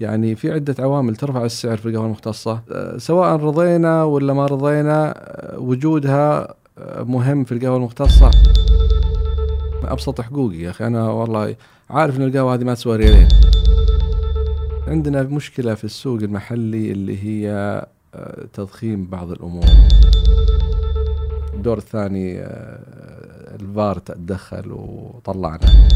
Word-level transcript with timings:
يعني 0.00 0.36
في 0.36 0.52
عدة 0.52 0.74
عوامل 0.78 1.16
ترفع 1.16 1.44
السعر 1.44 1.76
في 1.76 1.86
القهوة 1.86 2.06
المختصة. 2.06 2.62
أه، 2.72 2.98
سواء 2.98 3.36
رضينا 3.36 4.04
ولا 4.04 4.32
ما 4.32 4.46
رضينا 4.46 5.14
أه، 5.16 5.58
وجودها 5.58 6.54
أه، 6.78 7.02
مهم 7.02 7.44
في 7.44 7.52
القهوة 7.52 7.76
المختصة. 7.76 8.30
أبسط 9.84 10.20
حقوقي 10.20 10.56
يا 10.56 10.70
أخي 10.70 10.86
أنا 10.86 11.10
والله 11.10 11.56
عارف 11.90 12.16
أن 12.16 12.22
القهوة 12.22 12.54
هذه 12.54 12.64
ما 12.64 12.74
تسوى 12.74 12.96
ريالين. 12.96 13.28
عندنا 14.88 15.22
مشكلة 15.22 15.74
في 15.74 15.84
السوق 15.84 16.20
المحلي 16.22 16.92
اللي 16.92 17.24
هي 17.24 17.86
تضخيم 18.52 19.06
بعض 19.06 19.30
الأمور. 19.30 19.64
الدور 21.54 21.78
الثاني 21.78 22.40
الفار 23.60 23.98
تدخل 23.98 24.72
وطلعنا. 24.72 25.88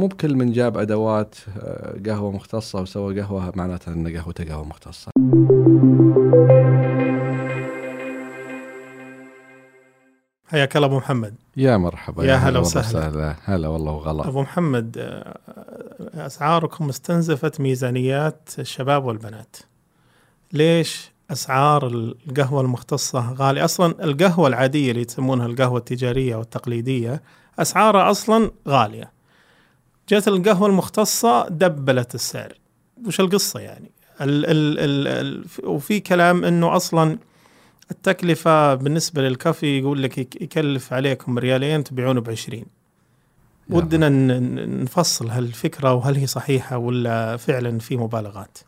مو 0.00 0.06
بكل 0.06 0.34
من 0.34 0.52
جاب 0.52 0.78
أدوات 0.78 1.34
آه، 1.58 2.00
قهوة 2.06 2.30
مختصة 2.30 2.80
وسوى 2.80 3.20
قهوة 3.20 3.52
معناتها 3.56 3.94
ان 3.94 4.16
قهوته 4.16 4.44
قهوه 4.44 4.64
مختصة. 4.64 5.10
حياك 10.46 10.76
الله 10.76 10.86
أبو 10.86 10.96
محمد. 10.96 11.34
يا 11.56 11.76
مرحبا 11.76 12.24
يا 12.24 12.34
هلا 12.34 12.58
وسهلا. 12.58 13.36
هلا 13.44 13.68
والله 13.68 13.92
وغلا. 13.92 14.28
أبو 14.28 14.42
محمد 14.42 14.96
آه، 14.98 15.38
أسعاركم 16.14 16.88
استنزفت 16.88 17.60
ميزانيات 17.60 18.48
الشباب 18.58 19.04
والبنات. 19.04 19.56
ليش 20.52 21.10
أسعار 21.30 21.86
القهوة 21.86 22.60
المختصة 22.60 23.32
غالية؟ 23.32 23.64
أصلا 23.64 24.04
القهوة 24.04 24.48
العادية 24.48 24.90
اللي 24.90 25.02
يسمونها 25.02 25.46
القهوة 25.46 25.78
التجارية 25.78 26.36
والتقليدية 26.36 27.22
أسعارها 27.58 28.10
أصلا 28.10 28.50
غالية. 28.68 29.19
جت 30.10 30.28
القهوة 30.28 30.68
المختصة 30.68 31.48
دبلت 31.48 32.14
السعر. 32.14 32.52
وش 33.06 33.20
القصة 33.20 33.60
يعني؟ 33.60 33.90
ال 34.20 34.46
ال 34.46 34.78
ال 34.78 35.08
ال 35.08 35.44
وفي 35.64 36.00
كلام 36.00 36.44
إنه 36.44 36.76
أصلا 36.76 37.18
التكلفة 37.90 38.74
بالنسبة 38.74 39.22
للكافي 39.22 39.78
يقول 39.78 40.02
لك 40.02 40.18
يكلف 40.18 40.92
عليكم 40.92 41.38
ريالين 41.38 41.84
تبيعونه 41.84 42.20
بعشرين. 42.20 42.66
ودنا 43.70 44.08
نفصل 44.66 45.28
هالفكرة 45.28 45.94
وهل 45.94 46.16
هي 46.16 46.26
صحيحة 46.26 46.76
ولا 46.76 47.36
فعلا 47.36 47.78
في 47.78 47.96
مبالغات. 47.96 48.58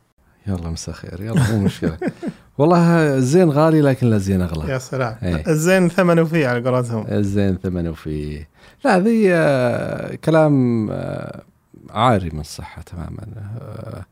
يلا 0.46 0.70
مساء 0.70 0.94
خير. 0.94 1.20
يلا 1.20 1.50
مو 1.50 1.58
مشكلة. 1.58 1.98
والله 2.58 3.14
الزين 3.16 3.50
غالي 3.50 3.80
لكن 3.80 4.10
لا 4.10 4.16
الزين 4.16 4.40
أغلى. 4.40 4.72
يا 4.72 4.78
سلام. 4.78 5.16
إيه. 5.22 5.48
الزين 5.48 5.88
ثمنه 5.88 6.24
فيه 6.24 6.48
على 6.48 6.70
قولتهم. 6.70 7.06
الزين 7.08 7.58
ثمنه 7.58 7.92
فيه 7.92 8.51
لا 8.84 8.98
ذي 8.98 9.34
آه، 9.34 10.14
كلام 10.14 10.88
آه، 10.90 11.42
عاري 11.90 12.30
من 12.32 12.40
الصحة 12.40 12.82
تماما. 12.82 13.26
آه، 13.60 14.04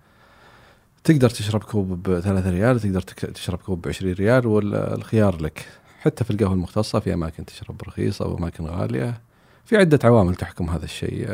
تقدر 1.05 1.31
تشرب 1.31 1.63
كوب 1.63 2.03
بثلاثة 2.03 2.51
ريال 2.51 2.81
تقدر 2.81 3.01
تشرب 3.01 3.59
كوب 3.59 3.83
بعشرين 3.83 4.15
ريال 4.15 4.47
والخيار 4.47 5.43
لك. 5.43 5.67
حتى 6.01 6.25
في 6.25 6.31
القهوة 6.31 6.53
المختصة 6.53 7.01
في 7.01 7.15
أماكن 7.15 7.45
تشرب 7.45 7.83
رخيصة 7.83 8.27
وأماكن 8.27 8.65
غالية. 8.65 9.21
في 9.65 9.77
عدة 9.77 9.99
عوامل 10.05 10.35
تحكم 10.35 10.71
هذا 10.71 10.85
الشيء. 10.85 11.29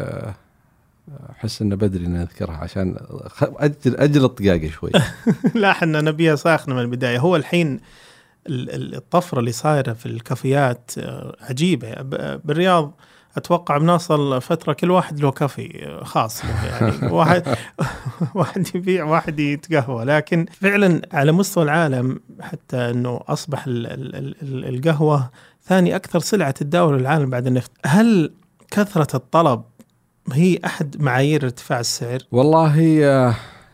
أحس 1.30 1.62
إنه 1.62 1.76
بدري 1.76 2.06
نذكرها 2.06 2.56
عشان 2.56 2.96
أجل 3.40 3.96
أجل 3.96 4.24
الطقاقه 4.24 4.68
شوي. 4.68 4.90
لا 5.54 5.70
إحنا 5.70 6.00
نبيها 6.00 6.36
ساخنة 6.36 6.74
من 6.74 6.80
البداية. 6.80 7.18
هو 7.18 7.36
الحين 7.36 7.80
الطفرة 8.48 9.40
اللي 9.40 9.52
صايرة 9.52 9.92
في 9.92 10.06
الكافيات 10.06 10.90
عجيبة. 11.40 11.94
بالرياض 12.44 12.92
أتوقع 13.36 13.78
بنوصل 13.78 14.42
فترة 14.42 14.72
كل 14.72 14.90
واحد 14.90 15.20
له 15.20 15.30
كافي 15.30 15.98
خاص 16.02 16.42
يعني. 16.44 17.06
واحد 17.16 17.56
واحد 18.34 18.68
يبيع 18.74 19.04
واحد 19.04 19.40
يتقهوى. 19.40 20.04
لكن 20.04 20.46
فعلا 20.60 21.02
على 21.12 21.32
مستوى 21.32 21.64
العالم 21.64 22.20
حتى 22.40 22.76
إنه 22.76 23.20
أصبح 23.28 23.64
القهوة 23.68 25.30
ثاني 25.64 25.96
أكثر 25.96 26.18
سلعة 26.18 26.50
تتداول 26.50 27.00
العالم 27.00 27.30
بعد 27.30 27.46
النفط. 27.46 27.70
هل 27.86 28.32
كثرة 28.70 29.16
الطلب 29.16 29.62
هي 30.32 30.58
أحد 30.64 31.02
معايير 31.02 31.44
ارتفاع 31.44 31.80
السعر؟ 31.80 32.18
والله 32.32 32.80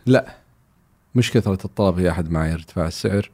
لا 0.05 0.25
مش 1.15 1.31
كثرة 1.31 1.65
الطلب 1.65 1.99
هي 1.99 2.09
أحد 2.09 2.31
معايير 2.31 2.55
ارتفاع 2.55 2.87
السعر. 2.87 3.29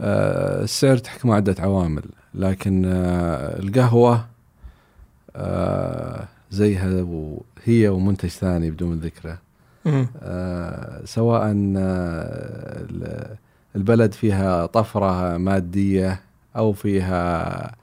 آه، 0.00 0.62
السعر 0.62 0.96
تحكم 0.96 1.30
عدة 1.30 1.54
عوامل 1.58 2.04
لكن 2.34 2.84
آه، 2.86 3.58
القهوة 3.58 4.26
آه 5.36 6.24
زيها 6.50 7.02
وهي 7.02 7.88
ومنتج 7.88 8.28
ثاني 8.28 8.70
بدون 8.70 8.98
ذكره. 8.98 9.38
آه 10.22 11.04
سواء 11.04 11.74
آه 11.76 12.86
البلد 13.76 14.12
فيها 14.12 14.66
طفرة 14.66 15.36
مادية 15.36 16.20
أو 16.56 16.72
فيها 16.72 17.74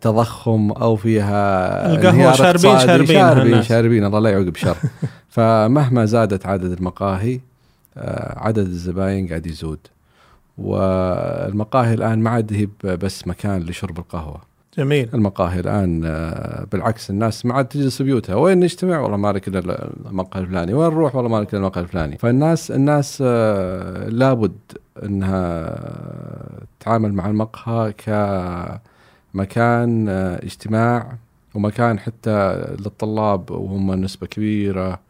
تضخم 0.00 0.70
أو 0.70 0.96
فيها 0.96 1.92
القهوة 1.92 2.32
شاربين 2.32 2.78
شاربين 2.78 3.06
شاربين, 3.06 3.62
شاربين 3.62 4.04
الله 4.04 4.18
لا 4.18 4.30
يعوق 4.30 4.46
بشر. 4.46 4.76
فمهما 5.34 6.04
زادت 6.04 6.46
عدد 6.46 6.72
المقاهي 6.72 7.40
آه 7.96 8.38
عدد 8.38 8.66
الزباين 8.66 9.28
قاعد 9.28 9.46
يزود. 9.46 9.78
والمقاهي 10.58 11.94
الآن 11.94 12.18
ما 12.18 12.30
عاد 12.30 12.52
هي 12.52 12.96
بس 12.96 13.26
مكان 13.26 13.62
لشرب 13.62 13.98
القهوة. 13.98 14.47
جميل. 14.78 15.08
المقاهي 15.14 15.60
الآن 15.60 16.02
آه، 16.04 16.66
بالعكس 16.72 17.10
الناس 17.10 17.46
ما 17.46 17.54
عاد 17.54 17.64
تجلس 17.64 18.02
بيوتها. 18.02 18.34
وين 18.34 18.60
نجتمع؟ 18.60 19.00
والله 19.00 19.16
ما 19.16 19.32
لك 19.32 19.48
الا 19.48 19.90
المقهى 20.10 20.42
الفلاني. 20.42 20.74
وين 20.74 20.90
نروح؟ 20.90 21.14
والله 21.16 21.30
ما 21.30 21.40
لك 21.40 21.54
الا 21.54 21.58
المقهى 21.58 21.82
الفلاني. 21.82 22.18
فالناس 22.18 22.70
الناس 22.70 23.22
آه، 23.26 24.08
لابد 24.08 24.58
إنها 25.02 25.78
تتعامل 26.80 27.12
مع 27.12 27.26
المقهى 27.26 27.92
كمكان 29.34 30.08
آه، 30.08 30.44
اجتماع 30.44 31.12
ومكان 31.54 31.98
حتى 31.98 32.64
للطلاب 32.80 33.50
وهم 33.50 33.94
نسبة 33.94 34.26
كبيرة 34.26 35.00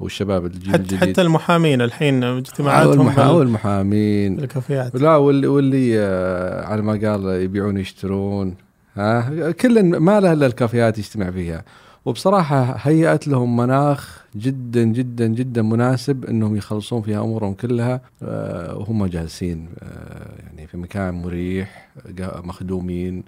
والشباب 0.00 0.46
الجيل 0.46 0.72
حتى 0.72 0.82
الجديد. 0.82 1.00
حتى 1.00 1.22
المحامين 1.22 1.82
الحين 1.82 2.24
اجتماعاتهم 2.24 3.08
أو 3.08 3.42
المحامين. 3.42 4.38
الكافيات 4.38 4.94
لا 4.94 5.16
واللي 5.16 5.46
واللي 5.46 5.98
على 6.64 6.82
ما 6.82 6.92
قال 6.92 7.24
يبيعون 7.26 7.76
يشترون. 7.76 8.67
ها 8.98 9.50
كل 9.50 9.82
ما 10.00 10.20
له 10.20 10.32
إلا 10.32 10.46
الكافيات 10.46 10.98
يجتمع 10.98 11.30
فيها. 11.30 11.64
وبصراحة 12.04 12.76
هيأت 12.78 13.28
لهم 13.28 13.56
مناخ 13.56 14.24
جدا 14.36 14.84
جدا 14.84 15.26
جدا 15.26 15.62
مناسب 15.62 16.24
إنهم 16.24 16.56
يخلصون 16.56 17.02
فيها 17.02 17.20
أمورهم 17.20 17.54
كلها. 17.54 18.00
آه، 18.22 18.76
وهم 18.76 19.06
جالسين 19.06 19.68
آه، 19.78 20.42
يعني 20.46 20.66
في 20.66 20.76
مكان 20.76 21.14
مريح 21.14 21.88
مخدومين. 22.20 23.24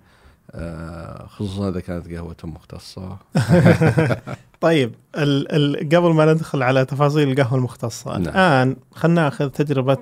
آه، 0.53 1.26
خصوصا 1.26 1.69
إذا 1.69 1.81
كانت 1.81 2.12
قهوتهم 2.12 2.54
مختصة. 2.54 3.16
طيب 4.60 4.94
ال 5.16 5.52
ال 5.52 5.88
قبل 5.88 6.12
ما 6.12 6.32
ندخل 6.32 6.62
على 6.62 6.84
تفاصيل 6.84 7.31
القهوة 7.31 7.58
المختصة 7.58 8.19
نعم. 8.19 8.22
الآن 8.22 8.76
خلينا 8.94 9.22
ناخذ 9.22 9.49
تجربة 9.49 9.99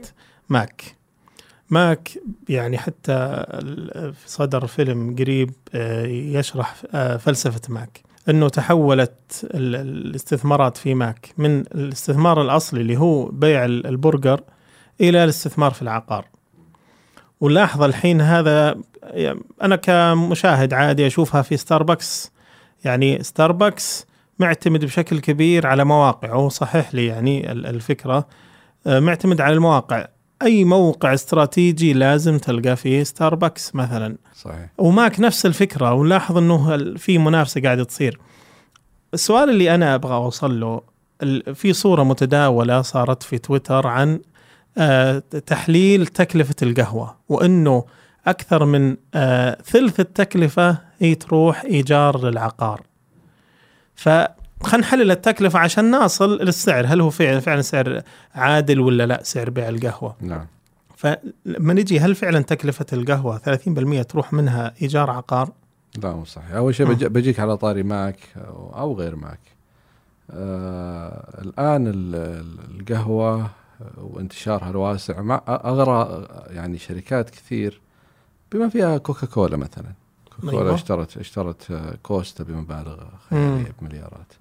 ماك. 0.49 0.98
ماك 1.71 2.09
يعني 2.49 2.79
حتى 2.79 3.45
صدر 4.27 4.67
فيلم 4.67 5.17
قريب 5.19 5.53
آه، 5.75 6.07
يشرح 6.07 6.75
آه، 6.95 7.17
فلسفة 7.17 7.61
ماك 7.69 8.01
إنه 8.29 8.49
تحولت 8.49 9.49
الاستثمارات 9.55 10.77
في 10.77 10.95
ماك 10.95 11.35
من 11.39 11.61
الاستثمار 11.61 12.43
الأصلي 12.43 12.81
اللي 12.81 12.97
هو 12.97 13.25
بيع 13.25 13.65
البرجر 13.65 14.41
إلى 15.01 15.25
الاستثمار 15.25 15.71
في 15.71 15.83
العقار. 15.83 16.25
ولاحظ 17.41 17.83
الحين 17.83 18.21
هذا 18.21 18.77
أنا 19.63 19.77
كمشاهد 19.77 20.73
عادي 20.73 21.07
أشوفها 21.07 21.43
في 21.43 21.57
ستاربكس 21.57 22.33
يعني 22.85 23.23
ستاربكس 23.23 24.07
معتمد 24.39 24.85
بشكل 24.85 25.21
كبير 25.21 25.67
على 25.67 25.85
مواقع 25.85 26.35
وهو 26.35 26.49
صحيح 26.49 26.95
لي 26.95 27.07
يعني 27.07 27.53
الفكرة 27.53 28.27
آه، 28.87 29.01
معتمد 29.01 29.41
على 29.41 29.55
المواقع. 29.55 30.07
أي 30.43 30.65
موقع 30.65 31.15
استراتيجي 31.15 31.93
لازم 31.93 32.39
تلقى 32.39 32.77
فيه 32.77 33.03
ستاربكس 33.03 33.75
مثلا. 33.75 34.17
صحيح. 34.37 34.69
وماك 34.79 35.21
نفس 35.21 35.47
الفكرة 35.47 35.93
ونلاحظ 35.93 36.37
إنه 36.37 36.95
في 36.97 37.19
منافسة 37.19 37.61
قاعدة 37.61 37.85
تصير. 37.85 38.21
السؤال 39.15 39.51
اللي 39.51 39.75
أنا 39.75 39.95
أبغى 39.95 40.15
أوصل 40.15 40.61
له 40.61 40.81
في 41.55 41.73
صورة 41.73 42.03
متداولة 42.03 42.83
صارت 42.83 43.23
في 43.23 43.39
تويتر 43.39 43.87
عن 43.87 44.21
آه، 44.79 45.19
تحليل 45.47 46.07
تكلفة 46.07 46.55
القهوة 46.63 47.17
وإنه 47.29 47.85
أكثر 48.27 48.65
من 48.65 48.97
آه، 49.15 49.59
ثلث 49.65 50.01
التكلفة 50.01 50.79
هي 50.99 51.15
تروح 51.15 51.65
إيجار 51.65 52.25
للعقار. 52.25 52.83
فخلينا 54.61 54.87
نحلل 54.87 55.11
التكلفة 55.11 55.59
عشان 55.59 55.91
نصل 55.91 56.39
للسعر، 56.39 56.87
هل 56.87 57.01
هو 57.01 57.11
فعلا 57.11 57.41
فعلا 57.41 57.63
سعر 57.63 58.03
عادل 58.35 58.81
ولا 58.81 59.07
لا 59.07 59.21
سعر 59.23 59.51
بيع 59.51 59.69
القهوة؟ 59.69 60.17
نعم 60.21 60.47
فلما 60.97 61.75
نجي 61.75 62.01
هل 62.01 62.15
فعلا 62.15 62.41
تكلفة 62.41 62.87
القهوة 62.93 63.39
30% 63.39 64.03
تروح 64.03 64.33
منها 64.33 64.75
إيجار 64.83 65.11
عقار؟ 65.11 65.51
لا 66.03 66.13
مو 66.15 66.25
صحيح 66.25 66.51
أول 66.53 66.75
شيء. 66.75 66.87
بجي 66.87 67.09
بجيك 67.09 67.41
على 67.41 67.57
طاري 67.57 67.83
ماك 67.83 68.19
أو 68.37 68.73
أو 68.79 68.95
غير 68.95 69.17
ماك 69.17 69.39
آه 70.31 71.41
الآن 71.43 71.87
ال- 71.87 72.15
ال- 72.15 72.81
القهوة 72.81 73.51
وانتشارها 73.97 74.71
الواسع 74.71 75.21
مع 75.23 75.43
أغرى 75.49 76.27
يعني 76.51 76.79
شركات 76.79 77.31
كثير 77.31 77.81
بما 78.53 78.69
فيها 78.69 78.99
كوكا 78.99 79.27
كولا 79.27 79.57
مثلا 79.57 79.93
كوكا 80.37 80.51
كولا 80.51 80.63
أيوة. 80.63 80.75
اشترت 80.75 81.17
اشترت 81.17 81.71
آه، 81.71 81.95
كوستا 82.03 82.45
بمبالغ. 82.45 82.97
خيالية 83.31 83.73
بمليارات 83.81 84.33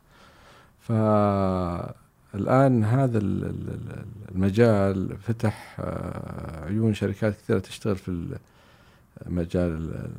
فالآن 0.88 2.84
هذا 2.84 3.18
ال- 3.18 3.44
ال- 3.46 3.70
ال- 3.70 4.06
المجال 4.36 5.18
فتح 5.18 5.78
آه، 5.80 6.66
عيون 6.66 6.94
شركات 6.94 7.36
كثيرة 7.36 7.60
تشتغل 7.60 7.96
في 7.96 8.38
مجال 9.26 9.70
ال- 9.70 9.96
ال- 9.96 10.10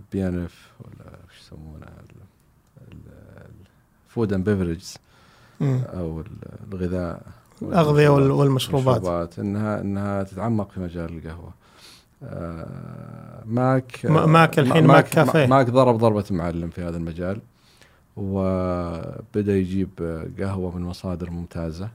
ال 0.00 0.14
B 0.14 0.28
and 0.28 0.44
F 0.44 0.70
ولا 0.80 1.10
إيش 1.30 1.40
يسمونه؟ 1.40 1.86
ال 4.08 4.13
food 4.13 4.32
and 4.32 4.48
beverages. 4.50 4.96
أو 5.62 6.20
ال- 6.20 6.26
الغذاء. 6.72 7.22
الأغذية 7.62 8.08
وال- 8.08 8.30
والمشروبات. 8.30 8.96
المشروبات 8.96 9.38
انها 9.38 9.80
إنها 9.80 10.22
تتعمق 10.22 10.70
في 10.70 10.80
مجال 10.80 11.16
القهوة. 11.18 11.52
آه، 12.24 13.42
ماك 13.46 14.06
ما- 14.06 14.26
ماك 14.26 14.58
الحين 14.58 14.86
ماك 14.86 15.08
كافيه. 15.08 15.46
ماك 15.46 15.70
ضرب 15.70 15.98
ضربة 15.98 16.24
معلم 16.30 16.68
في 16.70 16.82
هذا 16.82 16.96
المجال. 16.96 17.38
وبدأ 18.16 19.56
يجيب 19.56 19.90
قهوة 20.38 20.76
من 20.76 20.82
مصادر 20.82 21.30
ممتازة 21.30 21.88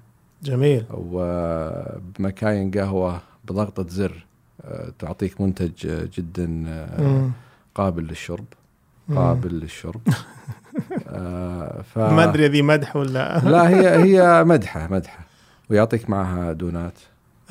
جميل 0.43 0.83
وبمكاين 0.93 2.71
قهوة 2.71 3.21
بضغطة 3.45 3.85
زر 3.89 4.25
آه، 4.65 4.91
تعطيك 4.99 5.41
منتج 5.41 5.87
آه، 5.87 6.07
جدا 6.17 6.65
آه، 6.67 7.01
مم. 7.01 7.31
قابل 7.75 8.03
للشرب. 8.03 8.45
قابل 9.15 9.59
للشرب 9.59 10.01
ف... 11.93 11.97
ما 11.97 12.23
أدري 12.23 12.47
ذي 12.47 12.61
مدح 12.61 12.95
ولا 12.95 13.39
لا 13.49 13.69
هي 13.69 14.03
هي 14.03 14.43
مدحة 14.43 14.87
مدحة 14.91 15.19
ويعطيك 15.69 16.09
معها 16.09 16.53
دونات 16.53 16.93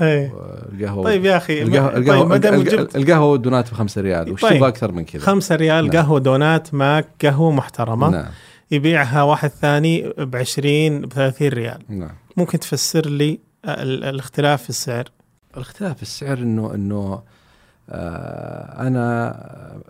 إيه 0.00 0.32
القهوه 0.72 1.04
طيب 1.04 1.24
يا 1.24 1.36
أخي 1.36 1.62
القهوة 1.62 1.92
طيب 1.92 2.08
القهوة 2.08 2.62
جبت 2.62 2.96
القهوة 2.96 3.32
والدونات 3.32 3.70
بخمسة 3.70 4.00
ريال 4.00 4.32
وش 4.32 4.42
طيب. 4.42 4.56
تبغى 4.56 4.68
أكثر 4.68 4.92
من 4.92 5.04
كذا؟ 5.04 5.22
خمسة 5.22 5.54
ريال 5.54 5.84
نعم. 5.84 5.96
قهوة 5.96 6.20
دونات 6.20 6.74
ماك 6.74 7.06
قهوة 7.22 7.50
محترمة 7.50 8.10
نعم 8.10 8.30
يبيعها 8.70 9.22
واحد 9.22 9.48
ثاني 9.48 10.08
ب 10.18 10.36
20 10.36 11.00
ب 11.00 11.12
30 11.12 11.48
ريال. 11.48 11.82
نعم. 11.88 12.10
ممكن 12.36 12.58
تفسر 12.60 13.06
لي 13.08 13.38
ال- 13.64 14.04
الاختلاف 14.04 14.62
في 14.62 14.70
السعر؟ 14.70 15.04
الاختلاف 15.56 15.96
في 15.96 16.02
السعر 16.02 16.38
إنه 16.38 16.74
إنه 16.74 17.22
آه 17.90 18.86
أنا 18.86 19.28
آه، 19.30 19.80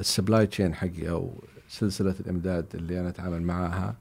السبلاي 0.00 0.46
تشين 0.46 0.74
حقي 0.74 1.10
أو 1.10 1.30
سلسلة 1.68 2.14
الإمداد 2.20 2.66
اللي 2.74 3.00
أنا 3.00 3.08
أتعامل 3.08 3.42
معاها 3.42 3.94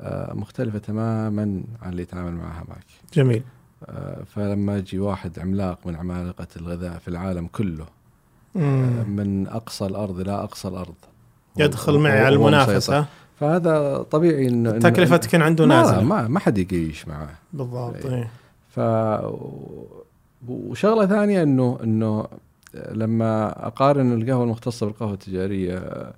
آه 0.00 0.32
مختلفة 0.34 0.78
تماما 0.78 1.62
عن 1.82 1.90
اللي 1.90 2.02
يتعامل 2.02 2.32
معاها 2.32 2.64
معك. 2.68 2.84
جميل. 3.14 3.42
آه 3.88 4.22
فلما 4.34 4.78
يجي 4.78 4.98
واحد 4.98 5.38
عملاق 5.38 5.78
من 5.86 5.96
عمالقة 5.96 6.46
الغذاء 6.56 6.98
في 6.98 7.08
العالم 7.08 7.46
كله 7.46 7.84
آه 8.56 8.58
مم. 8.58 9.10
من 9.16 9.46
أقصى 9.48 9.86
الأرض 9.86 10.20
إلى 10.20 10.32
أقصى 10.32 10.68
الأرض. 10.68 10.94
يدخل 11.58 11.98
معي 11.98 12.18
على. 12.20 12.34
المنافسة. 12.34 13.06
فهذا 13.40 13.98
طبيعي 14.10 14.48
انه 14.48 14.70
تكلفة 14.70 15.16
تكون 15.16 15.42
عنده 15.42 15.66
ما 15.66 15.82
نازلة 15.82 16.02
ما 16.02 16.28
ما 16.28 16.40
حد 16.40 16.58
يقيش 16.58 17.08
معاه 17.08 17.28
بالضبط 17.52 18.06
إيه. 18.06 18.14
إيه. 18.14 18.30
ف 18.68 18.80
وشغلة 20.48 21.06
ثانية 21.06 21.42
انه 21.42 21.78
إنه 21.84 22.26
لما 22.74 23.48
أقارن 23.66 24.12
القهوة 24.12 24.44
المختصة 24.44 24.86
بالقهوة 24.86 25.12
التجارية 25.12 26.12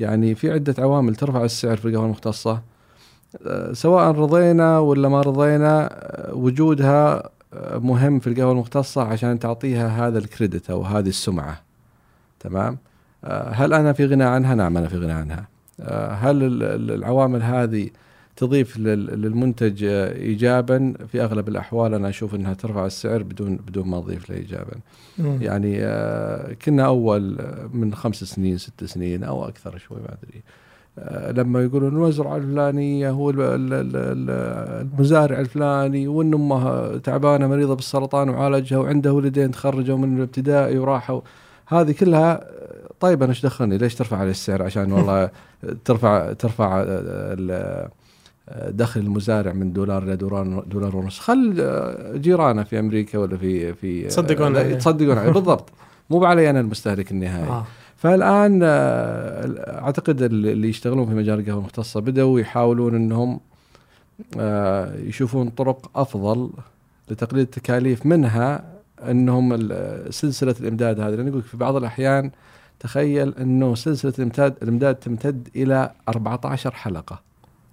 يعني 0.00 0.34
في 0.34 0.52
عدة 0.52 0.74
عوامل 0.78 1.14
ترفع 1.14 1.44
السعر 1.44 1.76
في 1.76 1.88
القهوة 1.88 2.04
المختصة. 2.04 2.62
أه، 3.46 3.72
سواء 3.72 4.10
رضينا 4.10 4.78
ولا 4.78 5.08
ما 5.08 5.20
رضينا 5.20 5.88
أه، 5.92 6.34
وجودها 6.34 7.30
أه، 7.54 7.78
مهم 7.78 8.18
في 8.18 8.26
القهوة 8.26 8.52
المختصة 8.52 9.02
عشان 9.02 9.38
تعطيها 9.38 10.08
هذا 10.08 10.18
الكريدت 10.18 10.70
أو 10.70 10.82
هذه 10.82 11.08
السمعة. 11.08 11.60
تمام؟ 12.40 12.78
هل 13.52 13.74
أنا 13.74 13.92
في 13.92 14.06
غنى 14.06 14.24
عنها؟ 14.24 14.54
نعم 14.54 14.76
أنا 14.76 14.88
في 14.88 14.98
غنى 14.98 15.12
عنها. 15.12 15.53
هل 16.12 16.42
ال- 16.42 16.62
ال- 16.62 16.90
العوامل 16.90 17.42
هذه 17.42 17.88
تضيف 18.36 18.78
لل- 18.78 19.20
للمنتج 19.22 19.84
آه، 19.84 20.12
ايجابا؟ 20.16 20.94
في 21.12 21.22
أغلب 21.24 21.48
الأحوال 21.48 21.94
أنا 21.94 22.08
أشوف 22.08 22.34
إنها 22.34 22.54
ترفع 22.54 22.86
السعر 22.86 23.22
بدون 23.22 23.56
بدون 23.56 23.88
ما 23.88 24.00
تضيف 24.00 24.30
له 24.30 24.36
ايجابا. 24.36 24.74
مم. 25.18 25.38
يعني 25.42 25.76
آه، 25.80 26.52
كنا 26.52 26.86
أول 26.86 27.36
آه، 27.40 27.68
من 27.72 27.94
خمس 27.94 28.24
سنين 28.24 28.58
ست 28.58 28.84
سنين 28.84 29.24
أو 29.24 29.48
أكثر 29.48 29.78
شوي 29.78 29.98
ما 29.98 30.08
أدري. 30.22 30.42
آه، 30.98 31.32
لما 31.32 31.62
يقولون 31.62 31.88
المزرعه 31.96 32.36
الفلانيه 32.36 33.10
هو 33.10 33.30
ال- 33.30 33.40
ال- 33.40 33.72
ال- 33.72 33.96
ال- 33.96 34.86
المزارع 34.92 35.40
الفلاني 35.40 36.08
وان 36.08 36.34
امها 36.34 36.96
تعبانة 36.98 37.46
مريضة 37.46 37.74
بالسرطان 37.74 38.28
وعالجها 38.28 38.78
وعنده 38.78 39.12
ولدين 39.12 39.50
تخرجوا 39.50 39.98
من 39.98 40.16
الابتدائي 40.16 40.78
وراحوا. 40.78 41.20
هذه 41.66 41.92
كلها 41.92 42.32
آه، 42.42 42.83
طيب 43.04 43.22
أنا 43.22 43.30
إيش 43.30 43.42
دخلني؟ 43.46 43.78
ليش 43.78 43.94
ترفع 43.94 44.16
علي 44.16 44.30
السعر؟ 44.30 44.62
عشان 44.62 44.92
والله 44.92 45.30
ترفع 45.84 46.32
ترفع 46.32 46.80
آه، 46.80 46.84
ال- 46.88 47.88
دخل 48.76 49.00
المزارع 49.00 49.52
من 49.52 49.72
دولار 49.72 50.02
إلى 50.02 50.16
دولار 50.16 50.64
دولار 50.66 50.96
ونص. 50.96 51.18
خل 51.20 51.56
آه، 51.60 52.16
جيرانه 52.16 52.62
في 52.62 52.78
أمريكا 52.78 53.18
ولا 53.18 53.36
في 53.36 53.74
في 53.74 54.04
يتصدقون 54.04 54.52
لا، 54.52 54.60
عليه. 54.60 54.70
يتصدقون 54.74 55.18
عليه. 55.18 55.30
بالضبط. 55.32 55.68
مو 56.10 56.24
علي 56.24 56.50
أنا 56.50 56.60
المستهلك 56.60 57.10
النهائي. 57.10 57.48
آه. 57.48 57.64
فالآن 57.96 58.60
آه، 58.62 59.80
أعتقد 59.84 60.22
اللي 60.22 60.68
يشتغلون 60.68 61.06
في 61.06 61.14
مجال 61.14 61.40
القهوة 61.40 61.58
المختصة 61.58 62.00
بدأوا 62.00 62.40
يحاولون 62.40 62.94
إنهم 62.94 63.40
آه، 64.38 64.94
يشوفون 64.96 65.48
طرق 65.48 65.90
أفضل 65.98 66.50
لتقليل 67.10 67.42
التكاليف 67.42 68.06
منها 68.06 68.64
إنهم 69.10 69.68
سلسلة 70.10 70.54
الإمداد 70.60 71.00
هذه. 71.00 71.14
لأن 71.14 71.28
يقول 71.28 71.42
في 71.42 71.56
بعض 71.56 71.76
الأحيان 71.76 72.30
تخيل 72.80 73.34
أنه 73.34 73.74
سلسلة 73.74 74.12
الامداد 74.18 74.56
الإمداد 74.62 74.94
تمتد 74.94 75.48
إلى 75.56 75.90
14 76.08 76.70
حلقة 76.70 77.20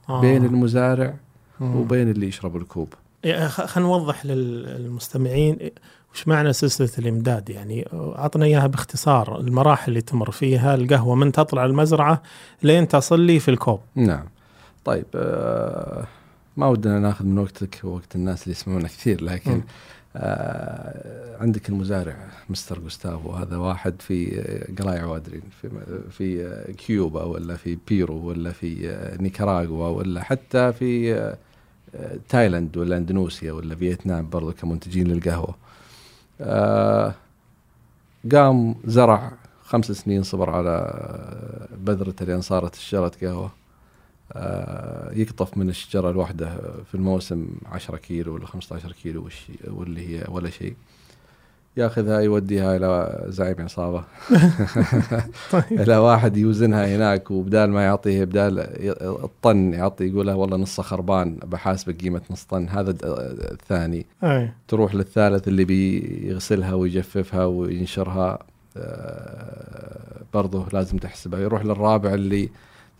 آه. 0.09 0.21
بين 0.21 0.45
المزارع 0.45 1.13
مم. 1.59 1.75
وبين 1.75 2.09
اللي 2.11 2.27
يشرب 2.27 2.55
الكوب 2.57 2.93
يعني 3.23 3.49
خلينا 3.49 3.89
نوضح 3.89 4.25
للمستمعين 4.25 5.57
وش 6.13 6.27
معنى 6.27 6.53
سلسلة 6.53 6.89
الإمداد 6.99 7.49
يعني 7.49 7.87
أعطنا 7.93 8.45
إياها 8.45 8.67
باختصار 8.67 9.39
المراحل 9.39 9.89
اللي 9.91 10.01
تمر 10.01 10.31
فيها 10.31 10.75
القهوة 10.75 11.15
من 11.15 11.31
تطلع 11.31 11.65
المزرعة 11.65 12.21
لين 12.63 12.87
تصل 12.87 13.19
لي 13.19 13.39
في 13.39 13.51
الكوب 13.51 13.79
نعم 13.95 14.25
طيب 14.85 15.05
آه 15.15 16.07
ما 16.57 16.67
ودنا 16.67 16.99
ناخذ 16.99 17.25
من 17.25 17.39
وقتك 17.39 17.79
ووقت 17.83 18.15
الناس 18.15 18.43
اللي 18.43 18.51
يسمعونا 18.51 18.87
كثير 18.87 19.23
لكن 19.23 19.51
مم. 19.51 19.63
آه 20.15 21.37
عندك 21.41 21.69
المزارع 21.69 22.15
مستر 22.49 22.79
جوستافو 22.79 23.31
هذا 23.31 23.57
واحد 23.57 24.01
في 24.01 24.39
آه، 24.39 24.81
قلايع 24.81 25.05
وادرين 25.05 25.41
في 25.61 25.69
في 26.11 26.45
آه، 26.45 26.71
كيوبا 26.71 27.23
ولا 27.23 27.55
في 27.55 27.77
بيرو 27.87 28.15
ولا 28.15 28.51
في 28.51 28.95
نيكاراغوا 29.19 29.87
ولا 29.87 30.23
حتى 30.23 30.73
في 30.73 31.35
تايلاند 32.29 32.77
ولا 32.77 32.97
إندونيسيا 32.97 33.51
ولا 33.51 33.75
فيتنام 33.75 34.29
برضو 34.29 34.51
كمنتجين 34.51 35.07
للقهوة. 35.07 35.55
قام 38.31 38.75
زرع 38.85 39.31
خمس 39.63 39.91
سنين 39.91 40.23
صبر 40.23 40.49
على 40.49 40.93
بذرته 41.77 42.25
لين 42.25 42.41
صارت 42.41 42.75
شجره 42.75 43.11
قهوة. 43.21 43.51
يقطف 45.13 45.57
من 45.57 45.69
الشجرة 45.69 46.09
الواحدة 46.09 46.49
في 46.85 46.95
الموسم 46.95 47.47
10 47.71 47.97
كيلو 47.97 48.35
ولا 48.35 48.45
15 48.45 48.91
كيلو 48.91 49.29
واللي 49.67 50.09
هي 50.09 50.25
ولا 50.29 50.49
شيء. 50.49 50.75
ياخذها 51.77 52.19
يوديها 52.19 52.77
إلى 52.77 53.23
زعيم 53.27 53.55
عصابة. 53.59 54.03
طيب. 55.51 55.63
إلى 55.71 55.97
واحد 55.97 56.37
يوزنها 56.37 56.95
هناك 56.95 57.31
وبدال 57.31 57.69
ما 57.69 57.83
يعطيه 57.83 58.23
بدال 58.23 58.59
الطن 59.23 59.73
يعطي 59.73 60.07
يقول 60.07 60.27
له 60.27 60.35
والله 60.35 60.57
نصه 60.57 60.83
خربان 60.83 61.35
بحاسبك 61.35 62.01
قيمة 62.01 62.21
نص 62.31 62.43
طن. 62.43 62.69
هذا 62.69 62.95
الثاني. 63.51 64.05
أي. 64.23 64.51
تروح 64.67 64.95
للثالث 64.95 65.47
اللي 65.47 65.65
بيغسلها 65.65 66.73
ويجففها 66.73 67.45
وينشرها 67.45 68.39
آه، 68.77 70.21
برضه 70.33 70.65
لازم 70.73 70.97
تحسبها. 70.97 71.39
يروح 71.39 71.65
للرابع 71.65 72.13
اللي 72.13 72.49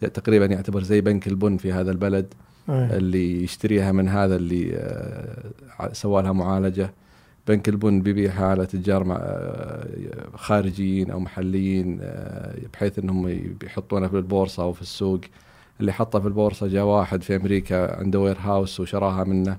تقريبا 0.08 0.46
يعتبر 0.46 0.84
زي 0.84 1.02
بنك 1.02 1.28
البن 1.28 1.58
في 1.58 1.72
هذا 1.72 1.92
البلد 1.92 2.34
أي. 2.70 2.98
اللي 2.98 3.44
يشتريها 3.44 3.92
من 3.92 4.10
هذا 4.10 4.36
اللي 4.36 4.72
آه، 4.76 5.94
سوى 5.94 6.22
لها 6.22 6.32
معالجة. 6.32 6.94
بنك 7.48 7.70
البن 7.70 8.02
بيبيعها 8.02 8.46
على 8.46 8.66
تجار 8.66 9.06
آه، 9.12 9.88
خارجيين 10.36 11.12
أو 11.12 11.20
محليين 11.20 12.00
آه، 12.02 12.56
بحيث 12.74 13.00
إنهم 13.00 13.28
بيحطونها 13.60 14.08
في 14.08 14.18
البورصة 14.18 14.64
أو 14.64 14.74
في 14.74 14.82
السوق. 14.82 15.22
اللي 15.80 15.94
حطها 15.94 16.22
في 16.22 16.28
البورصة 16.28 16.68
جاء 16.68 16.84
واحد 16.84 17.24
في 17.24 17.36
أمريكا 17.36 18.00
عنده 18.00 18.20
وير 18.20 18.38
هاوس 18.40 18.80
وشراها 18.80 19.24
منه. 19.24 19.58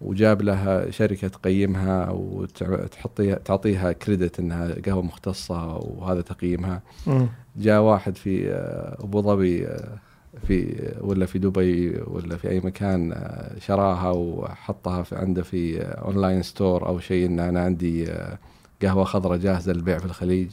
وجاب 0.00 0.42
لها 0.42 0.90
شركة 0.90 1.28
تقيمها 1.28 2.10
وتحطيها 2.10 3.34
تعطيها 3.34 3.92
كريدت 3.92 4.40
إنها 4.40 4.74
قهوة 4.86 5.02
مختصة 5.02 5.76
وهذا 5.76 6.20
تقييمها. 6.20 6.82
جاء 7.56 7.80
واحد 7.80 8.16
في 8.16 8.50
آه، 8.50 8.96
أبو 9.04 9.22
ظبي 9.22 9.66
آه، 9.66 9.98
في 10.46 10.76
ولا 11.00 11.26
في 11.26 11.38
دبي 11.38 12.00
ولا 12.06 12.36
في 12.36 12.50
أي 12.50 12.60
مكان 12.60 13.12
آه، 13.12 13.58
شراها 13.58 14.10
وحطها 14.10 15.02
في 15.02 15.16
عنده 15.16 15.42
في 15.42 15.82
online 15.82 16.42
store 16.42 16.86
أو 16.88 16.98
شيء 16.98 17.26
إن 17.26 17.40
أنا 17.40 17.60
عندي 17.60 18.12
قهوة 18.82 19.04
خضراء 19.04 19.38
جاهزة 19.38 19.72
للبيع 19.72 19.98
في 19.98 20.04
الخليج 20.04 20.50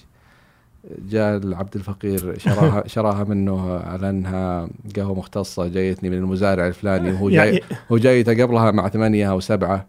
جاء 1.10 1.38
العبد 1.38 1.76
الفقير 1.76 2.36
شراها 2.40 2.84
شراها 2.94 3.24
منه 3.24 3.78
على 3.80 4.10
انها 4.10 4.68
قهوة 4.96 5.16
مختصة 5.20 5.68
جايتني 5.68 6.10
من 6.10 6.18
المزارع 6.18 6.68
الفلاني 6.68 7.12
وهو 7.12 7.30
جاي 7.30 7.38
يعني, 7.48 7.62
هو 7.92 7.98
جايته 7.98 8.44
قبلها 8.44 8.72
مع 8.72 8.90
ثمانية 8.90 9.32
أو 9.32 9.40
سبعة. 9.40 9.86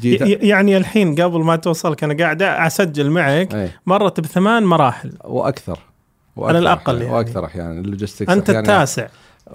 جيت 0.00 0.20
يعني 0.42 0.76
الحين 0.76 1.14
قبل 1.22 1.40
ما 1.44 1.56
توصلك 1.56 2.04
أنا 2.04 2.14
قاعد 2.24 2.42
أسجل 2.42 3.10
معك 3.10 3.54
أي. 3.54 3.70
مرت 3.86 4.20
بثمان 4.20 4.62
مراحل. 4.64 5.12
وأكثر. 5.24 5.78
على 6.38 6.58
الأقل 6.58 6.98
أحياناً- 6.98 7.02
يعني. 7.02 7.14
وأكثر 7.14 7.44
أحيانا 7.44 7.70
ال 7.80 7.85
logistics 7.85 8.30
أنت 8.32 8.50
أحياناً- 8.50 8.54
التاسع. 8.56 9.06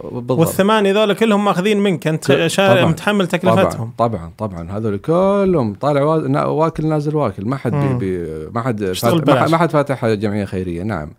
بالضبط. 0.04 0.40
والثمانية 0.40 0.92
ذولا 0.94 1.14
كلهم 1.14 1.46
ماخذين 1.46 1.80
منك. 1.80 2.08
أنت 2.08 2.48
شارع 2.48 2.82
طبعاً. 2.82 2.92
متحمل 2.92 3.28
تكلفتهم. 3.28 3.92
طبعا 3.98 4.32
طبعا. 4.38 4.72
هذول 4.72 4.98
كلهم 4.98 5.74
طالع 5.74 6.04
واكل 6.46 6.86
نازل 6.88 7.16
واكل. 7.16 7.46
ما 7.46 7.56
حد 7.58 7.72
بي. 7.72 7.94
بي 7.94 8.48
ما 8.54 8.62
حد 8.62 8.84
ما 9.52 9.58
حد 9.58 9.70
فاتح 9.72 10.06
جمعية 10.06 10.46
خيرية. 10.46 10.84
نعم. 10.84 11.12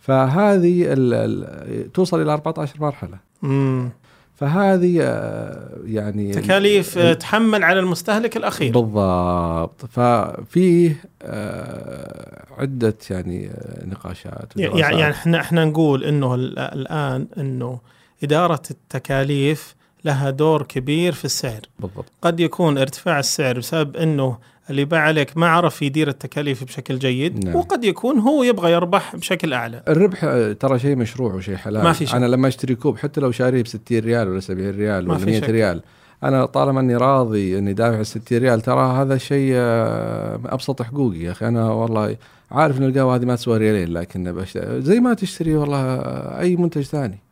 فهذه 0.00 0.82
ال 0.92 1.14
ال 1.14 1.92
توصل 1.92 2.22
إلى 2.22 2.32
14 2.32 2.74
مرحلة. 2.80 3.18
مم. 3.42 3.90
فهذه 4.34 4.98
آه، 5.02 5.68
يعني 5.84 6.32
تكاليف 6.32 6.98
ال- 6.98 7.02
آه، 7.02 7.12
تحمل 7.12 7.64
على 7.64 7.80
المستهلك 7.80 8.36
الأخير. 8.36 8.72
بالضبط. 8.72 9.86
ففيه 9.90 10.96
آه، 11.22 12.44
عدة 12.58 12.94
يعني 13.10 13.50
نقاشات 13.86 14.52
يعني 14.56 15.10
إحنا 15.10 15.40
إحنا 15.40 15.64
نقول 15.64 16.04
إنه 16.04 16.34
ال- 16.34 16.58
الآن 16.58 17.26
إنه 17.38 17.78
إدارة 18.22 18.62
التكاليف 18.70 19.74
لها 20.04 20.30
دور 20.30 20.62
كبير 20.62 21.12
في 21.12 21.24
السعر 21.24 21.60
بالضبط 21.78 22.12
قد 22.22 22.40
يكون 22.40 22.78
ارتفاع 22.78 23.18
السعر 23.18 23.58
بسبب 23.58 23.96
إنه 23.96 24.38
اللي 24.70 24.84
باع 24.84 25.00
عليك 25.00 25.36
ما 25.36 25.48
عرف 25.48 25.82
يدير 25.82 26.08
التكاليف 26.08 26.64
بشكل 26.64 26.98
جيد 26.98 27.44
نعم. 27.44 27.56
وقد 27.56 27.84
يكون 27.84 28.18
هو 28.18 28.42
يبغى 28.42 28.72
يربح 28.72 29.16
بشكل 29.16 29.52
أعلى 29.52 29.82
الربح 29.88 30.24
آه، 30.24 30.52
ترى 30.52 30.78
شيء 30.78 30.96
مشروع 30.96 31.34
وشيء 31.34 31.56
حلال 31.56 31.84
ما 31.84 31.92
في 31.92 32.06
شك. 32.06 32.14
أنا 32.14 32.26
لما 32.26 32.48
أشتري 32.48 32.74
كوب 32.74 32.98
حتى 32.98 33.20
لو 33.20 33.30
شاريه 33.30 33.62
ب 33.62 33.66
60 33.66 33.98
ريال 33.98 34.28
ولا 34.28 34.40
70 34.40 34.70
ريال 34.70 35.08
ولا 35.08 35.18
في 35.18 35.26
100 35.26 35.40
شك. 35.40 35.50
ريال 35.50 35.82
أنا 36.22 36.46
طالما 36.46 36.80
إني 36.80 36.96
راضي 36.96 37.58
إني 37.58 37.72
دافع 37.72 38.02
60 38.02 38.38
ريال 38.38 38.60
ترى 38.60 39.02
هذا 39.02 39.18
شيء 39.18 39.52
آه، 39.54 40.40
أبسط 40.46 40.82
حقوقي 40.82 41.18
يا 41.18 41.30
أخي 41.30 41.48
أنا 41.48 41.70
والله 41.70 42.16
عارف 42.50 42.78
إن 42.78 42.84
القهوة 42.84 43.14
هذه 43.14 43.24
ما 43.24 43.36
تسوى 43.36 43.58
ريالين 43.58 43.92
لكن 43.92 44.32
بش... 44.32 44.58
زي 44.58 45.00
ما 45.00 45.14
تشتري 45.14 45.54
والله 45.54 45.78
آه، 45.78 46.40
أي 46.40 46.56
منتج 46.56 46.82
ثاني 46.82 47.23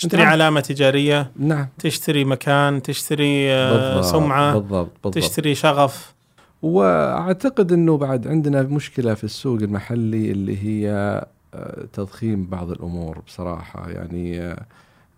تشتري 0.00 0.22
عارف. 0.22 0.32
علامة 0.32 0.60
تجارية 0.60 1.30
نعم. 1.36 1.66
تشتري 1.78 2.24
مكان 2.24 2.82
تشتري 2.82 3.52
آه، 3.52 3.94
بالضبط 3.96 4.12
سمعة 4.12 4.52
بالضبط 4.58 4.90
بالضبط. 5.04 5.14
تشتري 5.14 5.54
شغف. 5.54 6.14
وأعتقد 6.62 7.72
إنه 7.72 7.96
بعد 7.96 8.28
عندنا 8.28 8.62
مشكلة 8.62 9.14
في 9.14 9.24
السوق 9.24 9.58
المحلي 9.62 10.30
اللي 10.30 10.58
هي 10.64 10.90
آه، 11.54 11.84
تضخيم 11.92 12.46
بعض 12.46 12.70
الأمور 12.70 13.18
بصراحة. 13.26 13.90
يعني 13.90 14.56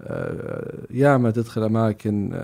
آه، 0.02 0.74
ياما 0.90 1.30
تدخل 1.30 1.62
أماكن 1.64 2.40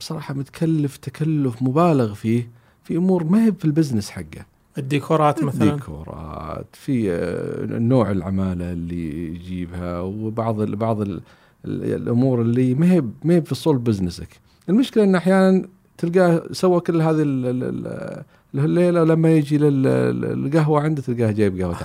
بصراحة 0.00 0.34
متكلف 0.34 0.96
تكلف 0.96 1.62
مبالغ 1.62 2.14
فيه 2.14 2.48
في 2.84 2.96
أمور 2.96 3.24
ما 3.24 3.46
هي 3.46 3.52
في 3.58 3.64
ال 3.64 3.69
business 3.69 4.10
حقه. 4.10 4.46
الديكورات 4.78 5.44
مثلا؟ 5.44 5.74
ديكورات 5.74 6.66
في 6.72 7.08
نوع 7.68 8.10
العمالة 8.10 8.72
اللي 8.72 9.26
يجيبها 9.34 10.00
وبعض 10.00 10.60
ال 10.60 10.76
بعض 10.76 11.00
ال 11.00 11.20
الأمور 11.64 12.42
اللي 12.42 12.74
ما 12.74 12.92
هي 12.92 13.02
ما 13.24 13.34
هي 13.34 13.42
في 13.42 13.54
صلب 13.54 13.84
business 13.84 14.19
ك. 14.19 14.28
المشكلة 14.68 15.04
إن 15.04 15.14
أحيانا 15.14 15.62
تلقاه 15.98 16.42
سوى 16.52 16.80
كل 16.80 17.02
هذه 17.02 17.22
ال- 17.22 17.46
ال- 17.46 17.64
ال- 18.54 18.64
الليلة 18.64 19.02
ولما 19.02 19.32
يجي 19.32 19.58
للقهوه 19.58 20.80
عنده 20.80 21.02
تلقاه 21.02 21.30
جايب 21.30 21.60
قهوة 21.60 21.76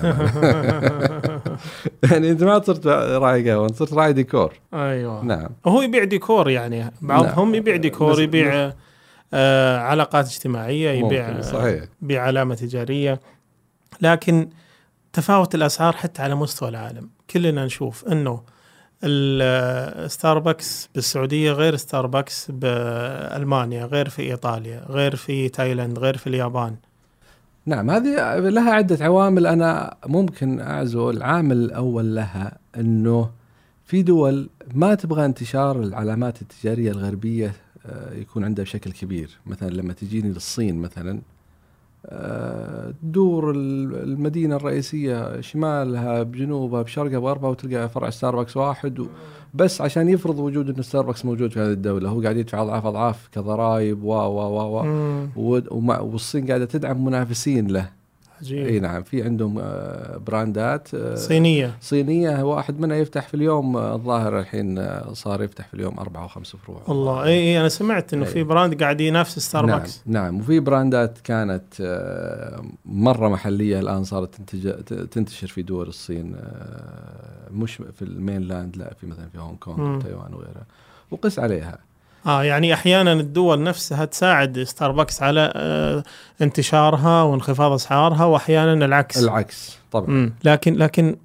يعني 2.11 2.31
أنت 2.31 2.43
ما 2.43 2.61
صرت 2.63 2.87
راعي 2.87 3.49
قهوة 3.51 3.67
أنت 3.67 3.75
صرت 3.75 3.93
راعي 3.93 4.13
ديكور. 4.13 4.53
أيوه. 4.73 5.23
نعم. 5.23 5.49
هو 5.65 5.81
يبيع 5.81 6.03
ديكور 6.03 6.49
يعني 6.49 6.91
بعضهم 7.01 7.45
نعم. 7.47 7.55
يبيع 7.55 7.75
ديكور 7.75 8.21
يبيع 8.21 8.73
آه 9.33 9.77
علاقات 9.77 10.25
اجتماعية 10.25 10.89
يبيع 10.89 11.41
صحيح. 11.41 11.83
يبيع 12.01 12.23
علامة 12.23 12.55
تجارية. 12.55 13.19
لكن 14.01 14.49
تفاوت 15.13 15.55
الأسعار 15.55 15.93
حتى 15.93 16.21
على 16.21 16.35
مستوى 16.35 16.69
العالم. 16.69 17.09
كلنا 17.29 17.65
نشوف 17.65 18.05
إنه 18.05 18.41
الستاربكس 19.03 20.89
بالسعودية 20.95 21.51
غير 21.51 21.75
ستاربكس 21.75 22.51
بألمانيا 22.51 23.85
غير 23.85 24.09
في 24.09 24.21
إيطاليا 24.21 24.85
غير 24.89 25.15
في 25.15 25.49
تايلاند 25.49 25.99
غير 25.99 26.17
في 26.17 26.27
اليابان. 26.27 26.75
نعم 27.65 27.89
هذه 27.89 28.39
لها 28.39 28.71
عدة 28.73 29.05
عوامل. 29.05 29.47
أنا 29.47 29.95
ممكن 30.05 30.59
أعزو 30.59 31.09
العامل 31.09 31.57
الأول 31.57 32.15
لها 32.15 32.57
أنه 32.77 33.29
في 33.85 34.01
دول 34.01 34.49
ما 34.73 34.95
تبغى 34.95 35.25
انتشار 35.25 35.81
العلامات 35.81 36.41
التجارية 36.41 36.91
الغربية 36.91 37.53
آه، 37.85 38.13
يكون 38.13 38.43
عندها 38.43 38.65
بشكل 38.65 38.91
كبير. 38.91 39.29
مثلا 39.45 39.69
لما 39.69 39.93
تجيني 39.93 40.29
للصين 40.29 40.75
مثلا 40.75 41.21
تدور 43.01 43.51
ال- 43.51 44.03
المدينة 44.03 44.55
الرئيسية 44.55 45.41
شمالها 45.41 46.23
بجنوبها 46.23 46.81
بشرقها 46.81 47.19
بغربها 47.19 47.49
وتلقى 47.49 47.89
فرع 47.89 48.09
ستاربكس 48.09 48.57
واحد 48.57 49.05
بس 49.53 49.81
عشان 49.81 50.09
يفرض 50.09 50.39
وجود 50.39 50.69
انه 50.69 50.81
ستاربكس 50.81 51.25
موجود 51.25 51.51
في 51.51 51.59
هذه 51.59 51.71
الدولة. 51.71 52.09
هو 52.09 52.21
قاعد 52.21 52.37
يدفع 52.37 52.61
أضعاف 52.61 52.85
أضعاف 52.85 53.29
كضرائب 53.31 54.03
و 54.03 54.13
و 54.13 54.83
و 55.35 56.03
والصين 56.11 56.47
قاعدة 56.47 56.65
تدعم 56.65 57.05
منافسين 57.05 57.67
له. 57.67 57.89
إي 58.51 58.63
عجيب 58.63 58.81
نعم 58.81 59.03
في 59.03 59.23
عندهم 59.23 59.59
آه، 59.59 60.17
براندات 60.17 60.93
آه، 60.93 61.15
صينية. 61.15 61.77
صينية 61.81 62.43
واحد 62.43 62.79
منها 62.79 62.97
يفتح 62.97 63.27
في 63.27 63.33
اليوم 63.33 63.77
آه، 63.77 63.95
الظاهر 63.95 64.39
الحين 64.39 64.89
صار 65.13 65.43
يفتح 65.43 65.67
في 65.67 65.73
اليوم 65.73 65.99
أربع 65.99 66.23
أو 66.23 66.27
خمس 66.27 66.55
فروع 66.55 66.81
والله. 66.87 67.23
إي 67.23 67.29
إي 67.39 67.59
أنا 67.59 67.69
سمعت 67.69 68.13
إنه 68.13 68.25
أي. 68.25 68.31
في 68.31 68.43
brand 68.43 68.83
قاعد 68.83 69.01
ينافس 69.01 69.39
ستاربكس 69.39 70.01
نعم 70.05 70.25
نعم. 70.25 70.39
وفي 70.39 70.59
brand 70.59 71.08
ات 71.08 71.17
كانت 71.23 71.63
مرة 72.85 73.29
محلية 73.29 73.79
الآن 73.79 74.03
صارت 74.03 74.35
تنتشر 75.11 75.47
في 75.47 75.61
دول 75.61 75.87
الصين 75.87 76.35
مش 77.51 77.75
في 77.75 78.01
ال 78.01 78.10
mainland 78.10 78.77
لا 78.77 78.93
في 79.01 79.07
مثلا 79.07 79.29
في 79.29 79.37
هونغ 79.37 79.55
كونغ. 79.55 79.95
وتايوان 79.97 80.33
وغيرها. 80.33 80.65
وقس 81.11 81.39
عليها. 81.39 81.79
آه 82.27 82.43
يعني 82.43 82.73
أحيانا 82.73 83.13
الدول 83.13 83.63
نفسها 83.63 84.05
تساعد 84.05 84.63
ستاربكس 84.63 85.23
على 85.23 85.53
آه 85.55 86.03
انتشارها 86.41 87.21
وانخفاض 87.23 87.71
أسعارها 87.71 88.25
وأحيانا 88.25 88.85
العكس. 88.85 89.23
العكس 89.23 89.77
طبعا. 89.91 90.09
مم. 90.09 90.33
لكن 90.43 90.75
لكن 90.75 91.15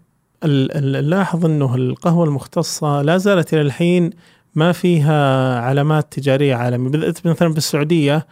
نلاحظ 0.44 1.44
إنه 1.44 1.74
القهوة 1.74 2.24
المختصة 2.24 3.02
لا 3.02 3.18
زالت 3.18 3.54
إلى 3.54 3.62
الحين 3.62 4.10
ما 4.54 4.72
فيها 4.72 5.58
علامات 5.60 6.12
تجارية 6.12 6.54
عالمية. 6.54 7.14
مثلا 7.24 7.54
بالسعودية 7.54 8.26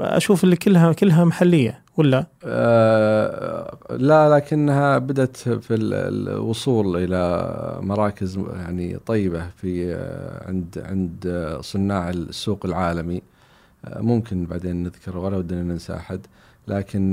أشوف 0.00 0.44
اللي 0.44 0.56
كلها 0.56 0.92
كلها 0.92 1.24
محلية. 1.24 1.83
ولا؟ 1.96 2.26
آه، 2.44 3.76
لا 3.90 4.36
لكنها 4.36 4.98
بدأت 4.98 5.36
في 5.36 5.74
ال- 5.74 5.94
الوصول 6.28 6.96
إلى 6.96 7.78
مراكز 7.82 8.36
يعني 8.38 8.98
طيبة 9.06 9.48
في 9.56 9.94
آه، 9.94 10.48
عند 10.48 10.82
عند 10.86 11.24
آه، 11.26 11.60
صناع 11.60 12.10
السوق 12.10 12.66
العالمي. 12.66 13.22
آه، 13.84 14.00
ممكن 14.00 14.46
بعدين 14.46 14.82
نذكر 14.82 15.18
ولا 15.18 15.36
ودنا 15.36 15.62
ننسى 15.62 15.94
أحد 15.94 16.20
لكن 16.68 17.12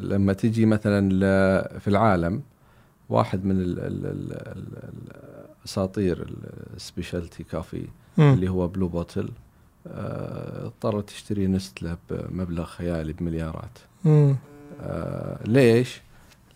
لما 0.00 0.32
تجي 0.32 0.66
مثلا 0.66 1.08
في 1.78 1.88
العالم 1.88 2.42
واحد 3.08 3.44
من 3.44 3.60
ال- 3.60 3.78
ال- 3.78 4.06
ال- 4.06 4.32
ال- 4.32 5.16
الأساطير 5.60 6.26
ال 6.76 6.83
specialty 6.83 7.44
coffee. 7.44 7.84
اللي 8.18 8.48
هو 8.48 8.68
بلو 8.68 8.88
بوتل 8.88 9.28
اضطرت 9.86 11.08
تشتري 11.08 11.46
نستله 11.46 11.96
بمبلغ 12.10 12.64
خيالي 12.64 13.12
بمليارات 13.12 13.78
مم. 14.04 14.36
آه 14.80 15.38
ليش؟ 15.44 16.00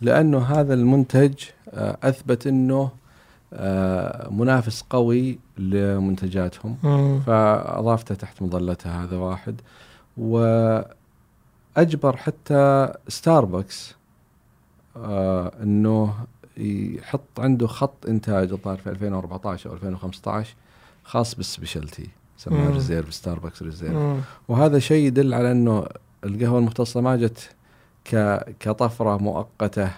لأنه 0.01 0.39
هذا 0.39 0.75
المنتج 0.75 1.35
آه 1.71 1.97
أثبت 2.03 2.47
أنه 2.47 2.91
آه، 3.53 4.29
منافس 4.31 4.85
قوي 4.91 5.39
لمنتجاتهم 5.59 6.77
مم. 6.83 7.21
فأضافته 7.21 8.15
تحت 8.15 8.43
مظلتها 8.43 9.05
هذا 9.05 9.17
واحد 9.17 9.61
وأجبر 10.17 10.97
حتى 12.17 12.93
ستاربكس 13.09 13.95
آه 14.97 15.53
إنه 15.63 16.15
يحط 16.57 17.41
عنده 17.41 17.67
خط 17.67 18.07
إنتاج 18.09 18.53
الظاهر 18.53 18.77
في 18.77 18.91
2014 18.91 19.71
أو 19.71 19.75
2015 19.75 20.55
خاص 21.05 21.35
بال 21.35 21.48
specialty 21.48 22.09
سماه 22.39 22.69
مم. 22.69 22.73
reserve 22.75 23.15
ستاربكس 23.15 23.63
reserve. 23.63 23.97
وهذا 24.49 24.79
شيء 24.79 25.07
يدل 25.07 25.35
على 25.35 25.53
إنه 25.53 25.87
القهوة 26.25 26.59
المختصة 26.59 27.01
ما 27.01 27.17
جت 27.17 27.51
كطفرة 28.61 29.17
مؤقتة 29.17 29.91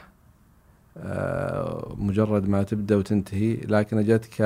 آه، 0.96 1.94
مجرد 1.98 2.48
ما 2.48 2.62
تبدأ 2.62 2.96
وتنتهي 2.96 3.54
لكن 3.54 4.02
جت 4.04 4.24
ك 4.38 4.42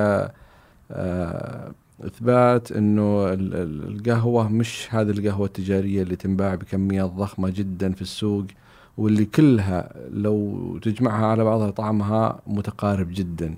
آه، 0.90 1.72
إثبات 2.06 2.72
إنه 2.72 3.28
ال- 3.32 3.54
ال- 3.54 3.88
القهوة 3.96 4.48
مش 4.48 4.88
هذه 4.90 5.10
القهوة 5.10 5.46
التجارية 5.46 6.02
اللي 6.02 6.16
تنباع 6.16 6.54
بكميات 6.54 7.10
ضخمة 7.10 7.50
جدا 7.50 7.92
في 7.92 8.02
السوق 8.02 8.44
واللي 8.98 9.24
كلها 9.24 9.90
لو 10.10 10.78
تجمعها 10.82 11.26
على 11.26 11.44
بعضها 11.44 11.70
طعمها 11.70 12.40
متقارب 12.46 13.08
جدا. 13.12 13.54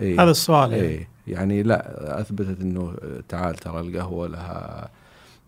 إيه. 0.00 0.22
هذا 0.22 0.30
السؤال 0.30 0.72
يعني. 0.72 0.82
إيه 0.82 1.08
يعني 1.26 1.62
لا 1.62 2.20
أثبتت 2.20 2.60
إنه 2.60 2.94
تعال 3.28 3.54
ترى 3.54 3.80
القهوة 3.80 4.28
لها 4.28 4.88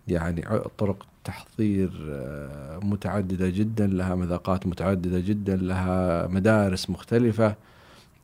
يعني 0.07 0.45
طرق 0.77 1.05
تحضير 1.23 1.91
آه، 2.09 2.79
متعددة 2.83 3.49
جدا 3.49 3.87
لها 3.87 4.15
مذاقات 4.15 4.67
متعددة 4.67 5.19
جدا 5.19 5.55
لها 5.55 6.27
مدارس 6.27 6.89
مختلفة 6.89 7.55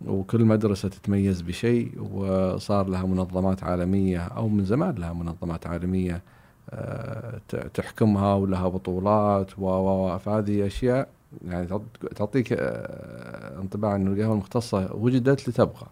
وكل 0.05 0.45
مدرسة 0.45 0.89
تتميز 0.89 1.41
بشيء 1.41 1.91
وصار 2.13 2.87
لها 2.87 3.05
منظمات 3.05 3.63
عالمية 3.63 4.19
أو 4.19 4.49
من 4.49 4.65
زمان 4.65 4.95
لها 4.95 5.13
منظمات 5.13 5.67
عالمية 5.67 6.21
آه، 6.69 7.39
تحكمها 7.73 8.33
ولها 8.33 8.67
بطولات 8.67 9.59
و 9.59 10.17
فهذه 10.17 10.67
أشياء 10.67 11.07
يعني 11.47 11.67
تعط- 11.67 12.13
تعطيك 12.15 12.53
آه، 12.53 13.59
انطباع 13.61 13.95
انه 13.95 14.11
القهوة 14.11 14.33
المختصة 14.33 14.89
وجدت 14.93 15.49
لتبقى 15.49 15.87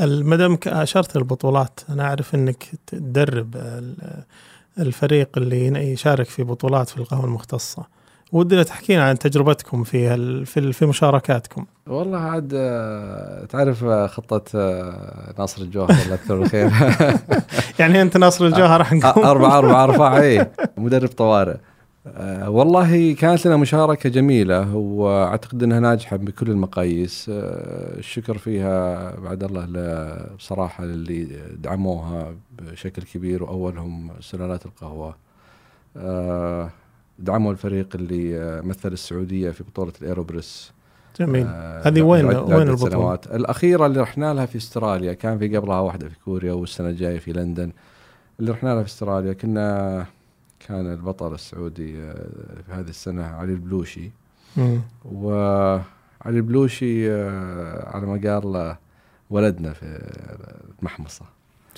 المدام 0.00 0.58
أشرت 0.66 1.16
البطولات 1.16 1.80
أنا 1.88 2.02
أعرف 2.04 2.34
إنك 2.34 2.64
تدرب 2.86 3.56
ال- 3.56 4.24
الفريق 4.78 5.28
اللي 5.36 5.66
يشارك 5.92 6.26
في 6.26 6.42
بطولات 6.44 6.88
في 6.88 6.96
القهوة 6.98 7.24
المختصة. 7.24 7.84
ودنا 8.32 8.62
تحكينا 8.62 9.04
عن 9.04 9.18
تجربتكم 9.18 9.84
في 9.84 10.44
في 10.44 10.72
في 10.72 10.86
مشاركاتكم. 10.86 11.66
والله 11.86 12.18
عاد 12.18 12.52
آه، 12.56 13.44
تعرف 13.44 13.84
آه، 13.84 14.06
خطة 14.06 14.42
آه، 14.54 15.34
ناصر 15.38 15.62
الجوهر 15.62 15.90
الله 15.90 16.02
يذكره 16.14 16.34
بالخير. 16.36 16.70
يعني 17.78 18.02
أنت 18.02 18.16
ناصر 18.16 18.46
الجوهر 18.46 18.78
راح 18.80 18.92
نقول 18.92 19.24
أربعة 19.24 19.58
أربعة 19.58 19.84
أربعة 19.90 20.20
إيه 20.20 20.52
مدرب 20.76 21.08
طوارئ. 21.08 21.56
آه، 22.06 22.50
والله 22.50 23.14
كانت 23.14 23.46
لنا 23.46 23.56
مشاركة 23.56 24.08
جميلة 24.10 24.76
وأعتقد 24.76 25.62
أنها 25.62 25.80
ناجحة 25.80 26.16
بكل 26.16 26.50
المقاييس. 26.50 27.26
آه، 27.32 27.98
الشكر 27.98 28.38
فيها 28.38 29.10
بعد 29.20 29.44
الله 29.44 30.16
بصراحة 30.38 30.84
للي 30.84 31.24
دعموها 31.56 32.34
بشكل 32.58 33.02
كبير 33.02 33.42
وأولهم 33.42 34.10
سلالات 34.20 34.66
القهوة. 34.66 35.16
آه، 35.96 36.70
دعموا 37.18 37.52
الفريق 37.52 37.88
اللي 37.94 38.60
مثل 38.64 38.92
السعودية 38.92 39.50
في 39.50 39.64
بطولة 39.64 39.92
الإيروبريس. 40.02 40.72
جميل. 41.20 41.46
هذه 41.82 42.02
وين- 42.02 42.24
وين 42.26 42.68
البطولة؟ 42.68 42.90
سنوات. 42.90 43.26
الأخيرة 43.26 43.86
اللي 43.86 44.00
رحنا 44.00 44.34
لها 44.34 44.46
في 44.46 44.56
استراليا 44.58 45.12
كان 45.12 45.38
في 45.38 45.56
قبلها 45.56 45.80
واحدة 45.80 46.08
في 46.08 46.14
كوريا 46.24 46.52
والسنة 46.52 46.88
الجاية 46.88 47.18
في 47.18 47.32
لندن. 47.32 47.72
اللي 48.40 48.50
رحنا 48.50 48.68
لها 48.74 48.82
في 48.82 48.88
استراليا 48.88 49.32
كنا 49.32 50.06
كان 50.68 50.92
البطل 50.92 51.34
السعودي 51.34 51.98
آه، 52.02 52.14
في 52.66 52.72
هذه 52.72 52.88
السنة 52.88 53.24
علي 53.24 53.52
البلوشي. 53.52 54.10
مم. 54.56 54.80
وعلي 55.12 55.82
البلوشي 56.26 57.12
آه، 57.12 57.88
على 57.96 58.06
ما 58.06 58.12
قال 58.12 58.56
آه، 58.56 58.78
ولدنا 59.30 59.72
في 59.72 60.08
المحمصة 60.80 61.24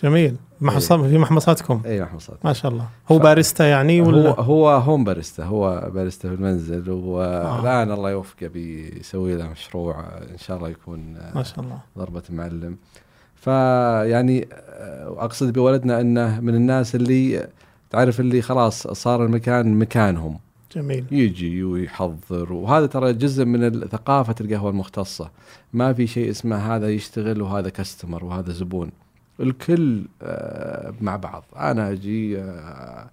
جميل. 0.02 0.36
محصة 0.60 1.02
في 1.08 1.18
محمصاتكم؟ 1.18 1.82
اي 1.86 2.02
محمصات. 2.02 2.36
ما 2.44 2.52
شاء 2.52 2.72
الله. 2.72 2.86
هو 3.10 3.18
ف- 3.18 3.22
باريستا 3.22 3.64
يعني 3.66 4.00
هو 4.00 4.06
ولا؟ 4.06 4.40
هو 4.40 4.68
هوم 4.70 5.04
باريستا 5.04 5.44
هو 5.44 5.90
باريستا 5.94 6.28
في 6.28 6.34
المنزل. 6.34 6.90
والآن 6.90 7.90
الله 7.90 8.10
يوفقه 8.10 8.46
بيسوي 8.46 9.36
له 9.36 9.48
مشروع 9.48 10.00
آه، 10.00 10.32
إن 10.32 10.38
شاء 10.38 10.56
الله 10.56 10.68
يكون 10.68 11.16
آه، 11.16 11.34
ما 11.36 11.42
شاء 11.42 11.60
الله. 11.60 11.78
ضربة 11.98 12.22
معلم. 12.30 12.76
فيعني 13.36 14.48
آه، 14.52 15.24
أقصد 15.24 15.52
بولدنا 15.52 16.00
إنه 16.00 16.40
من 16.40 16.54
الناس 16.54 16.94
اللي 16.94 17.46
تعرف 17.92 18.20
اللي 18.20 18.42
خلاص 18.42 18.86
صار 18.86 19.24
المكان 19.24 19.74
مكانهم. 19.78 20.38
جميل. 20.76 21.04
يجي 21.10 21.62
ويحضر. 21.64 22.52
وهذا 22.52 22.86
ترى 22.86 23.12
جزء 23.12 23.44
من 23.44 23.80
ثقافة 23.80 24.34
القهوة 24.40 24.70
المختصة. 24.70 25.30
ما 25.72 25.92
في 25.92 26.06
شيء 26.06 26.30
اسمه 26.30 26.56
هذا 26.76 26.90
يشتغل 26.90 27.42
وهذا 27.42 27.68
كاستمر 27.68 28.24
وهذا 28.24 28.52
زبون. 28.52 28.90
الكل 29.40 30.02
آه، 30.22 30.94
مع 31.00 31.16
بعض. 31.16 31.44
أنا 31.56 31.90
أجي 31.90 32.38
آه، 32.38 33.10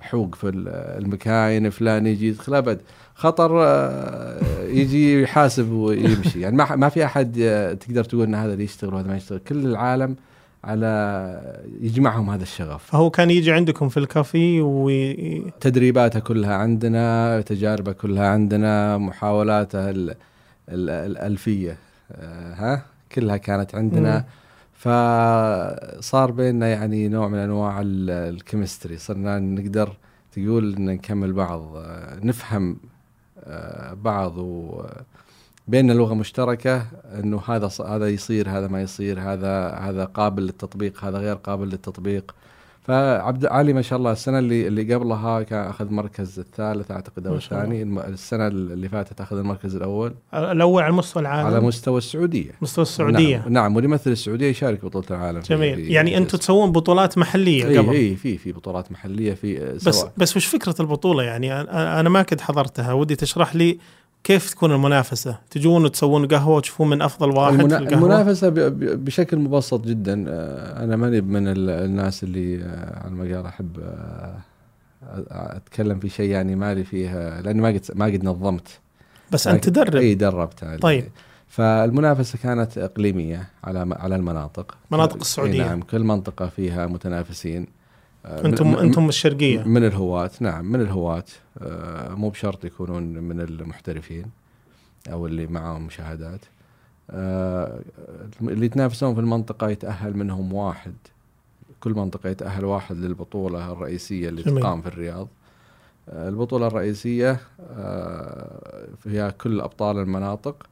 حوق 0.00 0.34
في 0.34 0.48
ال- 0.48 0.68
المكاين 1.04 1.70
فلان 1.70 2.06
يجي 2.06 2.28
يدخل. 2.28 2.54
أبد. 2.54 2.80
خطر 3.14 3.62
آه، 3.64 4.64
يجي 4.64 5.22
يحاسب 5.22 5.70
ويمشي. 5.72 6.40
يعني 6.40 6.56
ما 6.56 6.88
في 6.88 7.04
أحد 7.04 7.36
آه، 7.40 7.72
تقدر 7.72 8.04
تقول 8.04 8.22
إن 8.22 8.34
هذا 8.34 8.52
اللي 8.52 8.64
يشتغل 8.64 8.94
وهذا 8.94 9.08
ما 9.08 9.16
يشتغل. 9.16 9.38
كل 9.38 9.66
العالم 9.66 10.16
على 10.64 11.64
يجمعهم 11.80 12.30
هذا 12.30 12.42
الشغف. 12.42 12.84
فهو 12.84 13.10
كان 13.10 13.30
يجي 13.30 13.52
عندكم 13.52 13.88
في 13.88 13.96
الكافي 13.96 14.60
وي... 14.60 15.40
تدريباته 15.60 16.20
كلها 16.20 16.54
عندنا 16.54 17.40
تجاربه 17.40 17.92
كلها 17.92 18.26
عندنا 18.28 18.98
محاولاته 18.98 19.90
ال 19.90 20.10
ال 20.68 20.90
الألفية 20.90 21.76
آه، 22.12 22.54
ها؟ 22.54 22.82
كلها 23.12 23.36
كانت 23.36 23.74
عندنا. 23.74 24.18
مم. 24.18 24.24
فصار 24.72 26.30
بيننا 26.30 26.68
يعني 26.68 27.08
نوع 27.08 27.28
من 27.28 27.38
أنواع 27.38 27.80
ال- 27.80 28.10
ال 28.34 28.40
chemistry. 28.40 28.96
صرنا 28.98 29.38
نقدر 29.38 29.92
تقول 30.32 30.74
ان 30.76 30.84
نكمل 30.86 31.32
بعض 31.32 31.76
آه، 31.76 32.18
نفهم 32.22 32.76
آه، 33.44 33.94
بعض 33.94 34.34
وبيننا 35.68 35.92
لغه 35.92 36.14
مشتركة 36.14 36.86
إنه 37.18 37.40
هذا 37.48 37.70
هذا 37.86 38.08
يصير 38.08 38.48
هذا 38.50 38.68
ما 38.68 38.82
يصير 38.82 39.20
هذا 39.20 39.68
هذا 39.68 40.04
قابل 40.04 40.42
للتطبيق 40.42 41.04
هذا 41.04 41.18
غير 41.18 41.34
قابل 41.34 41.68
للتطبيق. 41.68 42.34
فعبد 42.82 43.46
علي 43.46 43.72
ما 43.72 43.82
شاء 43.82 43.98
الله 43.98 44.12
السنة 44.12 44.38
اللي 44.38 44.66
اللي 44.66 44.94
قبلها 44.94 45.42
كان 45.42 45.66
أخذ 45.66 45.90
مركز 45.90 46.38
الثالث 46.38 46.90
أعتقد 46.90 47.26
أو. 47.26 47.34
الثاني. 47.34 47.82
السنة 47.82 48.46
اللي 48.46 48.88
فاتت 48.88 49.20
أخذ 49.20 49.38
المركز 49.38 49.76
الأول. 49.76 50.14
الأول 50.34 50.82
على 50.82 50.92
مستوى 50.92 51.20
العالم. 51.22 51.46
على 51.46 51.60
مستوى 51.60 51.98
السعودية. 51.98 52.50
مستوى 52.62 52.82
السعودية. 52.82 53.36
نعم, 53.38 53.52
نعم 53.52 53.76
واللي 53.76 53.98
السعودية 54.06 54.46
يشارك 54.46 54.84
بطولة 54.84 55.06
العالم. 55.10 55.40
جميل. 55.40 55.76
في- 55.76 55.88
يعني 55.88 56.16
أنتم 56.18 56.38
تسوون 56.38 56.72
بطولات 56.72 57.18
محلية 57.18 57.66
إي 57.66 57.78
قبل. 57.78 57.90
إي 57.92 58.16
في 58.16 58.38
في 58.38 58.52
بطولات 58.52 58.92
محلية 58.92 59.34
في 59.34 59.74
بس 59.74 59.82
سواء. 59.82 60.12
بس 60.16 60.36
وش 60.36 60.46
فكرة 60.46 60.74
البطولة؟ 60.80 61.22
يعني 61.22 61.52
أنا 62.00 62.08
ما 62.08 62.22
كنت 62.22 62.40
حضرتها 62.40 62.92
ودي 62.92 63.16
تشرح 63.16 63.56
لي 63.56 63.78
كيف 64.24 64.50
تكون 64.50 64.72
المنافسة؟ 64.72 65.38
تجون 65.50 65.84
وتسوون 65.84 66.26
قهوة 66.26 66.56
وتشوفون 66.56 66.90
من 66.90 67.02
أفضل 67.02 67.30
واحد 67.30 67.54
المنا... 67.54 67.78
في 67.78 67.82
القهوة؟ 67.82 67.98
المنافسة 67.98 68.48
ب... 68.48 68.54
ب... 68.54 69.04
بشكل 69.04 69.36
مبسط 69.36 69.86
جدا. 69.86 70.24
آه، 70.28 70.84
أنا 70.84 70.96
ماني 70.96 71.20
من 71.20 71.48
ال... 71.48 71.70
الناس 71.70 72.24
اللي 72.24 72.62
آه، 72.62 73.02
على 73.04 73.14
ما 73.14 73.36
قال 73.36 73.46
أحب 73.46 73.80
آه، 73.80 74.36
أتكلم 75.30 75.98
في 75.98 76.08
شيء 76.08 76.30
يعني 76.30 76.56
مالي 76.56 76.84
فيه 76.84 77.40
لأني 77.40 77.60
ما 77.60 77.68
قد 77.68 77.80
ما 77.94 78.04
قد 78.04 78.24
نظمت. 78.24 78.68
بس 79.32 79.46
أنت 79.46 79.64
تدرب. 79.64 79.96
إي 79.96 80.14
دربت. 80.14 80.64
طيب. 80.64 81.04
فالمنافسة 81.48 82.38
كانت 82.42 82.78
إقليمية 82.78 83.48
على 83.64 83.96
على 83.98 84.16
المناطق. 84.16 84.76
مناطق 84.90 85.14
إي 85.14 85.20
السعودية. 85.20 85.64
نعم 85.64 85.82
كل 85.82 86.04
منطقة 86.04 86.46
فيها 86.46 86.86
متنافسين. 86.86 87.66
أنتم 88.26 88.72
من- 88.72 88.78
أنتم 88.78 89.08
الشرقية. 89.08 89.62
من 89.62 89.84
الهواة 89.86 90.30
نعم 90.40 90.64
من 90.72 90.80
الهواة. 90.80 91.24
آه، 91.58 92.14
مو 92.14 92.28
بشرط 92.28 92.64
يكونون 92.64 93.02
من 93.02 93.40
المحترفين 93.40 94.24
أو 95.12 95.26
اللي 95.26 95.46
معاهم 95.46 95.90
شهادات 95.90 96.40
آه، 97.10 97.80
اللي 98.42 98.66
يتنافسون 98.66 99.14
في 99.14 99.20
المنطقة 99.20 99.68
يتأهل 99.70 100.16
منهم 100.16 100.52
واحد. 100.52 100.94
كل 101.80 101.90
منطقة 101.94 102.28
يتأهل 102.30 102.64
واحد 102.64 102.96
للبطولة 102.96 103.72
الرئيسية 103.72 104.28
اللي 104.28 104.42
جميل. 104.42 104.60
تقام 104.62 104.80
في 104.82 104.88
الرياض. 104.88 105.28
آه، 106.08 106.28
البطولة 106.28 106.66
الرئيسية 106.66 107.40
آه، 107.76 108.88
فيها 109.02 109.30
كل 109.30 109.60
أبطال 109.60 109.98
المناطق. 109.98 110.66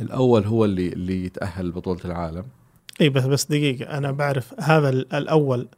الأول 0.00 0.44
هو 0.44 0.64
اللي 0.64 0.88
اللي 0.88 1.24
يتأهل 1.24 1.68
لبطولة 1.68 2.00
العالم. 2.04 2.44
إي 3.00 3.08
بس 3.08 3.24
بس 3.24 3.44
دقيقة 3.44 3.98
أنا 3.98 4.10
بعرف 4.10 4.54
هذا 4.60 4.88
ال- 4.88 5.14
الأول 5.14 5.68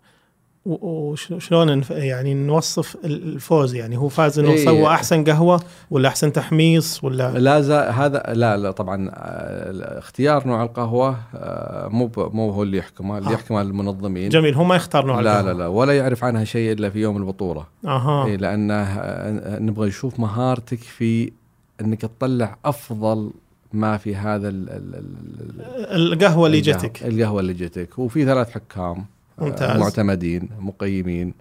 وشلون 0.66 1.82
يعني 1.90 2.34
نوصف 2.34 2.96
الفوز؟ 3.04 3.74
يعني 3.74 3.96
هو 3.96 4.08
فاز 4.08 4.38
إنه 4.38 4.50
إيه. 4.50 4.64
سوى 4.64 4.86
أحسن 4.86 5.24
قهوة 5.24 5.60
ولا 5.90 6.08
أحسن 6.08 6.32
تحميص 6.32 7.04
ولا 7.04 7.38
لا 7.38 7.90
هذا 7.90 8.22
لا 8.28 8.56
لا 8.56 8.70
طبعا 8.70 9.10
آه، 9.14 9.98
اختيار 9.98 10.46
نوع 10.46 10.62
القهوة 10.62 11.16
آه، 11.34 11.88
مو 11.88 12.06
ب- 12.06 12.34
مو 12.34 12.50
هو 12.50 12.62
اللي 12.62 12.76
يحكمه 12.78 13.18
اللي 13.18 13.30
آه. 13.30 13.32
يحكمه 13.32 13.62
المنظمين. 13.62 14.28
جميل 14.28 14.54
هو 14.54 14.64
ما 14.64 14.76
يختار 14.76 15.06
نوع 15.06 15.20
لا 15.20 15.40
القهوة. 15.40 15.52
لا 15.52 15.58
لا 15.58 15.66
ولا 15.66 15.96
يعرف 15.96 16.24
عنها 16.24 16.44
شيء 16.44 16.72
إلا 16.72 16.90
في 16.90 16.98
يوم 16.98 17.16
البطولة. 17.16 17.64
أها. 17.86 18.26
إيه 18.26 18.36
لأنه 18.36 18.74
آه، 18.74 19.58
نبغى 19.58 19.88
نشوف 19.88 20.20
مهارتك 20.20 20.78
في 20.78 21.32
إنك 21.80 22.00
تطلع 22.00 22.56
أفضل 22.64 23.30
ما 23.72 23.96
في 23.96 24.16
هذا 24.16 24.48
ال 24.48 24.70
ال 24.70 24.94
ال 24.94 26.12
القهوة 26.12 26.46
اللي 26.46 26.60
جتك. 26.60 27.02
القهوة 27.02 27.40
اللي 27.40 27.52
جتك. 27.54 27.98
وفي 27.98 28.24
ثلاث 28.24 28.50
حكام. 28.50 29.04
ممتاز. 29.40 29.80
معتمدين 29.80 30.48
مقيمين. 30.58 31.34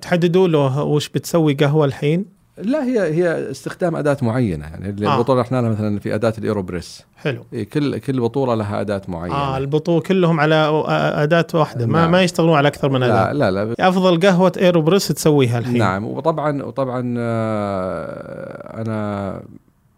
تحددوا 0.00 0.48
له 0.48 0.82
وش 0.82 1.08
بتسوي 1.08 1.54
قهوة 1.54 1.84
الحين؟ 1.84 2.38
لا 2.58 2.84
هي 2.84 3.00
هي 3.00 3.50
استخدام 3.50 3.96
أداة 3.96 4.16
معينة. 4.22 4.64
يعني 4.66 4.88
اللي 4.88 5.06
آه. 5.06 5.14
البطولة 5.14 5.40
إحنا 5.40 5.60
لها 5.60 5.70
مثلا 5.70 5.98
في 5.98 6.14
أداة 6.14 6.32
الإيروبريس. 6.38 7.04
حلو. 7.16 7.44
إيه 7.52 7.68
كل 7.68 7.98
كل 7.98 8.20
بطولة 8.20 8.54
لها 8.54 8.80
أداة 8.80 9.02
معينة. 9.08 9.34
آه 9.34 9.58
البطوله 9.58 10.00
كلهم 10.00 10.40
على 10.40 10.84
أداة 11.14 11.46
واحدة. 11.54 11.86
ما 11.86 12.00
نعم. 12.00 12.10
ما 12.10 12.22
يشتغلون 12.22 12.56
على 12.56 12.68
أكثر 12.68 12.88
من 12.88 13.00
لا 13.00 13.30
اداه 13.30 13.32
لا 13.32 13.50
لا. 13.50 13.88
أفضل 13.88 14.20
قهوة 14.20 14.52
إيروبريس 14.56 15.08
تسويها 15.08 15.58
الحين. 15.58 15.78
نعم 15.78 16.04
وطبعا 16.04 16.62
وطبعا 16.62 17.14
آه، 17.18 18.82
أنا 18.82 19.42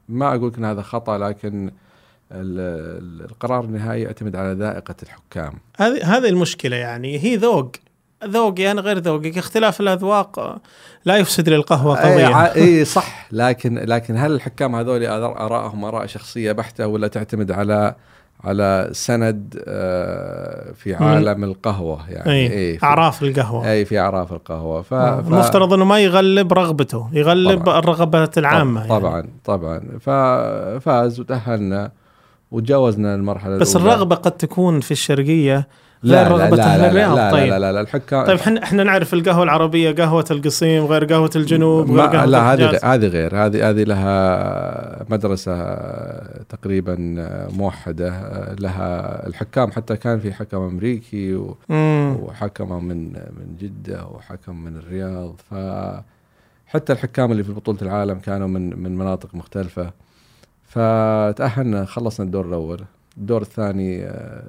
ما 0.08 0.34
أقول 0.34 0.52
إن 0.58 0.64
هذا 0.64 0.82
خطأ 0.82 1.18
لكن 1.18 1.70
القرار 2.32 3.64
النهائي 3.64 4.02
يعتمد 4.02 4.36
على 4.36 4.52
ذائقة 4.52 4.94
الحكام. 5.02 5.52
هذه 5.76 6.16
هذه 6.16 6.28
المشكلة 6.28 6.76
يعني 6.76 7.18
هي 7.24 7.36
ذوق. 7.36 7.72
ذوقي 8.24 8.70
أنا 8.70 8.80
غير 8.80 8.98
ذوقك. 8.98 9.38
اختلاف 9.38 9.80
الأذواق 9.80 10.58
لا 11.04 11.16
يفسد 11.16 11.48
للقهوة 11.48 12.04
اي 12.04 12.24
قضيه 12.24 12.44
إي 12.62 12.84
صح. 12.84 13.26
لكن 13.32 13.78
لكن 13.78 14.16
هل 14.16 14.32
الحكام 14.32 14.74
هذول 14.74 15.06
ارائهم 15.06 15.84
آراء 15.84 16.06
شخصية 16.06 16.52
بحتة 16.52 16.86
ولا 16.86 17.08
تعتمد 17.08 17.52
على 17.52 17.94
على 18.44 18.88
سند 18.92 19.62
آه، 19.68 20.72
في 20.72 20.94
عالم 20.94 21.44
القهوة 21.44 22.10
يعني؟ 22.10 22.30
اي 22.32 22.52
إي 22.70 22.78
في- 22.78 22.86
أعراف 22.86 23.22
القهوة. 23.22 23.70
اي 23.70 23.84
في 23.84 23.98
أعراف 23.98 24.32
القهوة. 24.32 24.82
ف... 24.82 24.94
آه، 24.94 25.20
ف- 25.20 25.26
المفترض 25.28 25.72
إنه 25.72 25.84
ما 25.84 25.98
يغلب 26.00 26.52
رغبته 26.52 27.08
يغلب 27.12 27.60
طبعاً. 27.60 27.78
الرغبات 27.78 28.38
العامة 28.38 28.80
يعني. 28.80 28.90
طبعا 29.00 29.28
طبعا. 29.44 29.80
ففاز 30.00 31.20
وتأهلنا. 31.20 31.90
وتجاوزنا 32.50 33.14
المرحلة 33.14 33.56
بس 33.56 33.76
الأولى. 33.76 33.92
الرغبة 33.94 34.16
قد 34.16 34.32
تكون 34.32 34.80
في 34.80 34.90
الشرقية 34.90 35.68
لا 36.02 36.28
رغبة 36.28 36.56
لا 36.56 36.78
لا 36.78 36.90
الرياض، 36.90 37.16
لا, 37.16 37.30
طيب. 37.30 37.50
لا, 37.50 37.58
لا, 37.58 37.72
لا 37.72 37.80
الحكام 37.80 38.26
طيب 38.26 38.38
إحنا 38.38 38.62
إحنا 38.62 38.84
نعرف 38.84 39.14
القهوة 39.14 39.42
العربية 39.42 39.90
قهوة 39.90 40.24
القصيم 40.30 40.86
غير 40.86 41.04
قهوة 41.04 41.30
الجنوب 41.36 41.90
غير 41.90 42.06
قهوة 42.06 42.24
لا 42.24 42.52
هذه. 42.52 42.80
هذه 42.84 43.06
غير 43.06 43.36
هذه 43.36 43.70
هذه 43.70 43.82
لها 43.82 45.04
مدرسة 45.10 45.74
تقريبا 46.42 46.96
موحدة 47.56 48.12
لها 48.60 49.26
الحكام 49.26 49.72
حتى 49.72 49.96
كان 49.96 50.20
في 50.20 50.32
حكم 50.32 50.58
أمريكي 50.62 51.34
و-. 51.34 51.56
وحكم 52.22 52.84
من 52.84 53.12
من 53.12 53.56
جدة 53.60 54.06
وحكم 54.06 54.64
من 54.64 54.76
الرياض 54.76 55.34
ف 55.50 55.54
حتى 56.66 56.92
الحكام 56.92 57.32
اللي 57.32 57.44
في 57.44 57.52
بطولة 57.52 57.78
العالم 57.82 58.18
كانوا 58.18 58.48
من 58.48 58.82
من 58.82 58.98
مناطق 58.98 59.34
مختلفة 59.34 59.90
فتأهلنا 60.70 61.84
خلصنا 61.84 62.26
الدور 62.26 62.46
الأول. 62.46 62.80
الدور 63.16 63.42
الثاني 63.42 64.04
آه، 64.04 64.42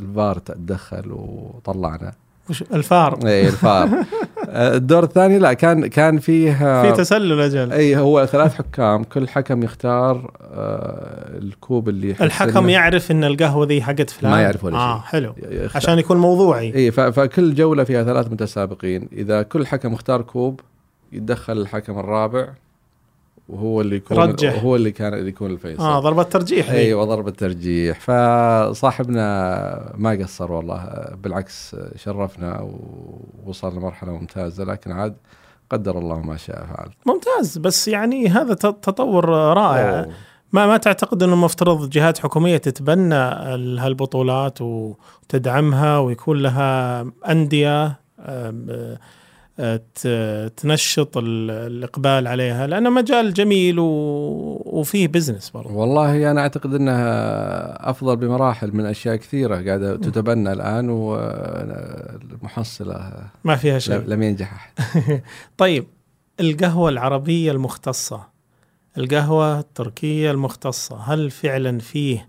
الفار 0.00 0.38
تدخل 0.38 1.12
وطلعنا. 1.12 2.12
وش؟ 2.50 2.62
الفار. 2.62 3.18
اي 3.26 3.46
الفار. 3.46 3.88
آه، 4.48 4.76
الدور 4.76 5.02
الثاني 5.04 5.38
لا 5.38 5.52
كان 5.52 5.86
كان 5.86 6.18
فيه 6.18 6.82
في 6.82 6.92
تسلل 6.96 7.40
أجل. 7.40 7.72
اي 7.72 7.96
هو 7.96 8.26
ثلاث 8.26 8.54
حكام. 8.54 9.04
كل 9.04 9.28
حكم 9.28 9.62
يختار 9.62 10.30
آه، 10.52 11.38
الكوب 11.38 11.88
اللي 11.88 12.10
الحكم 12.20 12.66
إنه- 12.66 12.70
يعرف 12.70 13.10
إن 13.10 13.24
القهوة 13.24 13.66
ذي 13.66 13.82
حقت 13.82 14.10
فلان؟ 14.10 14.32
ما 14.32 14.42
يعرف 14.42 14.64
ولا 14.64 14.76
آه 14.76 14.96
شيء. 15.00 15.06
حلو. 15.06 15.34
يختار. 15.38 15.76
عشان 15.82 15.98
يكون 15.98 16.16
موضوعي. 16.16 16.74
اي 16.74 16.90
فكل 16.90 17.54
جولة 17.54 17.84
فيها 17.84 18.04
ثلاث 18.04 18.32
متسابقين. 18.32 19.08
إذا 19.12 19.42
كل 19.42 19.66
حكم 19.66 19.92
اختار 19.92 20.22
كوب 20.22 20.60
يتدخل 21.12 21.52
الحكم 21.58 21.98
الرابع. 21.98 22.48
وهو 23.48 23.80
اللي 23.80 23.96
يكون 23.96 24.18
رجح. 24.18 24.62
هو 24.62 24.76
اللي 24.76 24.90
كان 24.90 25.14
اللي 25.14 25.28
يكون 25.28 25.50
الفيصل. 25.50 25.82
آه 25.82 26.00
ضربة 26.00 26.22
ترجيح. 26.22 26.70
أيوه 26.70 27.04
ضربة 27.04 27.30
ترجيح. 27.30 28.00
فصاحبنا 28.00 29.92
ما 29.94 30.10
قصر 30.10 30.52
والله. 30.52 31.08
بالعكس 31.22 31.76
شرفنا 31.96 32.68
ووصل 33.44 33.76
لمرحله 33.76 34.12
ممتازة. 34.12 34.64
لكن 34.64 34.92
عاد 34.92 35.16
قدر 35.70 35.98
الله 35.98 36.20
ما 36.20 36.36
شاء 36.36 36.66
فعل. 36.66 36.88
ممتاز. 37.06 37.58
بس 37.58 37.88
يعني 37.88 38.28
هذا 38.28 38.54
تطور 38.54 39.28
رائع. 39.28 39.98
أوه. 39.98 40.12
ما 40.52 40.66
ما 40.66 40.76
تعتقد 40.76 41.22
إنه 41.22 41.32
المفترض 41.32 41.90
جهات 41.90 42.18
حكومية 42.18 42.56
تتبنى 42.56 43.14
ال- 43.54 43.78
هالبطولات 43.78 44.58
وتدعمها 44.60 45.98
ويكون 45.98 46.38
لها 46.38 47.06
أندية 47.28 48.00
تنشط 50.56 51.16
ال- 51.16 51.50
الإقبال 51.50 52.26
عليها 52.28 52.66
لأنه 52.66 52.90
مجال 52.90 53.34
جميل 53.34 53.76
وفيه 53.78 55.08
بزنس 55.08 55.50
برضه 55.50 55.70
والله 55.72 56.30
أنا 56.30 56.40
أعتقد 56.40 56.74
إنها 56.74 57.90
أفضل 57.90 58.16
بمراحل 58.16 58.76
من 58.76 58.86
أشياء 58.86 59.16
كثيرة 59.16 59.54
قاعدة 59.56 59.96
تتبنى 59.96 60.52
الآن 60.52 60.88
والمحصله 62.26 63.12
ما 63.44 63.56
فيها 63.56 63.78
شيء. 63.78 64.02
لم 64.06 64.22
ينجح 64.22 64.52
أحد. 64.52 64.72
طيب 65.58 65.86
القهوة 66.40 66.88
العربية 66.90 67.52
المختصة 67.52 68.36
القهوة 68.98 69.58
التركية 69.60 70.30
المختصة 70.30 70.96
هل 70.96 71.30
فعلا 71.30 71.78
فيه 71.78 72.28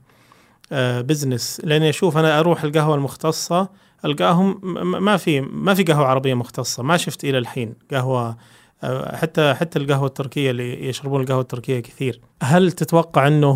آه 0.71 1.01
بزنس 1.01 1.61
لأني 1.63 1.89
أشوف 1.89 2.17
أنا 2.17 2.39
أروح 2.39 2.63
القهوة 2.63 2.95
المختصة 2.95 3.69
ألقاهم 4.05 4.59
ما 5.03 5.17
في 5.17 5.41
ما 5.41 5.73
في 5.73 5.83
قهوة 5.83 6.05
عربية 6.05 6.33
مختصة. 6.33 6.83
ما 6.83 6.97
شفت 6.97 7.23
إلى 7.23 7.37
الحين 7.37 7.73
قهوة 7.91 8.37
آه، 8.83 9.15
حتى 9.15 9.53
حتى 9.53 9.79
القهوة 9.79 10.07
التركية 10.07 10.51
اللي 10.51 10.87
يشربون 10.87 11.21
القهوة 11.21 11.41
التركية 11.41 11.79
كثير. 11.79 12.21
هل 12.43 12.71
تتوقع 12.71 13.27
إنه 13.27 13.55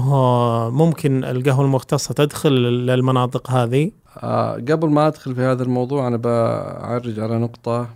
ممكن 0.69 1.23
القهوة 1.23 1.65
المختصة 1.65 2.13
تدخل 2.13 2.51
للمناطق 2.51 3.51
هذه؟ 3.51 3.91
آه 4.17 4.53
قبل 4.53 4.89
ما 4.89 5.07
أدخل 5.07 5.35
في 5.35 5.41
هذا 5.41 5.63
الموضوع 5.63 6.07
أنا 6.07 6.17
بعرج 6.17 7.19
على 7.19 7.37
نقطة 7.37 7.89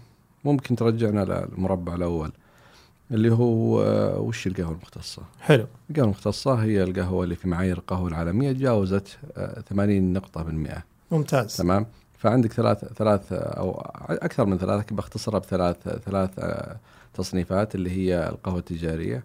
ممكن 0.46 0.76
ترجعنا 0.76 1.48
للمربع 1.56 1.96
الأول 1.96 2.32
اللي 3.12 3.32
هو 3.32 3.82
آه 3.82 4.20
وش 4.20 4.48
القهوة 4.48 4.72
المختصة؟ 4.72 5.22
حلو. 5.42 5.66
القهوة 5.90 6.06
المختصة 6.06 6.54
هي 6.54 6.84
القهوة 6.84 7.24
اللي 7.24 7.36
في 7.36 7.48
معايير 7.48 7.78
القهوة 7.78 8.08
العالمية 8.08 8.52
تجاوزت 8.52 9.18
آه 9.38 9.62
80 9.70 10.14
نقطة 10.14 10.44
100 10.44 10.84
ممتاز. 11.12 11.58
تمام؟ 11.58 11.86
فعندك 12.26 12.54
ثلاث 12.54 12.86
ثلاث 12.86 13.34
أو 13.34 13.92
أكثر 14.10 14.46
من 14.46 14.58
ثلاث 14.58 14.80
لكن 14.80 14.96
بختصرها 14.96 15.40
بثلاث 15.40 15.76
ثلاث 16.06 16.30
آه، 16.40 16.76
تصنيفات 17.14 17.76
اللي 17.76 17.92
هي 17.92 18.30
القهوة 18.30 18.60
التجارية 18.60 19.24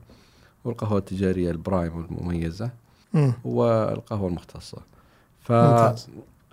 والقهوة 0.64 0.98
التجارية 0.98 1.50
البرايم 1.50 1.96
والمميزه 1.96 2.70
مم. 3.12 3.32
والقهوة 3.44 4.28
المختصة. 4.28 4.78
ف 5.40 5.52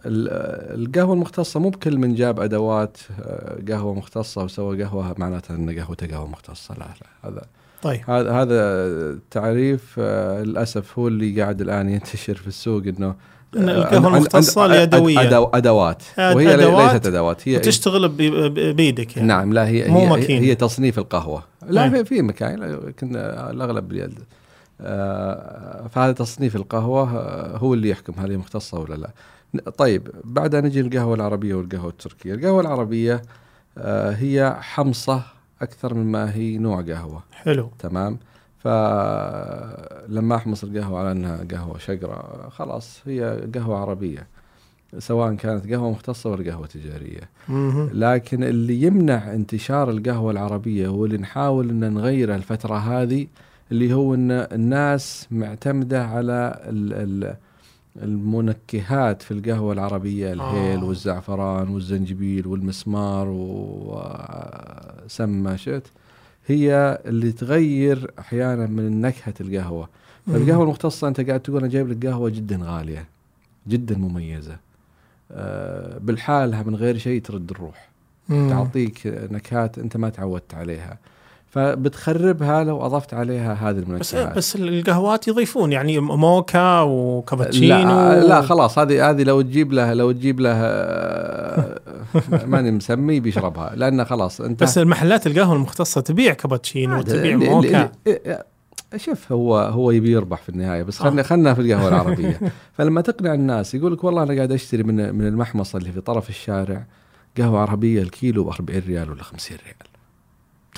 القهوة 0.06 1.14
المختصة 1.14 1.60
مو 1.60 1.70
بكل 1.70 1.98
من 1.98 2.16
جاب 2.16 2.40
أدوات 2.40 2.98
آه، 3.22 3.60
قهوة 3.70 3.94
مختصة 3.94 4.44
وسوى 4.44 4.84
قهوة 4.84 5.16
معناته 5.18 5.56
إن 5.56 5.80
قهوته 5.80 6.08
قهوة 6.08 6.28
مختصة. 6.28 6.76
لا 6.76 6.80
لا 6.80 7.30
هذا 7.30 7.42
طيب. 7.82 8.10
هذا 8.10 8.32
هذا 8.32 9.20
تعريف 9.32 9.96
آه، 10.00 10.44
للأسف 10.44 11.00
هو 11.00 11.08
اللي 11.08 11.42
قاعد 11.42 11.62
الآن 11.62 11.90
ينتشر 11.90 12.36
في 12.36 12.48
السوق 12.48 12.84
إنه 12.84 13.16
عند- 13.56 13.94
المختصة 13.94 14.62
عند- 14.64 14.72
اليدوية. 14.72 15.22
أدو 15.22 15.46
أدوات. 15.54 16.04
وهي 16.18 16.54
أدوات 16.54 16.94
ليست 16.94 17.06
أدوات 17.08 17.48
هي 17.48 17.58
وتشتغل 17.58 18.08
ب- 18.10 18.18
ب- 18.22 18.76
بيدك 18.76 19.18
يعني. 19.18 19.28
نعم 19.28 19.54
لا 19.54 19.68
هي 19.68 19.88
مو 19.88 20.16
هي. 20.16 20.40
هي 20.40 20.56
تصنيف 20.56 21.00
القهوة. 21.00 21.44
لا 21.70 21.84
أي. 21.84 21.90
في 21.90 22.04
في 22.06 22.22
مكاين 22.22 22.64
لكن 22.64 23.16
الأغلب 23.16 23.88
باليد. 23.88 24.20
آه، 24.82 25.88
فهذا 25.88 26.12
تصنيف 26.12 26.56
القهوة 26.56 27.18
آه، 27.18 27.58
هو 27.58 27.74
اللي 27.74 27.90
يحكم 27.90 28.14
هل 28.18 28.32
هي 28.32 28.38
مختصة 28.38 28.80
ولا 28.80 28.96
لا. 28.96 29.10
طيب 29.78 30.08
بعدها 30.24 30.62
نجي 30.62 30.82
للقهوة 30.82 31.16
العربية 31.16 31.56
والقهوة 31.56 31.90
التركية. 31.90 32.34
القهوة 32.34 32.62
العربية 32.62 33.22
هي 34.10 34.56
حمصة 34.60 35.22
أكثر 35.62 35.94
مما 35.94 36.36
هي 36.36 36.58
نوع 36.58 36.82
قهوة. 36.82 37.24
حلو. 37.32 37.70
تمام؟ 37.80 38.18
فلما 38.68 40.36
أحمص 40.36 40.64
القهوة 40.64 41.00
على 41.00 41.12
أنها 41.12 41.46
قهوة 41.52 41.78
شقراء 41.78 42.50
خلاص 42.50 43.02
هي 43.06 43.48
قهوة 43.56 43.78
عربية 43.78 44.28
سواء 45.00 45.34
كانت 45.36 45.74
قهوة 45.74 45.92
مختصة 45.92 46.30
ولا 46.30 46.52
قهوة 46.52 46.68
تجارية. 46.68 47.30
لكن 47.94 48.44
اللي 48.44 48.82
يمنع 48.82 49.34
انتشار 49.34 49.90
القهوة 49.90 50.32
العربية 50.32 50.88
واللي 50.88 51.18
نحاول 51.18 51.70
إن 51.70 51.94
نغيره 51.94 52.36
الفترة 52.36 52.76
هذه 52.76 53.28
اللي 53.72 53.94
هو 53.94 54.14
إن 54.14 54.32
الناس 54.32 55.28
معتمدة 55.32 56.06
على 56.06 56.62
ال 56.70 56.94
ال 56.94 57.36
المنكهات 58.04 59.22
في 59.22 59.32
القهوة 59.32 59.74
العربية 59.74 60.34
الهيل 60.34 60.80
آه. 60.80 60.84
والزعفران 60.86 61.70
والزنجبيل 61.70 62.48
والمسمار 62.48 63.28
وسم 65.06 65.30
ما 65.30 65.56
شئت 65.56 65.88
هي 66.48 67.00
اللي 67.06 67.32
تغير 67.32 68.12
أحيانا 68.20 68.66
من 68.66 69.02
نكهة 69.02 69.34
القهوة. 69.42 69.90
فالقهوة 70.28 70.64
المختصة 70.64 71.08
أنت 71.08 71.22
قاعد 71.22 71.40
تقول 71.40 71.58
أنا 71.58 71.68
جايب 71.68 71.90
لك 71.90 72.06
قهوة 72.06 72.30
جدا 72.30 72.60
غالية 72.64 73.06
جدا 73.68 73.98
مميزة. 73.98 74.58
آه، 75.32 75.98
بالحالها 75.98 76.64
من 76.64 76.76
غير 76.76 76.98
شيء 76.98 77.22
ترد 77.22 77.52
الروح. 77.52 77.90
تعطيك 78.50 79.02
نكهات 79.32 79.80
أنت 79.80 79.98
ما 79.98 80.10
تعودت 80.10 80.54
عليها. 80.54 80.98
فبتخربها 81.50 82.64
لو 82.64 82.86
أضفت 82.86 83.14
عليها 83.14 83.54
هذه 83.54 83.76
بس 83.80 84.14
المنكهات 84.14 84.38
بس 84.38 84.56
القهوات 84.56 85.28
يضيفون 85.28 85.72
يعني 85.72 86.00
موكا 86.00 86.82
وكابتشينو 86.82 87.76
لا 88.12 88.24
لا 88.28 88.42
خلاص 88.42 88.80
هذه 88.80 89.10
هذه 89.10 89.24
لو 89.24 89.42
تجيب 89.42 89.74
له 89.74 89.94
لو 89.94 90.12
تجيب 90.12 90.40
له 90.40 90.52
آه، 90.54 91.80
ماني 92.46 92.72
مسمي 92.72 93.20
بيشربها. 93.20 93.72
لأنه 93.76 94.04
خلاص 94.04 94.42
أنت 94.42 94.64
بس 94.64 94.78
المحلات 94.78 95.28
القهوة 95.28 95.56
المختصة 95.56 96.02
تبيع 96.02 96.34
كابتشينو 96.34 96.98
وتبيع 97.00 97.34
اللي- 97.36 97.50
موكا. 97.50 97.92
اللي- 98.08 98.44
شوف 98.96 99.32
هو 99.32 99.58
هو 99.58 99.92
يبي 99.92 100.12
يربح 100.12 100.42
في 100.42 100.50
النهاية 100.50 100.84
بس 100.84 101.00
خلنا 101.00 101.24
خلنا 101.24 101.54
في 101.54 101.62
القهوة 101.62 101.88
العربية. 101.94 102.40
فلما 102.74 103.02
تقنع 103.02 103.34
الناس 103.34 103.76
يقول 103.76 103.94
لك 103.94 104.04
والله 104.04 104.24
أنا 104.24 104.36
قاعد 104.36 104.52
أشتري 104.52 104.84
من 104.84 105.16
من 105.16 105.28
المحمصه 105.28 105.78
اللي 105.80 105.92
في 105.92 106.02
طرف 106.02 106.30
الشارع 106.30 106.84
قهوة 107.38 107.60
عربية 107.60 108.02
الكيلو 108.02 108.44
ب 108.44 108.48
40 108.50 108.82
ريال 108.88 109.12
ولا 109.12 109.24
50 109.24 109.58
ريال. 109.66 109.76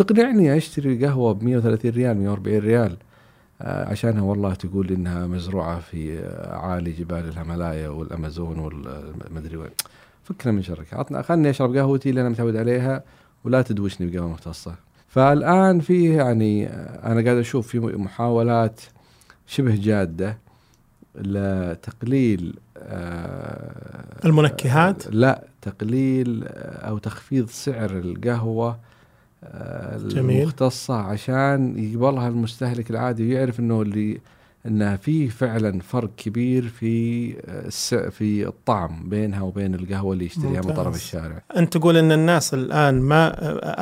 تقنعني 0.04 0.58
أشتري 0.58 1.06
قهوة 1.06 1.34
ب 1.34 1.44
130 1.44 1.92
ريال 1.92 2.18
140 2.18 2.58
ريال؟ 2.60 2.98
آه، 3.62 3.90
عشانها 3.90 4.22
والله 4.22 4.54
تقول 4.54 4.92
إنها 4.92 5.28
مزروعة 5.28 5.80
في 5.80 6.20
آه، 6.20 6.56
عالي 6.56 6.92
جبال 6.92 7.18
الهيمالايا 7.18 7.90
والأمازون 7.90 8.60
والمدري 8.60 9.58
وين. 9.58 9.70
فكنا 10.24 10.52
من 10.52 10.64
شرك 10.64 10.94
عطنا 10.94 11.22
خلني 11.22 11.50
أشرب 11.50 11.78
قهوتي 11.78 12.10
اللي 12.10 12.22
أنا 12.22 12.30
متعود 12.30 12.56
عليها 12.56 13.04
ولا 13.44 13.62
تدوشني 13.62 14.08
بقهوة 14.08 14.30
مختصة. 14.30 14.76
فالآن 15.08 15.80
في 15.80 16.16
يعني 16.16 16.68
آه، 16.68 17.12
أنا 17.12 17.24
قاعد 17.24 17.38
أشوف 17.38 17.68
في 17.68 17.80
محاولات 17.80 18.82
شبه 19.48 19.76
جادة 19.76 20.38
لتقليل 21.16 22.60
آه، 22.78 24.26
المنكهات؟ 24.26 25.08
لا 25.08 25.44
تقليل 25.62 26.44
أو 26.48 26.98
تخفيض 26.98 27.50
سعر 27.50 27.92
القهوة 27.92 28.89
جميل. 30.06 30.42
المختصة 30.42 30.96
عشان 30.96 31.74
يقبلها 31.78 32.28
المستهلك 32.28 32.90
العادي 32.92 33.24
ويعرف 33.28 33.60
إنه 33.60 33.82
اللي 33.82 34.20
انها 34.66 34.96
في 34.96 35.30
فعلا 35.30 35.80
فرق 35.82 36.10
كبير 36.18 36.68
في 36.68 37.34
آه، 37.48 38.10
في 38.10 38.48
الطعم 38.48 39.10
بينها 39.10 39.42
وبين 39.42 39.76
القهوة 39.76 40.14
اللي 40.14 40.26
يشتريها 40.26 40.62
من. 40.62 40.74
طرف 40.74 40.96
الشارع 40.96 41.42
أنت 41.58 41.78
تقول 41.78 41.98
إن 41.98 42.12
الناس 42.12 42.54
الآن 42.54 43.02
ما 43.02 43.34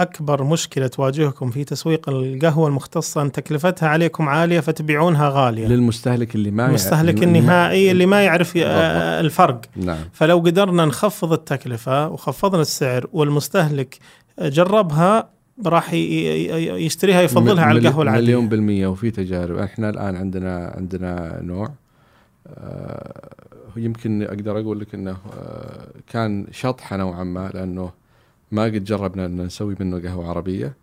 أكبر 0.02 0.44
مشكلة 0.44 0.88
تواجهكم 0.88 1.52
في 1.52 1.64
تسويق 1.64 2.10
القهوة 2.10 2.68
المختصة 2.68 3.22
أن 3.22 3.32
تكلفتها 3.32 3.90
عليكم 3.90 4.30
عالية 4.30 4.60
فتبيعونها 4.60 5.30
غالية 5.30 5.68
للمستهلك 5.68 6.36
اللي 6.36 6.52
ما 6.52 6.66
المستهلك 6.66 7.24
النهائي 7.24 7.92
اللي 7.92 8.06
ما 8.06 8.24
يعرف 8.24 8.54
بالضبط. 8.54 8.72
الفرق 9.26 9.62
نعم 9.76 10.00
فلو 10.14 10.40
قدرنا 10.40 10.86
نخفض 10.86 11.34
التكلفة 11.34 12.10
وخفضنا 12.10 12.62
السعر 12.62 13.08
والمستهلك 13.14 13.98
جربها 14.42 15.37
راح 15.66 15.94
يشتريها 15.94 17.22
يفضلها 17.22 17.66
على 17.66 17.80
القهوة 17.80 18.04
العادية. 18.04 18.22
مليون 18.24 18.50
بالمية 18.50 18.88
وفي 18.88 19.12
تجارب. 19.12 19.58
إحنا 19.58 19.90
الآن 19.90 20.16
عندنا 20.16 20.74
عندنا 20.78 21.40
نوع 21.42 21.72
آه 22.48 23.30
يمكن 23.78 24.24
أقدر 24.24 24.60
أقول 24.60 24.80
لك 24.80 24.94
إنه 24.96 25.12
آه 25.40 25.88
كان 26.12 26.48
شطحة 26.52 26.98
نوعا 26.98 27.24
ما 27.24 27.50
لأنه 27.54 27.92
ما 28.52 28.64
قد 28.64 28.84
جربنا 28.84 29.26
إن 29.26 29.42
نسوي 29.42 29.76
منه 29.80 30.02
قهوة 30.10 30.30
عربية 30.30 30.74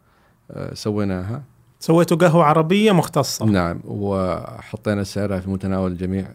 آه 0.50 0.74
سويناها. 0.74 1.42
سويتوا 1.80 2.16
قهوة 2.16 2.44
عربية 2.44 2.92
مختصة. 2.92 3.44
نعم 3.46 3.80
وحطينا 3.84 5.04
سعرها 5.04 5.40
في 5.40 5.50
متناول 5.50 5.92
الجميع 5.92 6.26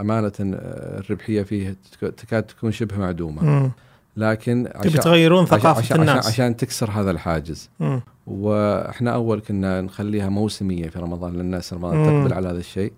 أمانة 0.00 0.32
الربحية 0.40 1.42
فيه 1.42 1.76
تك- 2.00 2.14
تكاد 2.14 2.42
تكون 2.42 2.72
شبه 2.72 2.98
معدومة. 2.98 3.44
مم. 3.44 3.70
لكن 4.16 4.68
تبي 4.82 4.98
تغيرون 4.98 5.46
ثقافة 5.46 5.78
عشان, 5.78 6.00
الناس 6.00 6.16
عشان, 6.16 6.30
عشان 6.30 6.56
تكسر 6.56 6.90
هذا 6.90 7.10
الحاجز 7.10 7.70
مم. 7.80 8.00
وإحنا 8.26 9.14
أول 9.14 9.40
كنا 9.40 9.80
نخليها 9.80 10.28
موسمية 10.28 10.88
في 10.88 10.98
رمضان 10.98 11.32
للناس 11.32 11.72
رمضان 11.72 11.96
مم. 11.96 12.04
تقبل 12.04 12.34
على 12.34 12.48
هذا 12.48 12.58
الشيء 12.58 12.92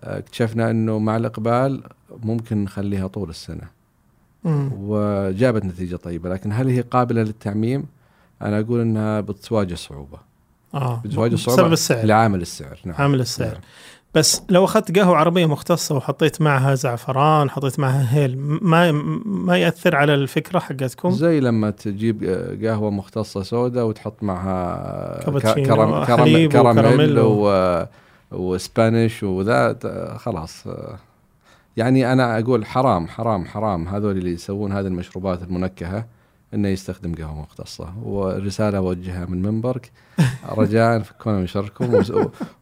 آه، 0.00 0.18
اكتشفنا 0.18 0.70
إنه 0.70 0.98
مع 0.98 1.16
الإقبال 1.16 1.82
ممكن 2.22 2.64
نخليها 2.64 3.06
طول 3.06 3.30
السنة 3.30 3.68
مم. 4.44 4.70
وجابت 4.78 5.64
نتيجة 5.64 5.96
طيبة 5.96 6.30
لكن 6.30 6.52
هل 6.52 6.68
هي 6.68 6.80
قابلة 6.80 7.22
للتعميم؟ 7.22 7.84
أنا 8.42 8.60
أقول 8.60 8.80
إنها 8.80 9.20
بتواجه 9.20 9.74
صعوبة 9.74 10.18
آه 10.74 11.02
بتواجه 11.04 11.36
صعوبة 11.36 11.62
بسبب 11.62 11.72
السعر 11.72 12.06
لعامل 12.06 12.42
السعر 12.42 12.78
نعم 12.84 12.96
عامل 12.98 13.20
السعر 13.20 13.52
نعم. 13.52 13.60
بس 14.14 14.42
لو 14.48 14.64
أخذت 14.64 14.98
قهوة 14.98 15.16
عربية 15.16 15.46
مختصة 15.46 15.96
وحطيت 15.96 16.42
معها 16.42 16.74
زعفران 16.74 17.50
حطيت 17.50 17.80
معها 17.80 18.14
هيل 18.14 18.38
ما 18.38 18.92
ما 19.24 19.58
يأثر 19.58 19.96
على 19.96 20.14
الفكرة 20.14 20.58
حقتكم؟ 20.58 21.10
زي 21.10 21.40
لما 21.40 21.70
تجيب 21.70 22.24
قهوة 22.64 22.90
مختصة 22.90 23.42
سوداء 23.42 23.86
وتحط 23.86 24.22
معها 24.22 25.20
كرم 25.24 25.38
كرم 25.38 26.04
كراميل 26.04 26.46
وكراميل 26.46 27.18
و... 27.18 27.86
وسبانيش 28.30 29.22
وذا 29.22 29.78
خلاص. 30.16 30.64
يعني 31.76 32.12
أنا 32.12 32.38
أقول 32.38 32.66
حرام 32.66 33.08
حرام 33.08 33.44
حرام. 33.44 33.88
هذول 33.88 34.18
اللي 34.18 34.32
يسوون 34.32 34.72
هذه 34.72 34.86
المشروبات 34.86 35.42
المنكهة. 35.42 36.04
إنه 36.54 36.68
يستخدم 36.68 37.14
قهوة 37.14 37.40
مختصة. 37.40 37.92
ورساله 38.02 38.78
أوجهها 38.78 39.26
من 39.26 39.42
منبرك. 39.42 39.90
رجاء 40.58 40.98
فكونا 40.98 41.38
من 41.38 41.46
شركم 41.46 42.04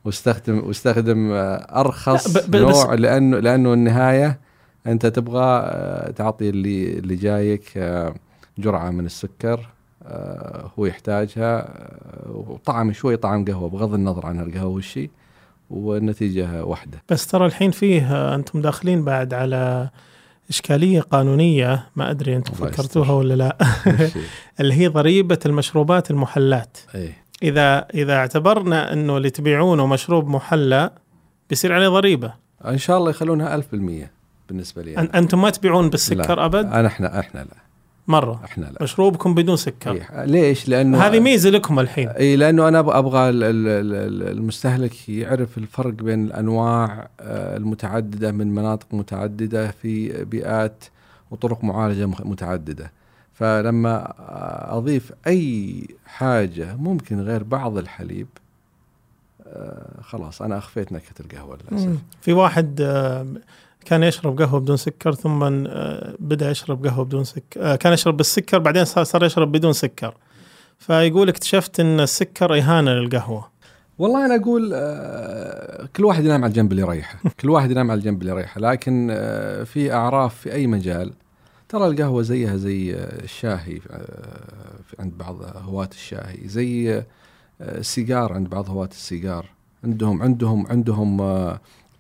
واستخدم 0.05 0.59
واستخدم 0.67 1.33
آه، 1.33 1.81
أرخص 1.81 2.49
نوع 2.55 2.95
لأنه 2.95 3.39
لأنه 3.39 3.73
النهاية 3.73 4.41
أنت 4.87 5.07
تبغى 5.07 5.61
آه، 5.65 6.11
تعطي 6.11 6.49
اللي 6.49 6.99
اللي 6.99 7.17
جايك 7.17 7.73
آه، 7.77 8.15
جرعة 8.59 8.91
من 8.91 9.07
السكر 9.07 9.69
هو 10.79 10.87
يحتاجها 10.87 11.69
وطعم 12.29 12.93
شوي 12.93 13.17
طعم 13.17 13.45
قهوة 13.45 13.69
بغض 13.69 13.95
النظر 13.95 14.27
عن 14.27 14.41
القهوة 14.41 14.75
والشيء 14.75 15.11
والنتيجة 15.71 16.65
واحدة. 16.65 17.03
بس 17.09 17.27
ترى 17.27 17.47
الحين 17.47 17.71
فيه 17.71 18.35
أنتم 18.35 18.61
داخلين 18.61 19.05
بعد 19.05 19.35
على 19.35 19.91
إشكالية 20.51 21.01
قانونية 21.01 21.87
ما 21.97 22.11
أدري 22.11 22.37
أنتم 22.37 22.53
الله 22.59 22.71
فكرتوها. 22.71 23.13
ولا 23.13 23.35
لا. 23.35 23.57
اللي 24.61 24.75
هي 24.75 24.87
ضريبة 24.89 25.39
المشروبات 25.47 26.11
المحلات 26.11 26.79
اي 26.95 27.13
إذا 27.43 27.79
إذا 27.95 28.15
اعتبرنا 28.17 28.93
أنه 28.93 29.17
اللي 29.17 29.31
تبيعونه 29.31 29.87
مشروب 29.87 30.29
محلى 30.29 30.91
بيصير 31.51 31.73
عليه 31.73 31.89
ضريبة 31.89 32.33
إن 32.67 32.79
شاء 32.79 32.99
الله 32.99 33.11
يخلونها 33.11 33.61
1000% 33.61 33.65
بالنسبة 34.49 34.83
لي 34.83 34.95
أن- 34.97 34.99
أنا. 34.99 35.19
أنتم 35.19 35.43
ما 35.43 35.51
تبيعون 35.51 35.91
بالسكر 35.91 36.45
أبد 36.45 36.65
أنا 36.67 36.87
إحنا 36.87 37.21
إحنا 37.21 37.41
لا 37.41 37.66
مرة 38.09 38.41
إحنا 38.45 38.65
لا 38.65 38.83
مشروبكم 38.83 39.35
بدون 39.35 39.57
سكر 39.57 39.93
إيه. 39.93 40.25
ليش؟ 40.25 40.69
لأنه 40.69 40.99
هذه 40.99 41.21
ميزة 41.21 41.51
لكم 41.51 41.81
الحين 41.81 42.09
اي 42.09 42.37
لأنه 42.37 42.69
أنا 42.69 42.79
أبغى 42.79 43.29
ال- 43.29 43.43
ال- 43.45 43.69
ال- 43.69 44.29
المستهلك 44.39 45.09
يعرف 45.09 45.59
الفرق 45.59 45.93
بين 45.93 46.25
الأنواع 46.27 47.09
آه، 47.21 47.57
المتعددة 47.57 48.33
من 48.33 48.55
مناطق 48.55 48.87
متعددة 48.93 49.71
في 49.71 50.25
بيئات 50.25 50.85
وطرق 51.31 51.65
معالجة 51.65 52.07
متعددة 52.07 52.93
فلما 53.35 54.13
أضيف 54.77 55.13
أي 55.27 55.83
حاجة 56.07 56.75
ممكن 56.77 57.21
غير 57.21 57.43
بعض 57.43 57.79
الحليب 57.79 58.27
آه، 59.47 60.01
خلاص 60.03 60.43
أنا 60.43 60.59
أخفيت 60.59 60.93
نكهة 60.93 61.15
القهوة 61.21 61.59
للأسف. 61.71 61.97
في 62.21 62.33
واحد 62.33 62.81
آه، 62.81 63.27
كان 63.87 64.03
يشرب 64.03 64.43
قهوة 64.43 64.61
بدون 64.61 64.77
سكر 64.77 65.15
ثم 65.15 65.43
آه، 65.43 66.15
بدأ 66.19 66.51
يشرب 66.51 66.87
قهوة 66.87 67.05
بدون 67.05 67.25
سكر 67.25 67.61
آه، 67.61 67.77
كان 67.77 67.93
يشرب 67.93 68.17
بالسكر 68.17 68.59
بعدين 68.59 68.85
صار 68.85 69.25
يشرب 69.25 69.53
بدون 69.53 69.73
سكر. 69.73 70.15
فيقول 70.79 71.29
اكتشفت 71.29 71.81
إن 71.81 72.01
السكر 72.01 72.59
إهانة 72.59 72.91
للقهوة. 72.91 73.49
والله 73.99 74.27
أنا 74.27 74.43
أقول 74.43 74.71
آه، 74.75 75.89
كل 75.97 76.05
واحد 76.05 76.25
ينام 76.25 76.45
على 76.45 76.51
الجنب 76.51 76.73
اللي 76.73 76.83
يريحه. 76.83 77.19
كل 77.41 77.51
واحد 77.51 77.71
ينام 77.71 77.91
على 77.91 77.99
الجنب 77.99 78.21
اللي 78.21 78.33
يريحه. 78.33 78.61
لكن 78.61 79.09
في 79.65 79.93
أعراف 79.93 80.35
في 80.35 80.53
أي 80.53 80.67
مجال 80.67 81.13
ترى 81.69 81.87
القهوة 81.87 82.23
زيها 82.23 82.57
زي 82.57 82.95
الشاهي 82.95 83.81
عند 84.99 85.13
بعض 85.19 85.37
هواة 85.43 85.91
الشاهي 85.93 86.49
زي 86.49 87.03
السيجار 87.61 88.33
عند 88.33 88.49
بعض 88.49 88.71
هواة 88.71 88.89
السيجار. 88.93 89.47
عندهم 89.85 90.23
عندهم 90.23 90.67
عندهم 90.67 91.21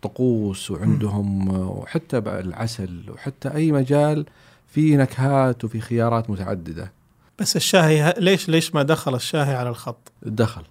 طقوس 0.06 0.70
وعندهم 0.70 1.48
وحتى 1.58 2.18
العسل 2.18 3.00
وحتى 3.14 3.48
أي 3.54 3.72
مجال 3.72 4.26
في 4.68 4.96
نكهات 4.96 5.64
وفي 5.64 5.80
خيارات 5.80 6.30
متعددة. 6.30 6.92
بس 7.38 7.56
الشاهي 7.56 8.14
ليش 8.18 8.48
ليش 8.48 8.74
ما 8.74 8.82
دخل 8.82 9.14
الشاهي 9.14 9.54
على 9.54 9.68
الخط؟ 9.68 10.12
دخل. 10.22 10.62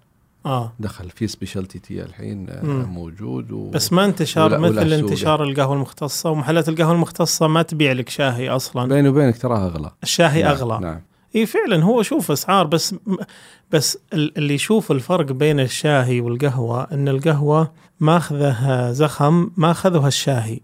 آه. 0.45 0.73
دخل 0.79 1.09
في 1.09 1.27
specialty 1.27 1.79
tea 1.79 2.03
الحين 2.03 2.49
آه، 2.49 2.65
مم. 2.65 2.83
موجود 2.85 3.51
و... 3.51 3.69
بس 3.69 3.93
ما 3.93 4.05
انتشار 4.05 4.45
ولا- 4.45 4.57
ولا 4.57 4.69
مثل 4.83 4.99
سوق. 4.99 5.09
انتشار 5.09 5.43
القهوة 5.43 5.73
المختصة 5.75 6.29
ومحلات 6.31 6.69
القهوة 6.69 6.91
المختصة 6.91 7.47
ما 7.47 7.61
تبيع 7.61 7.91
لك 7.91 8.09
شاهي 8.09 8.49
أصلا. 8.49 8.87
بيني 8.89 9.09
وبينك 9.09 9.37
تراها 9.37 9.65
أغلى. 9.67 9.91
الشاهي 10.03 10.41
نعم، 10.43 10.51
أغلى. 10.51 10.79
نعم. 10.79 11.01
إي 11.35 11.45
فعلا 11.45 11.83
هو 11.83 12.01
شوف 12.03 12.31
أسعار 12.31 12.67
بس 12.67 12.95
بس 13.71 13.97
ال- 14.13 14.37
اللي 14.37 14.53
يشوف 14.53 14.91
الفرق 14.91 15.31
بين 15.31 15.59
الشاهي 15.59 16.21
والقهوة 16.21 16.87
إن 16.91 17.07
القهوة 17.07 17.71
ماخذه 17.99 18.91
زخم 18.91 19.49
ما 19.57 19.71
اخذها 19.71 20.07
الشاهي. 20.07 20.59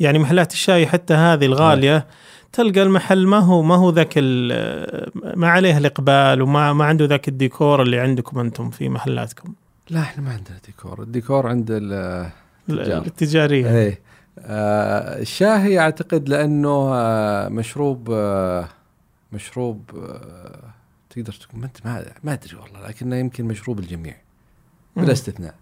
يعني 0.00 0.18
محلات 0.18 0.52
الشاي 0.52 0.86
حتى 0.86 1.14
هذه 1.14 1.44
الغالية 1.46 2.06
تلقى 2.52 2.82
المحل 2.82 3.26
ما 3.26 3.38
هو 3.38 3.62
ما 3.62 3.74
هو 3.74 3.90
ذاك 3.90 4.18
ما 5.36 5.48
عليه 5.48 5.78
الإقبال 5.78 6.42
وما 6.42 6.72
ما 6.72 6.84
عنده 6.84 7.04
ذاك 7.04 7.28
الديكور 7.28 7.82
اللي 7.82 7.98
عندكم 8.00 8.38
أنتم 8.40 8.70
في 8.70 8.88
محلاتكم. 8.88 9.52
لا 9.90 10.00
إحنا 10.00 10.22
ما 10.24 10.30
عندنا 10.30 10.56
ديكور. 10.66 11.02
الديكور 11.02 11.46
عند 11.46 11.66
ال 11.70 12.30
تجار. 12.68 13.02
التجارية. 13.06 13.68
إيه. 13.76 14.00
آه 14.38 15.20
الشاهي 15.20 15.78
أعتقد 15.78 16.28
لأنه 16.28 16.90
آه 16.94 17.48
مشروب 17.48 18.08
آه 18.12 18.68
مشروب 19.32 19.90
آه 19.96 20.70
تقدر 21.10 21.32
تقول 21.32 21.60
ما 21.60 21.66
أنت 21.66 21.86
ما, 22.24 22.32
أدري 22.32 22.56
والله 22.56 22.88
لكنه 22.88 23.16
يمكن 23.16 23.44
مشروب 23.44 23.78
الجميع 23.78 24.16
بلا 24.96 25.12
استثناء. 25.12 25.54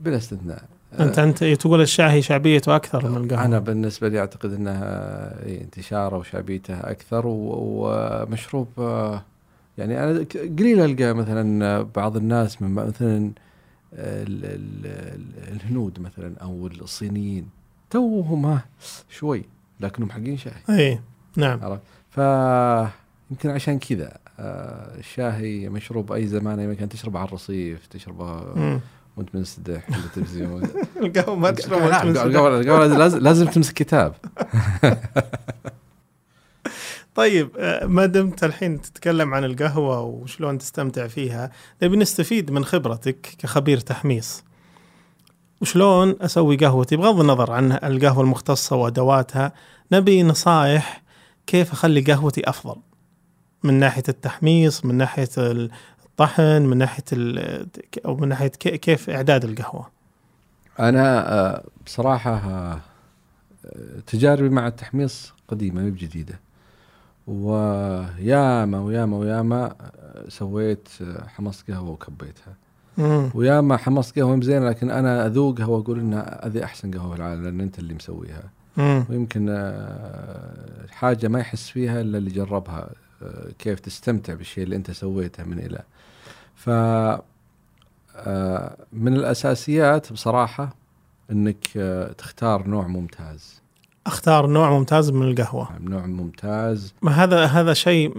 بلا 0.00 0.16
استثناء. 0.16 0.64
أنت 1.00 1.18
أنت 1.18 1.44
تقول 1.44 1.80
الشاهي 1.80 2.22
شعبيته 2.22 2.76
أكثر 2.76 3.08
من 3.08 3.24
القهوة. 3.24 3.44
أنا 3.44 3.58
بالنسبة 3.58 4.08
لي 4.08 4.20
أعتقد 4.20 4.52
انها 4.52 5.42
إيه، 5.46 5.60
انتشاره 5.62 6.16
وشعبيته 6.16 6.74
أكثر 6.80 7.22
ومشروب 7.26 8.68
آه، 8.78 9.22
يعني 9.78 10.04
أنا 10.04 10.24
قليل 10.58 10.80
ألقى 10.80 11.14
مثلا 11.14 11.82
بعض 11.82 12.16
الناس 12.16 12.62
من 12.62 12.70
مثلا 12.74 13.16
ال- 13.92 14.44
ال- 14.44 14.86
ال- 14.86 15.52
الهنود 15.56 16.00
مثلا 16.00 16.34
أو 16.42 16.66
الصينيين 16.66 17.48
توهم 17.90 18.46
ها 18.46 18.64
شوي 19.10 19.44
لكنهم 19.80 20.10
حقين 20.10 20.36
شاي 20.38 20.52
إي 20.70 21.00
نعم. 21.36 21.60
عرفت؟ 21.64 21.82
ف 22.14 22.18
يمكن 23.30 23.50
عشان 23.50 23.78
كذا 23.78 24.18
آه، 24.40 24.98
الشاهي 24.98 25.68
مشروب 25.68 26.12
أي 26.12 26.26
زمان 26.26 26.58
أي 26.58 26.66
مكان 26.66 26.88
تشربه 26.88 27.18
على 27.18 27.28
الرصيف 27.28 27.86
تشربه. 27.86 28.42
وأنت 29.16 29.34
منسدح 29.34 29.90
على 29.92 30.04
التلفزيون. 30.04 30.62
القهوة 31.02 31.36
ما 31.36 31.48
قبل- 31.48 32.18
قبل- 32.18 32.70
قبل 32.70 32.98
لازم 32.98 33.18
لازم 33.18 33.46
تمسك 33.46 33.74
كتاب. 33.74 34.14
طيب 37.14 37.50
آه، 37.58 37.86
ما 37.86 38.06
دمت 38.06 38.44
الحين 38.44 38.80
تتكلم 38.80 39.34
عن 39.34 39.44
القهوة 39.44 40.00
وشلون 40.00 40.58
تستمتع 40.58 41.06
فيها 41.06 41.50
نبي 41.82 41.96
نستفيد 41.96 42.50
من 42.50 42.64
خبرتك 42.64 43.28
كخبير 43.38 43.80
تحميص. 43.80 44.44
وشلون 45.60 46.16
أسوي 46.20 46.56
قهوتي؟ 46.56 46.96
بغض 46.96 47.20
النظر 47.20 47.50
عن 47.52 47.72
القهوة 47.72 48.20
المختصة 48.24 48.76
وأدواتها 48.76 49.52
نبي 49.92 50.22
نصائح 50.22 51.02
كيف 51.46 51.72
أخلي 51.72 52.00
قهوتي 52.00 52.48
أفضل؟ 52.50 52.76
من 53.64 53.74
ناحية 53.74 54.02
التحميص 54.08 54.84
من 54.84 54.94
ناحية 54.94 55.28
الطحن 55.38 56.62
من 56.62 56.76
ناحية 56.78 57.04
ال- 57.12 57.66
أو 58.06 58.16
من 58.16 58.28
ناحية 58.28 58.48
كي- 58.48 58.78
كيف 58.78 59.10
إعداد 59.10 59.44
القهوة؟ 59.44 59.86
أنا 60.80 61.32
آه، 61.32 61.64
بصراحة 61.86 62.32
آه، 62.34 62.80
تجاربي 64.06 64.48
مع 64.48 64.66
التحميص 64.66 65.32
قديمة 65.48 65.82
مو 65.82 65.90
بجديدة. 65.90 66.40
وياما 67.26 68.80
وياما 68.80 69.16
وياما 69.16 69.74
آه، 69.80 70.28
سويت 70.28 70.88
حمص 71.26 71.62
قهوة 71.68 71.90
وكبيتها. 71.90 72.54
وياما 73.34 73.76
حمص 73.76 74.12
قهوة 74.12 74.36
مزين 74.36 74.64
لكن 74.64 74.90
أنا 74.90 75.26
اذوقها 75.26 75.66
واقول 75.66 75.98
إنها 76.00 76.46
هذه 76.46 76.64
أحسن 76.64 76.90
قهوة 76.90 77.10
في 77.14 77.16
العالم 77.16 77.44
لأن 77.44 77.60
أنت 77.60 77.78
اللي 77.78 77.94
مسويها. 77.94 78.42
مم. 78.76 79.04
ويمكن 79.10 79.46
آه، 79.50 80.86
حاجة 80.90 81.28
ما 81.28 81.40
يحس 81.40 81.68
فيها 81.68 82.00
إلا 82.00 82.18
اللي 82.18 82.30
جربها 82.30 82.90
آه، 83.22 83.48
كيف 83.58 83.80
تستمتع 83.80 84.34
بالشيء 84.34 84.64
اللي 84.64 84.76
أنت 84.76 84.90
سويته 84.90 85.44
من 85.44 85.58
إلى. 85.58 85.82
ف 86.54 86.70
آه، 88.16 88.76
من 88.92 89.16
الأساسيات 89.16 90.12
بصراحة 90.12 90.76
إنك 91.30 91.66
تختار 92.18 92.66
نوع 92.66 92.86
ممتاز. 92.86 93.64
أختار 94.06 94.46
نوع 94.46 94.70
ممتاز 94.70 95.10
من 95.10 95.28
القهوة. 95.28 95.68
نوع 95.80 96.06
ممتاز. 96.06 96.94
ما 97.02 97.10
هذا 97.10 97.44
هذا 97.44 97.72
شيء 97.74 98.14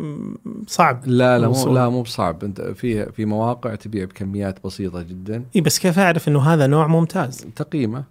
صعب. 0.67 1.01
لا 1.05 1.39
لا 1.39 1.47
مو. 1.47 1.73
لا 1.73 1.89
مو 1.89 2.01
بصعب. 2.01 2.43
أنت 2.43 2.61
في 2.61 3.11
في 3.11 3.25
مواقع 3.25 3.75
تبيع 3.75 4.05
بكميات 4.05 4.65
بسيطة 4.65 5.01
جدا. 5.01 5.45
إي 5.55 5.61
بس 5.61 5.79
كيف 5.79 5.99
أعرف 5.99 6.27
إنه 6.27 6.41
هذا 6.41 6.67
نوع 6.67 6.87
ممتاز؟ 6.87 7.45
تقييمه. 7.55 8.03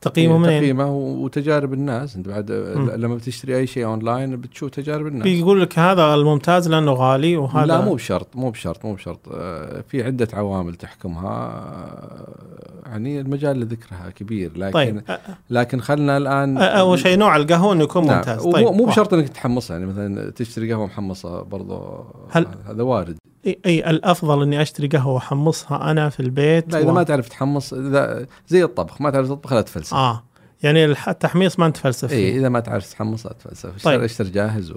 تقييمه 0.00 0.38
منين؟ 0.38 0.60
تقييمه 0.60 0.90
وتجارب 0.96 1.72
الناس. 1.72 2.16
انت 2.16 2.28
بعد 2.28 2.52
مم. 2.52 2.90
لما 2.90 3.14
بتشتري 3.14 3.56
أي 3.58 3.66
شيء 3.66 3.84
اونلاين 3.84 4.36
بتشوف 4.36 4.70
تجارب 4.70 5.06
الناس. 5.06 5.22
بيقول 5.22 5.60
لك 5.62 5.78
هذا 5.78 6.14
الممتاز 6.14 6.68
لأنه 6.68 6.92
غالي 6.92 7.36
وهذا 7.36 7.66
لا 7.66 7.80
مو 7.80 7.94
بشرط 7.94 8.26
مو 8.36 8.50
بشرط 8.50 8.84
مو 8.84 8.94
بشرط. 8.94 9.20
آه، 9.34 9.84
في 9.88 10.02
عدة 10.02 10.28
عوامل 10.32 10.74
تحكمها. 10.74 11.28
آه، 11.28 12.88
يعني 12.88 13.20
المجال 13.20 13.60
لذكرها 13.60 14.10
كبير 14.16 14.50
لكن 14.56 14.72
طيب 14.72 15.00
أ- 15.08 15.30
لكن 15.50 15.80
خلنا 15.80 16.16
الآن 16.16 16.58
أول 16.58 16.98
شيء 16.98 17.18
نوع 17.18 17.36
القهوة 17.36 17.72
إنه 17.72 17.84
يكون 17.84 18.02
ممتاز. 18.02 18.42
طيب 18.42 18.66
مو. 18.68 18.86
بشرط 18.86 19.14
إنك 19.14 19.28
تحمصها 19.28 19.78
يعني 19.78 19.90
مثلا 19.90 20.30
تشتري 20.30 20.72
قهوة 20.72 20.86
محمصة 20.86 21.42
برضو 21.42 22.04
هل- 22.30 22.46
هذا 22.68 22.82
وارد 22.82 23.16
اي 23.46 23.90
الأفضل 23.90 24.42
إني 24.42 24.62
أشتري 24.62 24.88
قهوة 24.88 25.14
وأحمصها 25.14 25.90
أنا 25.90 26.08
في 26.08 26.20
البيت 26.20 26.72
لا 26.72 26.78
إذا 26.78 26.90
و... 26.90 26.94
ما 26.94 27.02
تعرف 27.02 27.28
تحمص 27.28 27.74
إذا 27.74 28.26
زي 28.48 28.64
الطبخ 28.64 29.00
ما 29.00 29.10
تعرف 29.10 29.28
تطبخ 29.28 29.52
لا 29.52 29.60
تفلسف. 29.60 29.94
آه 29.94 30.22
يعني 30.62 30.84
التحميص 30.84 31.58
ما 31.58 31.68
نتفلسف 31.68 32.12
إي 32.12 32.38
إذا 32.38 32.48
ما 32.48 32.60
تعرف 32.60 32.92
تحمص 32.92 33.26
لا 33.26 33.32
تفلسف. 33.32 33.74
اشتري 33.74 33.92
طيب. 33.92 34.02
اشتري 34.02 34.30
جاهز 34.30 34.70
و... 34.70 34.76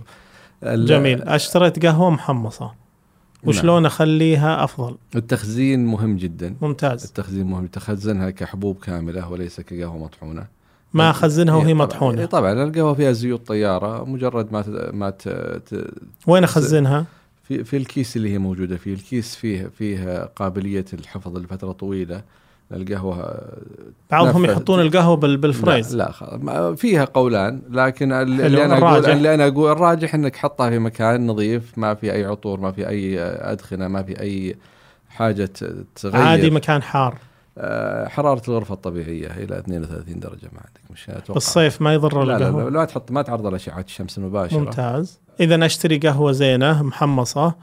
ال- 0.63 0.85
جميل. 0.85 1.21
أشتريت 1.21 1.85
قهوة 1.85 2.09
محمصة. 2.09 2.71
وشلون 3.43 3.85
أخليها 3.85 4.63
أفضل؟ 4.63 4.97
التخزين 5.15 5.85
مهم 5.85 6.17
جدا. 6.17 6.55
ممتاز. 6.61 7.03
التخزين 7.05 7.45
مهم. 7.45 7.67
تخزنها 7.67 8.29
كحبوب 8.29 8.77
كاملة 8.77 9.31
وليس 9.31 9.61
كقهوة 9.61 9.97
مطحونة. 9.97 10.47
ما 10.93 11.09
أخزنها 11.09 11.55
وهي. 11.55 11.73
مطحونة. 11.73 12.25
طبعا 12.25 12.63
القهوة 12.63 12.93
فيها 12.93 13.11
زيوت 13.11 13.47
طيارة 13.47 14.03
مجرد 14.03 14.53
ما 14.53 14.61
ت... 14.61 14.67
ما 14.93 15.09
ت... 15.09 15.29
ت... 15.29 15.87
وين 16.27 16.43
أخزنها؟ 16.43 17.05
في 17.43 17.63
في 17.63 17.77
الكيس 17.77 18.17
اللي 18.17 18.33
هي 18.33 18.37
موجودة 18.37 18.77
فيه 18.77 18.93
الكيس 18.93 19.35
فيه 19.35 19.71
فيه 19.77 20.23
قابلية 20.35 20.85
الحفظ 20.93 21.37
لفترة 21.37 21.71
طويلة 21.71 22.21
القهوة 22.71 23.39
بعضهم 24.11 24.43
نفذ. 24.43 24.53
يحطون 24.53 24.79
القهوة 24.81 25.15
بال- 25.15 25.37
بالفريز 25.37 25.95
لا, 25.95 26.11
لا 26.43 26.75
فيها 26.75 27.05
قولان 27.05 27.61
لكن 27.69 28.11
اللي 28.13 28.65
أنا 28.65 28.77
أقول. 28.77 29.05
اللي 29.05 29.33
أنا 29.33 29.47
أقول 29.47 29.71
الراجح 29.71 30.15
إنك 30.15 30.35
حطها 30.35 30.69
في 30.69 30.79
مكان 30.79 31.27
نظيف 31.27 31.77
ما 31.77 31.93
في 31.93 32.11
أي 32.13 32.25
عطور 32.25 32.59
ما 32.59 32.71
في 32.71 32.87
أي 32.89 33.19
أدخنة 33.21 33.87
ما 33.87 34.03
في 34.03 34.19
أي 34.21 34.55
حاجة 35.09 35.49
تغير 35.95 36.15
عادي 36.25 36.49
مكان 36.49 36.81
حار 36.81 37.13
آه، 37.13 37.17
حرارة 38.07 38.41
الغرفة 38.47 38.73
الطبيعية 38.73 39.27
إلى 39.27 39.59
32 39.59 40.19
درجة 40.19 40.49
ما 40.53 40.59
عندك. 40.59 40.91
مش 40.91 41.09
أتوقع. 41.09 41.33
بالصيف 41.33 41.81
ما 41.81 41.93
يضر 41.93 42.23
لا 42.23 42.37
لا, 42.37 42.51
لا, 42.51 42.69
لا 42.69 42.85
تحط 42.85 43.11
ما 43.11 43.21
تعرض 43.21 43.47
لاشعه 43.47 43.79
الشمس 43.79 44.17
المباشرة. 44.17 44.59
ممتاز. 44.59 45.19
إذا 45.39 45.65
أشتري 45.65 45.97
قهوة 45.97 46.31
زينة 46.31 46.83
محمصة 46.83 47.55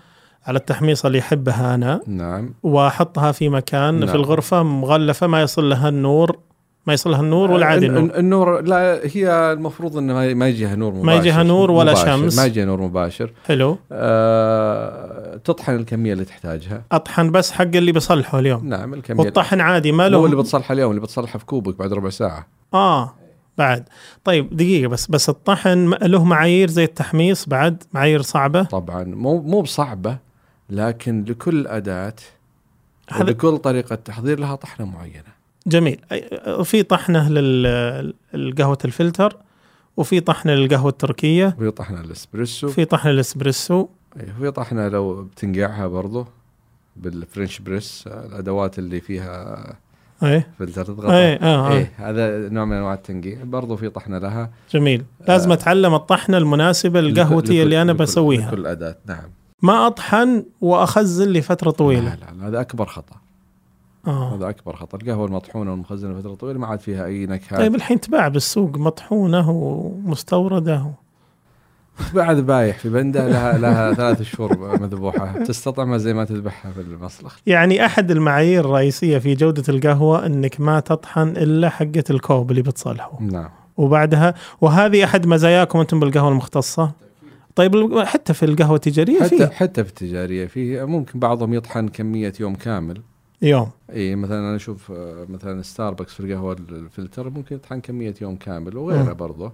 على 0.46 0.59
التحميصه 0.59 1.07
اللي 1.07 1.18
يحبها 1.18 1.74
أنا. 1.74 2.00
نعم. 2.07 2.55
وأحطها 2.62 3.33
في 3.33 3.48
مكان 3.48 3.94
نعم. 3.94 4.09
في 4.09 4.14
الغرفة 4.14 4.62
مغلفة 4.62 5.26
ما 5.26 5.42
يصل 5.42 5.68
لها 5.68 5.88
النور 5.88 6.38
ما 6.86 6.92
يصل 6.92 7.10
لها 7.10 7.20
النور 7.20 7.50
ولا 7.50 7.66
عادي 7.66 7.86
الن- 7.86 7.96
النور. 7.96 8.18
النور 8.18 8.60
لا 8.60 9.00
هي 9.14 9.52
المفروض 9.52 9.96
إنه 9.96 10.34
ما- 10.34 10.48
يجيها 10.48 10.74
نور 10.76 10.92
مباشر 10.92 11.06
ما 11.06 11.14
يجيها 11.14 11.42
نور 11.42 11.70
ولا 11.70 11.92
مباشر. 11.92 12.06
شمس. 12.06 12.38
ما 12.38 12.44
يجيها 12.44 12.64
نور 12.64 12.80
مباشر. 12.80 13.32
حلو. 13.46 13.78
آه 13.92 15.36
تطحن 15.36 15.74
الكمية 15.74 16.12
اللي 16.12 16.24
تحتاجها. 16.24 16.82
أطحن 16.92 17.30
بس 17.30 17.52
حق 17.52 17.62
اللي 17.62 17.92
بصلحه 17.92 18.38
اليوم. 18.38 18.68
نعم 18.68 18.94
الكمية 18.94 19.20
والطحن 19.20 19.60
عادي 19.60 19.92
ما 19.92 20.08
مو 20.08 20.24
اللي 20.24 20.36
له 20.36 20.42
بتصلحها 20.42 20.74
اليوم 20.74 20.90
اللي 20.90 21.02
بتصلحها 21.02 21.38
في 21.38 21.44
كوبك 21.46 21.78
بعد 21.78 21.92
ربع 21.92 22.10
ساعة. 22.10 22.46
آه 22.74 23.14
بعد. 23.58 23.88
طيب 24.24 24.56
دقيقة 24.56 24.88
بس 24.88 25.06
بس 25.06 25.28
الطحن 25.28 25.94
له 26.02 26.24
معايير 26.24 26.70
زي 26.70 26.84
التحميص 26.84 27.46
بعد؟ 27.48 27.82
معايير 27.92 28.22
صعبة؟ 28.22 28.62
طبعا. 28.62 29.02
مو 29.04 29.42
مو 29.42 29.60
بصعبة 29.62 30.16
لكن 30.70 31.24
لكل 31.28 31.66
أداة 31.66 32.14
هذا 33.10 33.24
لكل 33.24 33.58
طريقة 33.58 33.94
تحضير 33.94 34.40
لها 34.40 34.54
طحنة 34.54 34.86
معينة. 34.86 35.39
جميل. 35.66 36.01
أي- 36.14 36.61
في 36.62 36.83
طحنة 36.83 37.29
للقهوة 37.29 38.79
الفلتر 38.85 39.37
وفي 39.96 40.21
طحنة 40.21 40.52
للقهوة 40.54 40.90
التركية 40.90 41.56
في 41.58 41.71
طحنة 41.71 42.00
الاسبريسو 42.00 42.69
في 42.69 42.85
طحنة 42.85 43.11
الاسبريسو 43.11 43.88
إيه، 44.21 44.33
في 44.40 44.50
طحنة 44.50 44.88
لو 44.88 45.23
بتنقعها 45.23 45.87
برضو 45.87 46.27
بال 46.96 47.12
French 47.12 47.58
press 47.58 48.04
الأدوات 48.06 48.79
اللي 48.79 49.00
فيها 49.00 49.65
إيه 50.23 50.48
فلتر 50.58 50.85
تضغط. 50.85 51.11
إيه 51.11 51.35
آه, 51.37 51.69
آه. 51.69 51.73
إيه 51.73 51.92
هذا 51.96 52.48
نوع 52.48 52.65
من 52.65 52.77
أنواع 52.77 52.94
التنقيع. 52.94 53.44
برضو 53.44 53.77
في 53.77 53.88
طحنة 53.88 54.19
لها. 54.19 54.50
جميل. 54.73 55.04
لازم 55.29 55.50
آه. 55.50 55.54
أتعلم 55.54 55.94
الطحنة 55.94 56.38
المناسبة 56.38 57.00
لقهوتي 57.00 57.63
اللي 57.63 57.83
أنا 57.83 57.92
بسويها. 57.92 58.50
لكل 58.50 58.67
أداة. 58.67 58.96
نعم. 59.06 59.31
ما 59.63 59.87
أطحن 59.87 60.44
وأخزن 60.61 61.29
لفترة 61.29 61.71
طويلة. 61.71 62.15
لا, 62.15 62.35
لا 62.40 62.48
هذا 62.48 62.61
أكبر 62.61 62.87
خطأ. 62.87 63.17
آه. 64.07 64.37
هذا 64.37 64.48
أكبر 64.48 64.77
خطر. 64.77 64.98
القهوة 65.03 65.27
المطحونة 65.27 65.71
والمخزنة 65.71 66.21
فتره 66.21 66.35
طويلة 66.35 66.59
ما 66.59 66.67
عاد 66.67 66.81
فيها 66.81 67.07
أي 67.07 67.27
نكهات. 67.27 67.61
طيب 67.61 67.75
الحين 67.75 68.01
تباع 68.01 68.29
بالسوق 68.29 68.79
مطحونة 68.79 69.51
ومستوردة. 69.51 70.87
بعد 72.15 72.37
بايح 72.37 72.79
في 72.79 72.88
بنده 72.88 73.29
لها 73.29 73.59
لها 73.65 73.94
ثلاث 73.94 74.23
شهور 74.23 74.81
مذبوحة. 74.81 75.44
تستطعمها 75.44 75.98
زي 75.98 76.15
ما 76.15 76.25
تذبحها 76.25 76.73
في 76.73 76.81
المصلخ 76.81 77.38
يعني 77.46 77.87
أحد 77.87 78.11
المعايير 78.11 78.65
الرئيسية 78.65 79.19
في 79.19 79.35
جودة 79.35 79.63
القهوة 79.69 80.27
إنك 80.27 80.61
ما 80.61 80.81
تطحن 80.81 81.29
إلا 81.29 81.69
حقة 81.69 82.05
الكوب 82.11 82.51
اللي 82.51 82.63
بتصلحه. 82.63 83.19
نعم. 83.21 83.48
وبعدها 83.77 84.35
وهذه 84.61 85.05
أحد 85.05 85.27
مزاياكم 85.27 85.79
أنتم 85.79 86.01
بالقهوة 86.01 86.29
المختصة؟ 86.29 86.92
طيب 87.55 87.98
حتى 88.05 88.35
في 88.35 88.44
القهوة 88.44 88.77
التجارية 88.77 89.21
حتى 89.21 89.46
في 89.46 89.55
حتى 89.55 89.85
في 89.85 89.90
التجارية 89.90 90.46
في 90.46 90.85
ممكن 90.85 91.19
بعضهم 91.19 91.55
يطحن 91.55 91.88
كمية 91.88 92.33
يوم 92.40 92.55
كامل. 92.55 93.01
يوم. 93.42 93.70
إي 93.92 94.16
مثلا 94.16 94.38
أنا 94.38 94.56
أشوف 94.56 94.92
آه، 94.92 95.26
مثلا 95.28 95.62
ستاربكس 95.62 96.14
في 96.14 96.20
القهوة 96.20 96.56
الفلتر 96.70 97.30
ممكن 97.30 97.56
يطحن 97.56 97.80
كميه 97.80 98.14
يوم 98.22 98.36
كامل 98.36 98.76
وغيره. 98.76 99.12
برضه 99.12 99.52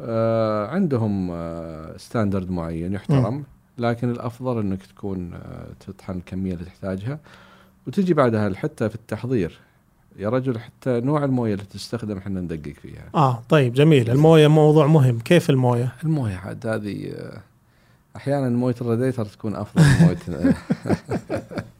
آه 0.00 0.66
عندهم 0.66 1.30
آه 1.30 1.96
standard 1.96 2.50
معين 2.50 2.92
يحترم 2.92 3.44
لكن 3.78 4.10
الأفضل 4.10 4.60
إنك 4.60 4.86
تكون 4.86 5.30
آه 5.34 5.66
تطحن 5.86 6.16
الكميه 6.16 6.52
اللي 6.54 6.64
تحتاجها. 6.64 7.18
وتجي 7.86 8.14
بعدها 8.14 8.54
حتى 8.54 8.88
في 8.88 8.94
التحضير. 8.94 9.58
يا 10.16 10.28
رجل 10.28 10.58
حتى 10.58 11.00
نوع 11.00 11.24
الموية 11.24 11.54
اللي 11.54 11.64
تستخدم 11.64 12.16
إحنا 12.18 12.40
ندقق 12.40 12.72
فيها. 12.82 13.04
آه 13.14 13.42
طيب 13.48 13.72
جميل. 13.74 14.10
الموية 14.10 14.48
موضوع 14.48 14.86
مهم. 14.86 15.18
كيف 15.18 15.50
الموية؟ 15.50 15.92
الموية 16.04 16.36
عاد 16.36 16.66
هذه 16.66 17.10
آه، 17.12 17.40
أحيانا 18.16 18.48
موية 18.48 18.74
الراديتر 18.80 19.24
تكون 19.24 19.56
أفضل 19.56 19.82
من 19.82 20.06
موية 20.06 20.54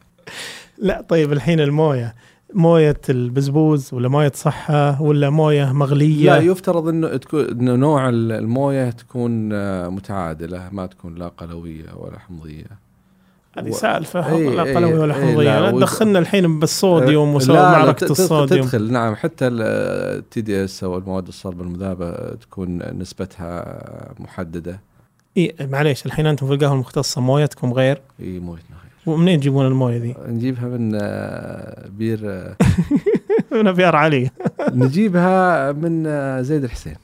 لا 0.79 1.05
طيب 1.09 1.31
الحين 1.33 1.59
الموية 1.59 2.15
موية 2.53 2.97
البزبوز 3.09 3.93
ولا 3.93 4.07
موية 4.09 4.31
صحة 4.35 5.01
ولا 5.01 5.29
موية 5.29 5.73
مغلية؟ 5.73 6.25
لا 6.25 6.37
يفترض 6.37 6.87
إنه 6.87 7.17
تكون 7.17 7.45
إنه 7.49 7.75
نوع 7.75 8.09
ال- 8.09 8.31
الموية 8.31 8.89
تكون 8.89 9.49
آه، 9.53 9.89
متعادلة 9.89 10.69
ما 10.71 10.85
تكون 10.85 11.15
لا 11.15 11.27
قلوية 11.27 11.85
ولا 11.97 12.19
حمضية. 12.19 12.65
هذه 13.57 13.69
و- 13.69 13.73
سالفة 13.73 14.35
إي 14.35 14.55
لا 14.55 14.63
إي 14.63 14.75
قلوي 14.75 14.93
ولا 14.99 15.15
إي 15.15 15.21
حمضية. 15.21 15.59
لا، 15.59 15.71
لا 15.71 15.71
تدخلنا 15.71 16.19
الحين 16.19 16.59
بالصوديوم 16.59 17.35
وسوى 17.35 17.55
لا، 17.55 17.71
معركة 17.71 17.91
تدخل- 18.07 18.11
الصوديوم. 18.23 18.61
تدخل 18.61 18.91
نعم 18.91 19.15
حتى 19.15 19.47
ال 19.47 20.41
TDS 20.41 20.83
أو 20.83 20.97
المواد 20.97 21.27
الصلبة 21.27 21.63
المذابه 21.63 22.11
تكون 22.35 22.77
نسبتها 22.99 24.13
محددة. 24.19 24.79
إيه 25.37 25.55
معليش 25.67 26.05
الحين 26.05 26.25
أنتم 26.27 26.47
في 26.47 26.53
القهوة 26.53 26.73
المختصة 26.73 27.21
مويتكم 27.21 27.73
غير؟ 27.73 28.01
اي 28.19 28.39
مويتنا 28.39 28.75
غير 28.81 28.88
ومنين 29.13 29.39
تجيبون 29.39 29.65
الموية 29.65 29.97
ذي؟ 29.97 30.15
نجيبها 30.27 30.65
من 30.65 30.97
آه، 31.01 31.87
بير 31.89 32.19
آه، 32.23 32.55
من 33.51 33.67
أبيار 33.67 33.95
علي. 33.95 34.29
نجيبها 34.73 35.71
من 35.71 36.03
آه، 36.07 36.41
زيد 36.41 36.63
الحسين. 36.63 36.95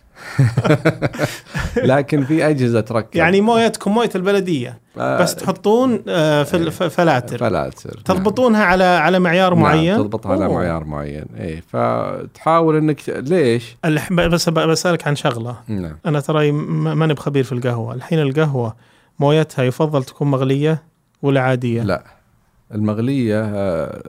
لكن 1.78 2.26
في 2.26 2.50
أجهزة 2.50 2.82
تركب. 2.82 3.16
يعني 3.16 3.42
مويتكم 3.42 3.92
موية 3.94 4.10
البلدية 4.16 4.80
بس 4.98 5.36
تحطون 5.36 6.04
آه، 6.08 6.44
في 6.44 6.72
فلاتر. 6.90 7.38
فلاتر 7.38 7.90
نعم. 7.90 8.04
تضبطونها 8.18 8.64
على 8.64 8.84
على 8.84 9.20
معيار 9.20 9.56
معين؟ 9.56 9.92
نعم 9.92 10.02
تضبطها 10.02 10.32
على. 10.32 10.48
معيار 10.48 10.84
معين. 10.84 11.26
اي 11.40 11.62
فتحاول 11.62 12.76
إنك 12.76 13.02
ليش؟ 13.08 13.78
بس 14.12 14.50
بسألك 14.50 15.08
عن 15.08 15.16
شغلة. 15.16 15.56
نعم. 15.68 15.98
أنا 16.06 16.20
ترى 16.20 16.52
ماني 16.52 17.14
بخبير 17.14 17.44
في 17.44 17.52
القهوة. 17.52 17.94
الحين 17.94 18.20
القهوة 18.20 18.76
مويتها 19.20 19.64
يفضل 19.64 20.04
تكون 20.04 20.32
مغلية؟ 20.32 20.84
ولا 21.22 21.42
عاديه 21.42 21.84
لا. 21.84 22.04
المغلية 22.74 23.42
آه، 23.46 24.02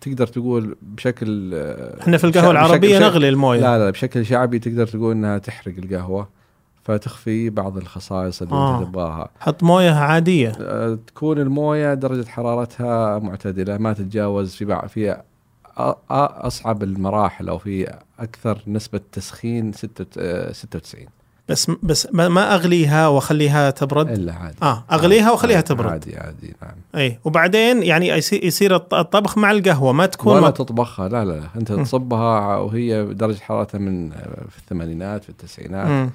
تقدر 0.00 0.26
تقول 0.26 0.76
بشكل 0.82 1.50
آه، 1.54 2.00
إحنا 2.00 2.16
في 2.16 2.24
القهوة 2.24 2.50
العربية 2.50 2.98
نغلي 2.98 3.28
الموية. 3.28 3.60
لا 3.60 3.78
لا 3.78 3.90
بشكل 3.90 4.26
شعبي 4.26 4.58
تقدر 4.58 4.86
تقول 4.86 5.12
إنها 5.12 5.38
تحرق 5.38 5.74
القهوة 5.78 6.28
فتخفي 6.84 7.50
بعض 7.50 7.76
الخصائص 7.76 8.42
اللي 8.42 8.54
آه. 8.54 8.78
انت 8.78 8.88
تبغاها 8.88 9.28
حط 9.40 9.62
موية 9.62 9.90
عادية. 9.90 10.52
آه، 10.60 10.98
تكون 11.06 11.38
الموية 11.38 11.94
درجة 11.94 12.26
حرارتها 12.28 13.18
معتدلة 13.18 13.78
ما 13.78 13.92
تتجاوز 13.92 14.54
في 14.54 14.64
بعض 14.64 14.86
في 14.88 15.16
أصعب 16.10 16.82
المراحل 16.82 17.48
أو 17.48 17.58
في 17.58 17.94
أكثر 18.18 18.58
نسبة 18.66 19.00
تسخين 19.12 19.72
ستة- 19.72 20.04
آه، 20.18 20.52
96 20.52 21.06
بس 21.48 21.70
بس 21.82 22.08
ما 22.12 22.28
ما 22.28 22.54
أغليها 22.54 23.08
وأخليها 23.08 23.70
تبرد؟ 23.70 24.10
إلا 24.10 24.32
عادي. 24.32 24.56
آه 24.62 24.84
أغليها 24.92 25.30
وأخليها 25.30 25.60
تبرد. 25.60 25.90
عادي 25.90 26.16
عادي 26.16 26.54
نعم. 26.62 26.74
اي 26.96 27.18
وبعدين 27.24 27.82
يعني 27.82 28.08
يصير 28.08 28.44
يصير 28.44 28.76
الط- 28.76 28.94
الطبخ 28.94 29.38
مع 29.38 29.50
القهوة 29.50 29.92
ما 29.92 30.06
تكون 30.06 30.32
ولا 30.36 30.46
مط... 30.46 30.56
تطبخها 30.58 31.08
لا 31.08 31.24
لا 31.24 31.32
لا. 31.32 31.46
أنت 31.56 31.72
مم. 31.72 31.82
تصبها 31.84 32.56
وهي 32.56 33.04
درجة 33.04 33.38
حرارتها 33.40 33.78
من 33.78 34.12
آه، 34.12 34.16
في 34.50 34.58
الثمانينات 34.58 35.22
في 35.24 35.30
التسعينات. 35.30 35.86
مم. 35.88 36.10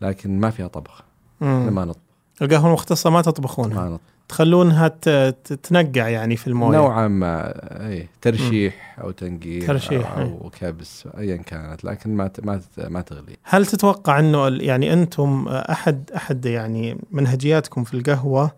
لكن 0.00 0.40
ما 0.40 0.50
فيها 0.50 0.66
طبخ. 0.68 1.02
ما 1.40 1.84
نط 1.84 1.96
القهوة 2.42 2.66
المختصة 2.68 3.10
ما 3.10 3.22
تطبخونها. 3.22 3.84
ما 3.84 3.88
نط 3.94 4.00
تخلونها 4.30 4.88
ت- 4.88 5.08
ت- 5.44 5.52
تنقع 5.52 6.08
يعني 6.08 6.36
في 6.36 6.46
الموية. 6.46 6.76
نوعا 6.78 7.08
ما 7.08 7.52
أي 7.88 8.08
ترشيح 8.22 8.98
أو 9.00 9.10
تنقير 9.10 9.66
ترشيح،. 9.66 10.18
أو 10.18 10.50
كبس 10.60 11.08
ايا 11.18 11.36
كانت 11.36 11.84
لكن 11.84 12.16
ما 12.16 12.30
ما 12.42 12.60
ما 12.78 13.00
تغلي. 13.00 13.36
هل 13.42 13.66
تتوقع 13.66 14.18
إنه 14.18 14.48
يعني 14.48 14.92
أنتم 14.92 15.48
أحد 15.48 16.10
أحد 16.16 16.46
يعني 16.46 16.98
منهجياتكم 17.10 17.84
في 17.84 17.94
القهوة 17.94 18.50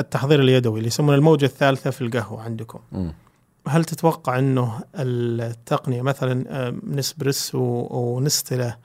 التحضير 0.00 0.40
اليدوي 0.40 0.78
اللي 0.78 0.86
يسمونه 0.86 1.14
الموجة 1.14 1.44
الثالثة 1.44 1.90
في 1.90 2.00
القهوة 2.00 2.42
عندكم؟ 2.42 2.78
مم. 2.92 3.12
هل 3.68 3.84
تتوقع 3.84 4.38
إنه 4.38 4.80
التقنية 4.94 6.02
مثلا 6.02 6.44
آه، 6.48 6.74
نسبريسو 6.86 7.86
ونستله 7.90 8.76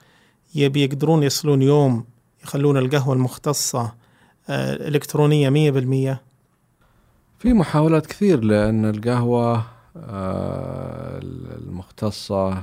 يبي 0.54 0.84
يقدرون 0.84 1.22
يصلون 1.22 1.62
يوم 1.62 2.04
يخلون 2.44 2.76
القهوة 2.76 3.14
المختصة 3.14 3.92
آه، 4.48 4.88
إلكترونية 4.88 5.50
100% 5.50 6.33
في 7.44 7.52
محاولات 7.52 8.06
كثير 8.06 8.44
لأن 8.44 8.84
القهوة 8.84 9.64
آه، 9.96 11.18
المختصة 11.58 12.62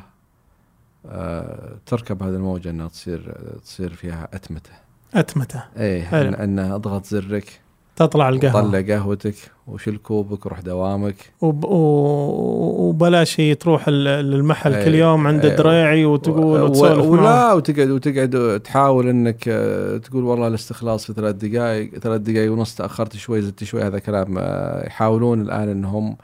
آه، 1.05 1.75
تركب 1.85 2.23
هذه 2.23 2.33
الموجة 2.35 2.69
إنها 2.69 2.87
تصير 2.87 3.37
تصير 3.63 3.93
فيها 3.93 4.29
أتمتة. 4.33 4.71
أتمتة. 5.13 5.63
إيه 5.77 6.03
حلو. 6.03 6.31
إن- 6.31 6.39
انه 6.39 6.75
أضغط 6.75 7.05
زرك. 7.05 7.61
تطلع 7.95 8.29
القهوة. 8.29 8.61
طلع 8.61 8.81
قهوتك 8.95 9.35
وشيل 9.67 9.97
كوبك 9.97 10.45
وروح 10.45 10.59
دوامك. 10.59 11.15
وب... 11.41 11.63
و- 11.65 12.87
وبلاش 12.89 13.39
هي 13.39 13.55
تروح 13.55 13.89
للمحل 13.89 14.73
أي- 14.81 14.85
كل 14.85 14.95
يوم 14.95 15.27
عند 15.27 15.41
أي- 15.41 15.45
الدريعي 15.45 16.05
وتقول 16.05 16.61
و- 16.61 16.65
وتسولف 16.65 17.05
معه. 17.05 17.09
ولا 17.09 17.53
وتقعد 17.53 17.89
وتقعد 17.89 18.59
تحاول 18.63 19.07
إنك 19.07 19.43
آه، 19.47 19.97
تقول 19.97 20.23
والله 20.23 20.47
الاستخلاص 20.47 21.05
في 21.05 21.13
ثلاث 21.13 21.35
دقائق 21.35 21.97
ثلاث 21.99 22.21
دقائق 22.21 22.51
ونص 22.51 22.75
تأخرت 22.75 23.15
شوي 23.17 23.41
زدت 23.41 23.63
شوي 23.63 23.81
هذا 23.83 23.99
كلام 23.99 24.35
آه، 24.37 24.87
يحاولون 24.87 25.41
الآن 25.41 25.69
إنهم 25.69 26.17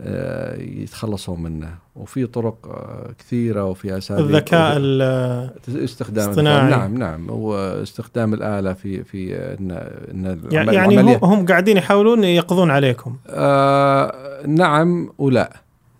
آه، 0.00 0.56
يتخلصون 0.60 1.42
منه. 1.42 1.74
وفي 1.96 2.26
طرق 2.26 2.56
آه، 2.66 3.10
كثيرة 3.18 3.64
وفي 3.64 3.98
أساليب. 3.98 4.26
الذكاء 4.26 4.76
ال- 4.76 5.50
استخدام 5.68 6.24
الاصطناعي. 6.26 6.70
نعم 6.70 6.94
نعم. 6.98 7.30
واستخدام 7.30 8.34
الآلة 8.34 8.72
في 8.72 9.04
في 9.04 9.36
إن 9.36 9.70
إن 10.10 10.40
يعني 10.52 11.00
هم 11.00 11.08
هم 11.24 11.46
قاعدين 11.46 11.76
يحاولون 11.76 12.24
يقضون 12.24 12.70
عليكم. 12.70 13.16
آه 13.28 14.46
نعم 14.46 15.10
ولا. 15.18 15.52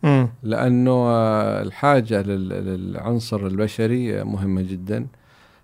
امم 0.05 0.29
لأنه 0.43 0.91
آه، 0.93 1.63
الحاجة 1.63 2.23
لل- 2.23 2.49
للعنصر 2.49 3.47
البشري 3.47 4.25
مهمة 4.25 4.63
جدا. 4.63 5.07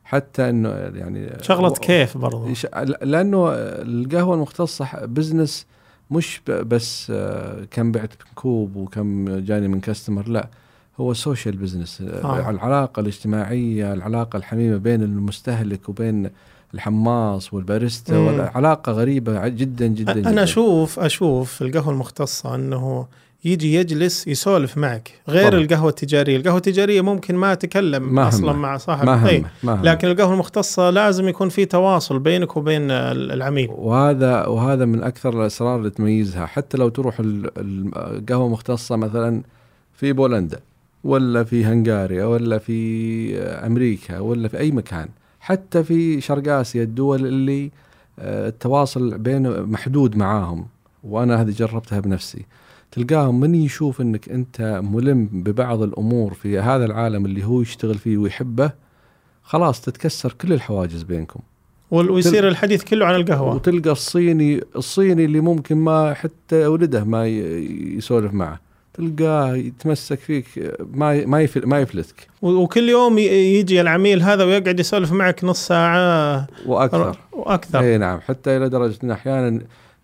حتى 0.05 0.49
إنه 0.51 0.69
يعني 0.69 1.31
شغلة 1.43 1.71
كيف 1.75 2.19
برضو؟ 2.19 2.49
يش- 2.49 2.67
لأنه 3.03 3.49
القهوة 3.55 4.35
المختصة 4.35 4.87
بزنس 5.05 5.67
مش 6.11 6.41
بس 6.49 7.07
آه، 7.15 7.65
كم 7.71 7.93
بعت 7.93 8.11
كوب 8.35 8.77
وكم 8.77 9.39
جاني 9.39 9.69
من 9.69 9.81
كاستمر 9.81 10.29
لا 10.29 10.49
هو 11.01 11.15
social 11.15 11.57
business 11.57 12.01
آه. 12.01 12.51
العلاقة 12.51 13.01
الاجتماعية 13.01 13.93
العلاقة 13.93 14.37
الحميمة 14.37 14.77
بين 14.77 15.03
المستهلك 15.03 15.89
وبين 15.89 16.31
الحماص 16.75 17.55
والباريستا 17.55 18.15
مم. 18.19 18.27
والعلاقة 18.27 18.93
غريبة 18.93 19.49
جدا 19.49 19.87
جدا 19.87 20.13
أنا 20.13 20.31
جداً. 20.33 20.43
أشوف 20.43 20.99
أشوف 20.99 21.53
في 21.53 21.61
القهوة 21.65 21.93
المختصة 21.93 22.55
أنه 22.55 23.07
يجي 23.45 23.75
يجلس 23.75 24.29
يسولف 24.29 24.79
معك 24.79 25.21
غير 25.29 25.49
طبعاً. 25.51 25.61
القهوة 25.61 25.89
التجارية، 25.89 26.37
القهوة 26.37 26.57
التجارية 26.57 27.01
ممكن 27.01 27.35
ما 27.35 27.55
تكلم 27.55 28.15
ما 28.15 28.29
أصلا. 28.29 28.53
مع 28.53 28.77
صاحب 28.77 29.07
ما 29.07 29.43
ما 29.63 29.75
هم. 29.75 29.83
لكن 29.85 30.09
القهوة 30.09 30.33
المختصة 30.33 30.91
لازم 30.91 31.29
يكون 31.29 31.49
في 31.49 31.65
تواصل 31.65 32.19
بينك 32.19 32.57
وبين 32.57 32.91
ال- 32.91 33.33
العميل 33.33 33.69
وهذا 33.71 34.47
وهذا 34.47 34.85
من 34.85 35.03
أكثر 35.03 35.41
الأسرار 35.41 35.79
اللي 35.79 35.91
تميزها 35.91 36.47
حتى 36.47 36.77
لو 36.79 36.89
تروح 36.89 37.21
ال- 37.21 37.59
ال- 37.59 37.91
القهوة 37.97 38.49
مختصه 38.49 38.97
مثلا 38.97 39.43
في 39.95 40.13
بولندا 40.13 40.61
ولا 41.05 41.45
في 41.45 41.65
هنغاريا 41.65 42.25
ولا 42.25 42.59
في 42.59 43.39
أمريكا 43.43 44.19
ولا 44.19 44.49
في 44.49 44.59
أي 44.59 44.71
مكان 44.71 45.09
حتى 45.41 45.85
في 45.85 46.21
شرق 46.21 46.53
آسيا 46.53 46.83
الدول 46.83 47.27
اللي 47.27 47.71
آه، 48.19 48.49
التواصل 48.49 49.19
بين 49.19 49.63
محدود 49.63 50.17
معاهم 50.17 50.67
وأنا 51.05 51.41
هذه 51.43 51.51
جربتها 51.51 52.01
بنفسي 52.01 52.45
تلقاهم 52.93 53.41
من 53.41 53.55
يشوف 53.55 54.01
إنك 54.01 54.29
أنت 54.29 54.81
ملم 54.85 55.29
ببعض 55.33 55.83
الأمور 55.83 56.35
في 56.35 56.59
هذا 56.59 56.85
العالم 56.85 57.25
اللي 57.27 57.45
هو 57.45 57.61
يشتغل 57.61 57.95
فيه 57.99 58.17
ويحبه 58.19 58.71
خلاص 59.43 59.81
تتكسر 59.81 60.33
كل 60.33 60.53
الحواجز 60.53 61.03
بينكم. 61.03 61.41
ويصير 61.91 62.49
الحديث 62.49 62.85
كله 62.85 63.07
عن 63.07 63.15
القهوة. 63.15 63.55
وتلقى 63.55 63.91
الصيني 63.91 64.61
الصيني 64.77 65.25
اللي 65.25 65.41
ممكن 65.41 65.77
ما 65.77 66.15
حتى 66.15 66.67
ولده 66.67 67.05
ما 67.05 67.27
ي- 67.27 67.97
يسولف 67.97 68.33
معه 68.35 68.61
تلقاه 68.95 69.57
يتمسك 69.57 70.19
فيك 70.19 70.47
ما 70.95 71.27
ما 71.27 71.41
يفل 71.41 71.67
ما 71.67 71.81
يفلتك. 71.81 72.27
و- 72.43 72.51
وكل 72.51 72.89
يوم 72.89 73.19
ي- 73.19 73.23
يجي 73.23 73.81
العميل 73.81 74.23
هذا 74.23 74.45
ويقعد 74.45 74.81
يسولف 74.81 75.13
معك 75.13 75.45
نص 75.45 75.67
ساعة. 75.67 76.47
وأكثر. 76.67 77.17
وأكثر. 77.33 77.81
إي 77.81 77.99
نعم 77.99 78.21
حتى 78.21 78.57
إلى 78.57 78.69
درجة 78.69 78.99
إن 79.05 79.11
أحيانا 79.11 79.61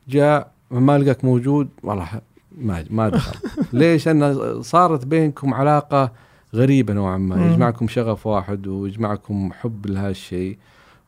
جاء 0.09 0.51
ما 0.71 0.99
لقاك 0.99 1.25
موجود 1.25 1.69
والله 1.83 2.09
ما 2.57 2.85
ما 2.91 3.09
دخل 3.09 3.39
ليش؟ 3.73 4.09
ان 4.09 4.63
صارت 4.63 5.05
بينكم 5.07 5.55
علاقة 5.55 6.13
غريبة 6.55 6.93
نوعا 6.95 7.19
ما. 7.19 7.47
يجمعكم 7.53 7.89
شغف 7.89 8.27
واحد 8.27 8.67
ويجمعكم 8.67 9.53
حب 9.53 9.87
لهذا 9.87 10.11
الشيء 10.11 10.59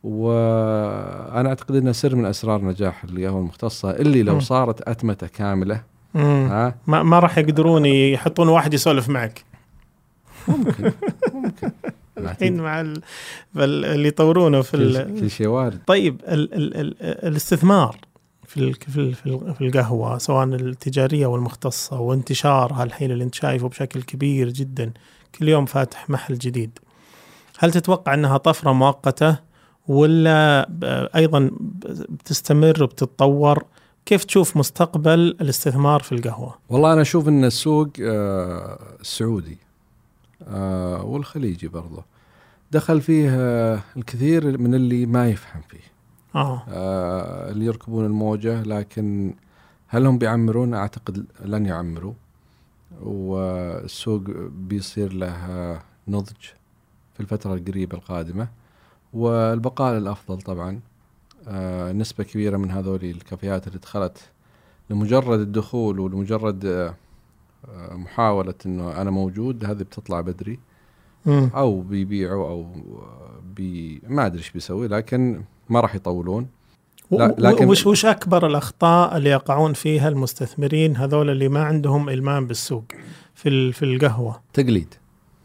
وأنا 0.05 1.49
أعتقد 1.49 1.75
إنه 1.75 1.93
سر 1.93 2.17
من 2.17 2.27
أسرار 2.27 2.65
نجاح 2.65 3.05
القهوه 3.05 3.41
المختصة 3.41 3.91
اللي 3.91 4.23
لو. 4.23 4.41
صارت 4.41 4.89
أتمتة 4.89 5.27
كاملة. 5.27 5.83
مم. 6.15 6.49
ها؟ 6.51 6.75
ما, 6.87 7.03
ما 7.03 7.19
راح 7.19 7.39
يقدرون 7.39 7.87
يحطون 7.87 8.49
واحد 8.49 8.75
يسولف 8.75 9.09
معك. 9.09 9.45
ممكن 10.49 10.93
ممكن. 11.35 11.71
الحين 12.19 12.57
مع 12.61 12.81
ال... 12.81 13.03
اللي 13.57 14.09
يطورونه 14.09 14.61
في 14.63 14.75
ال... 14.75 15.21
كل 15.21 15.31
شيء 15.31 15.47
وارد. 15.47 15.79
طيب 15.87 16.21
ال... 16.29 16.55
ال... 16.55 16.77
ال... 16.77 16.95
الاستثمار. 17.03 17.97
في. 18.49 18.73
في 18.73 18.97
ال... 19.01 19.15
في 19.15 19.27
ال- 19.27 19.55
في 19.55 19.61
القهوة 19.67 20.19
سواء 20.19 20.45
التجارية 20.45 21.27
والمختصة 21.27 22.01
وانتشارها 22.01 22.85
الحين 22.85 23.11
اللي 23.11 23.25
انت 23.25 23.35
شايفه 23.35 23.69
بشكل 23.69 24.03
كبير 24.03 24.49
جدا 24.49 24.93
كل 25.39 25.49
يوم 25.49 25.67
فاتح 25.67 26.11
محل 26.11 26.39
جديد. 26.39 26.79
هل 27.59 27.73
تتوقع 27.73 28.15
أنها 28.15 28.37
طفرة 28.37 28.73
مؤقتة 28.73 29.39
ولا 29.89 30.69
أيضا 31.17 31.51
بتستمر 32.09 32.83
وبتتطور؟ 32.83 33.65
كيف 34.07 34.25
تشوف 34.25 34.57
مستقبل 34.57 35.19
الاستثمار 35.41 36.01
في 36.03 36.13
القهوة؟ 36.13 36.55
والله 36.69 36.93
أنا 36.93 37.03
أشوف 37.03 37.29
أن 37.29 37.45
السوق 37.45 37.89
آه، 38.03 38.79
السعودي 39.01 39.59
آه، 40.49 41.05
والخليجي 41.05 41.69
برضه 41.69 42.05
دخل 42.73 43.01
فيه 43.01 43.31
آه، 43.33 43.81
الكثير 43.97 44.59
من 44.59 44.75
اللي 44.75 45.07
ما 45.07 45.29
يفهم 45.29 45.63
فيه. 45.69 45.88
آه. 46.35 46.63
آه، 46.69 47.51
اللي 47.51 47.65
يركبون 47.65 48.05
الموجة 48.05 48.63
لكن 48.63 49.35
هل 49.87 50.07
هم 50.07 50.19
بيعمرون؟ 50.19 50.75
أعتقد 50.75 51.27
لن 51.45 51.67
يعمروا. 51.67 52.15
والسوق 53.03 54.23
بيصير 54.51 55.13
له 55.13 55.51
آه، 55.51 55.83
نضج 56.09 56.45
في 57.15 57.21
الفترة 57.21 57.55
القريبة 57.55 57.99
القادمة. 57.99 58.49
والبقاء 59.13 59.99
الأفضل 59.99 60.43
طبعا. 60.43 60.81
آه، 61.49 61.93
نسبة 61.93 62.25
كبيرة 62.25 62.57
من 62.57 62.71
هذول 62.71 63.05
الكافيهات 63.05 63.67
اللي 63.67 63.79
دخلت 63.79 64.31
لمجرد 64.91 65.41
الدخول 65.41 66.01
ولمجرد 66.01 66.65
آه، 66.67 66.95
آه، 67.69 67.95
محاولة 67.95 68.55
إنه 68.67 69.01
أنا 69.01 69.11
موجود 69.11 69.65
هذه 69.65 69.83
بتطلع 69.83 70.21
بدري. 70.21 70.59
مم. 71.29 71.51
أو 71.55 71.81
بيبيعوا 71.81 72.49
أو 72.51 72.67
بي 73.57 74.03
ما 74.09 74.27
أدري 74.27 74.39
إيش 74.39 74.51
بيسوي 74.51 74.89
لكن 74.89 75.43
ما 75.69 75.81
راح 75.81 75.95
يطولون. 75.95 76.47
لكن- 77.11 77.69
وش 77.69 77.87
وش 77.87 78.07
أكبر 78.07 78.47
الأخطاء 78.47 79.17
اللي 79.17 79.31
يقعون 79.31 79.73
فيها 79.73 80.09
المستثمرين 80.09 80.97
هذول 80.97 81.31
اللي 81.31 81.49
ما 81.49 81.63
عندهم 81.65 82.09
إلمام 82.09 82.47
بالسوق 82.47 82.85
في 83.35 83.73
في 83.73 83.85
القهوة؟ 83.85 84.41
تقليد. 84.53 84.95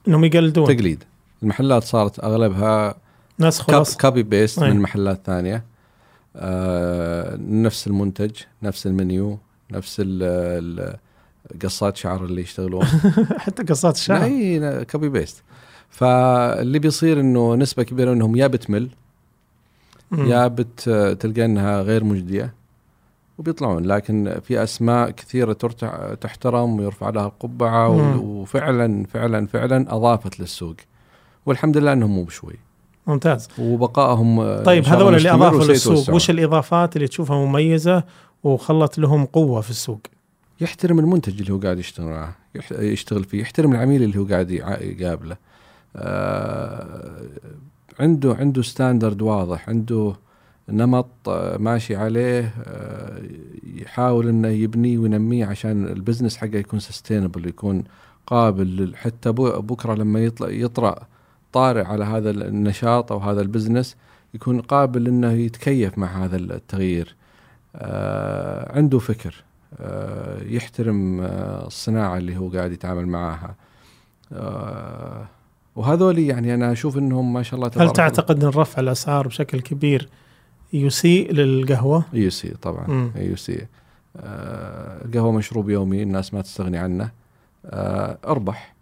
إنهم 0.08 0.24
يقلدون. 0.26 0.66
تقليد. 0.78 1.04
المحلات 1.44 1.84
صارت 1.84 2.20
أغلبها 2.24 2.96
ناس 3.38 3.60
خلاص. 3.62 3.98
copy 3.98 4.24
paste. 4.24 4.60
من 4.64 4.80
محلات 4.82 5.22
ثانية. 5.26 5.64
آه 6.36 7.36
نفس 7.42 7.88
المنتج 7.88 8.32
نفس 8.64 8.88
المنيو 8.88 9.40
نفس 9.72 10.00
ال- 10.00 10.24
ال- 10.24 10.98
قصات 11.64 11.98
شعر 11.98 12.26
اللي 12.26 12.42
يشتغلون. 12.42 12.86
حتى 13.44 13.64
قصات 13.64 13.96
الشعر 13.96 14.24
إي 14.24 14.86
copy 14.86 15.10
paste 15.10 15.44
فاللي 15.94 16.80
بيصير 16.80 17.20
إنه 17.20 17.56
نسبة 17.56 17.84
كبيرة 17.84 18.14
إنهم 18.14 18.36
يا 18.36 18.48
بتمل. 18.48 18.90
يا 20.12 20.48
بت 20.48 20.90
تلقى 21.20 21.46
إنها 21.46 21.82
غير 21.82 22.04
مجدية 22.04 22.54
وبيطلعون 23.38 23.86
لكن 23.86 24.40
في 24.44 24.64
أسماء 24.64 25.10
كثيرة 25.10 25.54
تحترم 26.22 26.80
ويرفع 26.80 27.10
لها 27.10 27.26
القبعة. 27.26 28.18
وفعلا 28.20 29.06
فعلا 29.06 29.48
فعلا 29.48 29.96
أضافت 29.96 30.40
للسوق 30.40 30.76
والحمد 31.46 31.78
لله 31.78 31.94
إنهم 31.94 32.16
مو 32.16 32.24
بشوي 32.24 32.56
ممتاز 33.08 33.48
وبقائهم 33.60 34.40
آه، 34.40 34.64
طيب 34.64 34.86
هذول 34.86 35.16
اللي 35.16 35.32
أضافوا. 35.32 35.64
للسوق 35.64 36.16
وش 36.16 36.30
الإضافات 36.30 36.96
اللي 36.96 37.08
تشوفها 37.08 37.46
مميزة 37.46 38.04
وخلت 38.44 39.00
لهم 39.00 39.26
قوة 39.26 39.62
في 39.62 39.70
السوق 39.70 40.00
يحترم 40.62 41.00
المنتج 41.00 41.40
اللي 41.42 41.54
هو 41.54 41.58
قاعد 41.58 41.80
يشتغل 41.80 42.06
معه 42.08 42.36
يشتغل 42.72 43.24
فيه 43.24 43.42
يحترم 43.42 43.72
العميل 43.72 44.04
اللي 44.04 44.20
هو 44.20 44.26
قاعد 44.26 44.52
يقابله 44.52 45.34
آه 45.34 45.53
عنده 48.00 48.34
عنده 48.34 48.62
ستاندرد 48.62 49.22
واضح 49.22 49.70
عنده 49.70 50.16
نمط 50.70 51.08
آه، 51.28 51.58
ماشي 51.58 51.96
عليه 51.96 52.54
آه، 52.64 53.22
يحاول 53.64 54.28
إنه 54.28 54.48
يبنيه 54.48 54.98
وينميه 54.98 55.46
عشان 55.46 55.88
ال 55.88 55.93
business 55.93 56.38
حقه 56.38 56.58
يكون 56.58 56.80
sustainable 56.80 57.48
يكون 57.48 57.84
قابل 58.28 58.94
حتى 58.96 59.32
بكرة 59.32 59.94
لما 59.94 60.24
يطلع 60.24 60.50
يطرأ 60.50 61.08
طارئ 61.54 61.84
على 61.84 62.06
هذا 62.06 62.30
النشاط 62.30 63.12
أو 63.12 63.18
هذا 63.20 63.42
ال 63.42 63.48
business 63.48 63.96
يكون 64.34 64.62
قابل 64.62 65.08
إنه 65.08 65.32
يتكيف 65.32 65.98
مع 65.98 66.26
هذا 66.26 66.38
التغيير. 66.38 67.16
آه 67.76 68.78
عنده 68.78 69.00
فكر 69.00 69.44
آه 69.80 70.44
يحترم 70.44 71.22
آه 71.22 71.68
الصناعة 71.68 72.18
اللي 72.18 72.38
هو 72.38 72.50
قاعد 72.50 72.72
يتعامل 72.72 73.08
معاها. 73.08 73.56
آه 74.34 75.28
وهذول 75.76 76.20
يعني 76.20 76.54
أنا 76.54 76.72
أشوف 76.72 76.98
إنهم 76.98 77.34
ما 77.34 77.44
شاء 77.44 77.56
الله 77.56 77.68
هل 77.68 77.72
تبارك 77.72 77.90
الله. 78.00 78.10
تعتقد 78.10 78.44
إن 78.44 78.50
رفع 78.50 78.80
الأسعار 78.82 79.28
بشكل 79.28 79.62
كبير 79.62 80.10
يسيء 80.74 81.32
للقهوة؟ 81.34 82.04
يسيء 82.14 82.54
طبعا 82.62 82.88
مم. 82.88 83.12
يسيء 83.16 83.68
آه 84.18 85.06
القهوة 85.06 85.32
مشروب 85.32 85.70
يومي 85.70 86.04
الناس 86.04 86.34
ما 86.34 86.42
تستغني 86.42 86.78
عنه 86.78 87.12
آه 87.66 88.18
أربح 88.28 88.74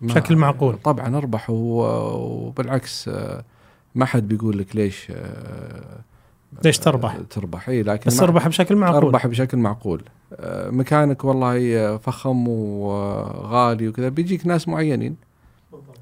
بشكل 0.00 0.36
معقول. 0.36 0.76
طبعا 0.84 1.16
أربح 1.16 1.50
وبالعكس 1.50 3.08
آه 3.08 3.44
ما 3.94 4.04
حد 4.06 4.28
بيقول 4.28 4.58
لك 4.58 4.76
ليش 4.76 5.06
آه 5.10 6.00
ليش 6.64 6.78
تربح؟ 6.78 7.14
آه 7.14 7.20
تربح 7.30 7.68
اي 7.68 7.82
لكن 7.82 8.04
بس 8.06 8.20
أربح 8.20 8.48
بشكل 8.48 8.76
معقول 8.76 8.96
أربح 8.96 9.26
بشكل 9.26 9.58
معقول 9.58 10.02
آه، 10.34 10.70
مكانك 10.70 11.24
والله 11.24 11.96
فخم 11.96 12.48
وغالي 12.48 13.88
وكذا 13.88 14.08
بيجيك 14.08 14.46
ناس 14.46 14.68
معينين 14.68 15.16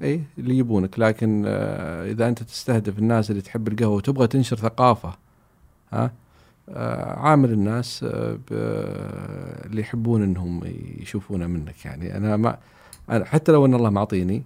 اي 0.01 0.21
اللي 0.37 0.57
يبونك. 0.57 0.99
لكن 0.99 1.43
آه، 1.47 2.11
إذا 2.11 2.27
أنت 2.27 2.43
تستهدف 2.43 2.99
الناس 2.99 3.31
اللي 3.31 3.41
تحب 3.41 3.67
القهوة 3.67 3.95
وتبغى 3.95 4.27
تنشر 4.27 4.55
ثقافة 4.55 5.13
ها 5.91 6.11
آه، 6.69 7.19
عامل 7.19 7.51
الناس 7.51 8.03
آه، 8.03 8.37
اللي 9.65 9.81
يحبون 9.81 10.23
إنهم 10.23 10.61
يشوفونه 10.99 11.47
منك. 11.47 11.85
يعني 11.85 12.17
أنا 12.17 12.37
ما 12.37 12.57
أنا 13.09 13.25
حتى 13.25 13.51
لو 13.51 13.65
أن 13.65 13.73
الله 13.73 13.89
معطيني 13.89 14.43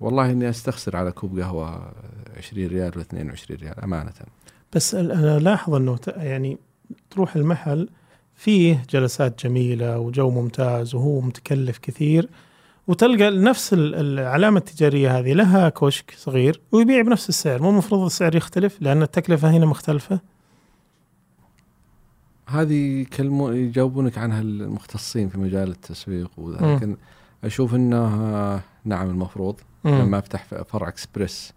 والله 0.00 0.30
إني 0.30 0.48
أستخسر 0.48 0.96
على 0.96 1.12
كوب 1.12 1.38
قهوة 1.38 1.92
20 2.36 2.66
ريال 2.66 2.98
و 2.98 3.00
22 3.00 3.60
ريال 3.60 3.80
أمانة. 3.80 4.12
بس 4.74 4.94
أنا 4.94 5.38
لاحظ 5.38 5.74
أنه 5.74 5.98
يعني 6.06 6.58
تروح 7.10 7.36
المحل 7.36 7.88
فيه 8.34 8.82
جلسات 8.90 9.44
جميلة 9.44 9.98
وجو 9.98 10.30
ممتاز 10.30 10.94
وهو 10.94 11.20
متكلف 11.20 11.78
كثير 11.78 12.28
وتلقى 12.86 13.30
نفس 13.30 13.72
ال- 13.72 13.94
العلامة 13.94 14.58
التجارية 14.58 15.18
هذه 15.18 15.32
لها 15.32 15.68
كشك 15.68 16.14
صغير 16.16 16.60
ويبيع 16.72 17.02
بنفس 17.02 17.28
السعر 17.28 17.62
مو 17.62 17.70
المفروض 17.70 18.04
السعر 18.04 18.34
يختلف 18.36 18.76
لأن 18.80 19.02
التكلفة 19.02 19.50
هنا 19.50 19.66
مختلفة 19.66 20.20
هذه 22.48 23.00
يكلمون 23.00 23.56
يجاوبونك 23.56 24.18
عنها 24.18 24.40
المختصين 24.40 25.28
في 25.28 25.38
مجال 25.38 25.70
التسويق. 25.70 26.30
لكن 26.38 26.96
أشوف 27.44 27.74
انه 27.74 28.60
نعم 28.84 29.10
المفروض. 29.10 29.60
لما 29.84 30.18
أفتح 30.18 30.44
فرع 30.44 30.88
إكسبريس 30.88 31.52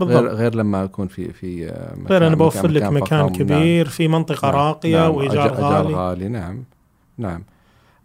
غير 0.00 0.08
بالضبط 0.20 0.34
غير 0.34 0.54
لما 0.54 0.84
اكون 0.84 1.08
في 1.08 1.32
في 1.32 1.68
آه، 1.70 1.94
مكان 1.94 2.06
غير 2.06 2.26
أنا 2.26 2.36
بوفر 2.36 2.68
لك 2.70 2.82
فخم. 2.82 2.96
مكان 2.96 3.18
نعم. 3.18 3.28
كبير 3.32 3.88
في 3.88 4.08
منطقة 4.08 4.46
نعم. 4.48 4.56
راقية 4.56 4.96
نعم. 5.00 5.14
وإيجار 5.14 5.52
غالي 5.54 5.94
غالي 5.94 6.28
نعم 6.28 6.64
نعم 7.18 7.42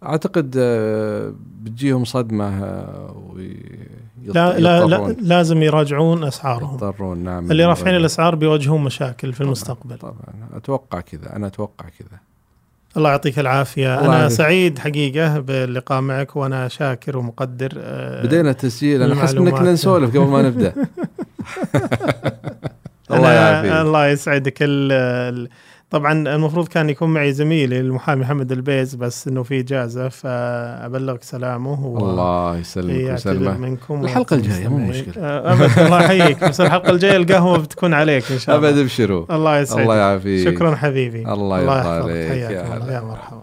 أعتقد 0.04 0.54
آه، 0.58 1.32
بتجيهم 1.62 2.04
صدمة 2.04 2.64
آه، 2.64 3.14
لا 4.26 4.58
لا, 4.58 4.84
لا 4.86 5.16
لازم 5.20 5.62
يراجعون 5.62 6.24
أسعارهم 6.24 6.74
يضطرون 6.74 7.18
نعم 7.18 7.50
اللي 7.50 7.64
رافعين. 7.64 7.96
الأسعار 7.96 8.34
بيواجهون 8.34 8.84
مشاكل 8.84 9.32
في 9.32 9.38
طبعاً. 9.38 9.46
المستقبل 9.46 9.98
طبعا 9.98 10.14
أتوقع 10.54 11.00
كذا 11.00 11.36
أنا 11.36 11.46
أتوقع 11.46 11.84
كذا 11.98 12.18
الله 12.96 13.10
يعطيك 13.10 13.38
العافية 13.38 13.94
الله 13.98 14.08
أنا 14.08 14.18
يعافيك. 14.18 14.36
سعيد 14.38 14.78
حقيقة 14.78 15.38
باللقاء 15.38 16.00
معك 16.00 16.36
وأنا 16.36 16.68
شاكر 16.68 17.16
ومقدر 17.18 17.72
آه، 17.78 18.26
بدينا 18.26 18.50
التسجيل 18.50 19.02
أنا 19.02 19.14
احس. 19.20 19.34
كنا 19.34 19.72
نسولف 19.72 20.10
قبل 20.10 20.26
ما 20.26 20.42
نبدأ 20.42 20.72
الله 23.10 23.28
أنا 23.28 23.34
يعافيك 23.34 23.72
الله 23.72 24.06
يسعدك 24.08 24.62
ال- 24.62 24.92
ال- 25.34 25.48
طبعا 25.90 26.12
المفروض 26.12 26.68
كان 26.68 26.90
يكون 26.90 27.10
معي 27.10 27.32
زميلي 27.32 27.80
المحامي 27.80 28.20
محمد 28.20 28.52
البيز 28.52 28.94
بس 28.94 29.28
إنه 29.28 29.42
في 29.42 29.60
إجازة 29.60 30.08
فأبلغك 30.08 31.22
سلامه 31.22 31.86
و 31.86 31.98
الله 31.98 32.56
يسلمك 32.58 32.90
يعتذر 32.94 33.30
ويسلمك 33.32 33.58
منكم 33.60 34.04
الحلقة 34.04 34.34
ويعطيكم 34.36 34.52
الجاية 34.52 34.68
مو. 34.68 34.78
مشكلة. 34.78 35.14
آه، 35.24 35.52
ابد 35.52 35.78
الله 35.78 36.02
يحييك 36.02 36.44
بس 36.44 36.60
الحلقة 36.60 36.90
الجاية 36.90 37.16
القهوة 37.16 37.58
بتكون 37.58 37.94
عليك 37.94 38.32
إن 38.32 38.38
شاء 38.38 38.56
الله 38.56 38.68
ابد 38.68 38.78
ابشروا 38.78 39.26
الله 39.36 39.58
يسعدك 39.58 39.80
الله 39.82 39.96
يعافيك 39.96 40.48
شكرا 40.54 40.74
حبيبي 40.74 41.32
الله 41.32 41.60
يرضى. 41.60 41.70
عليك. 41.88 42.30
يا. 42.30 42.50
يا 42.90 43.00
مرحبا 43.00 43.42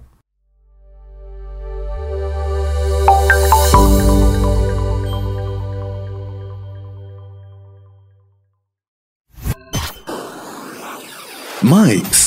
مايكس 11.64 12.25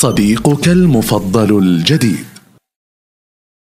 صديقك 0.00 0.68
المفضل 0.68 1.58
الجديد. 1.58 2.37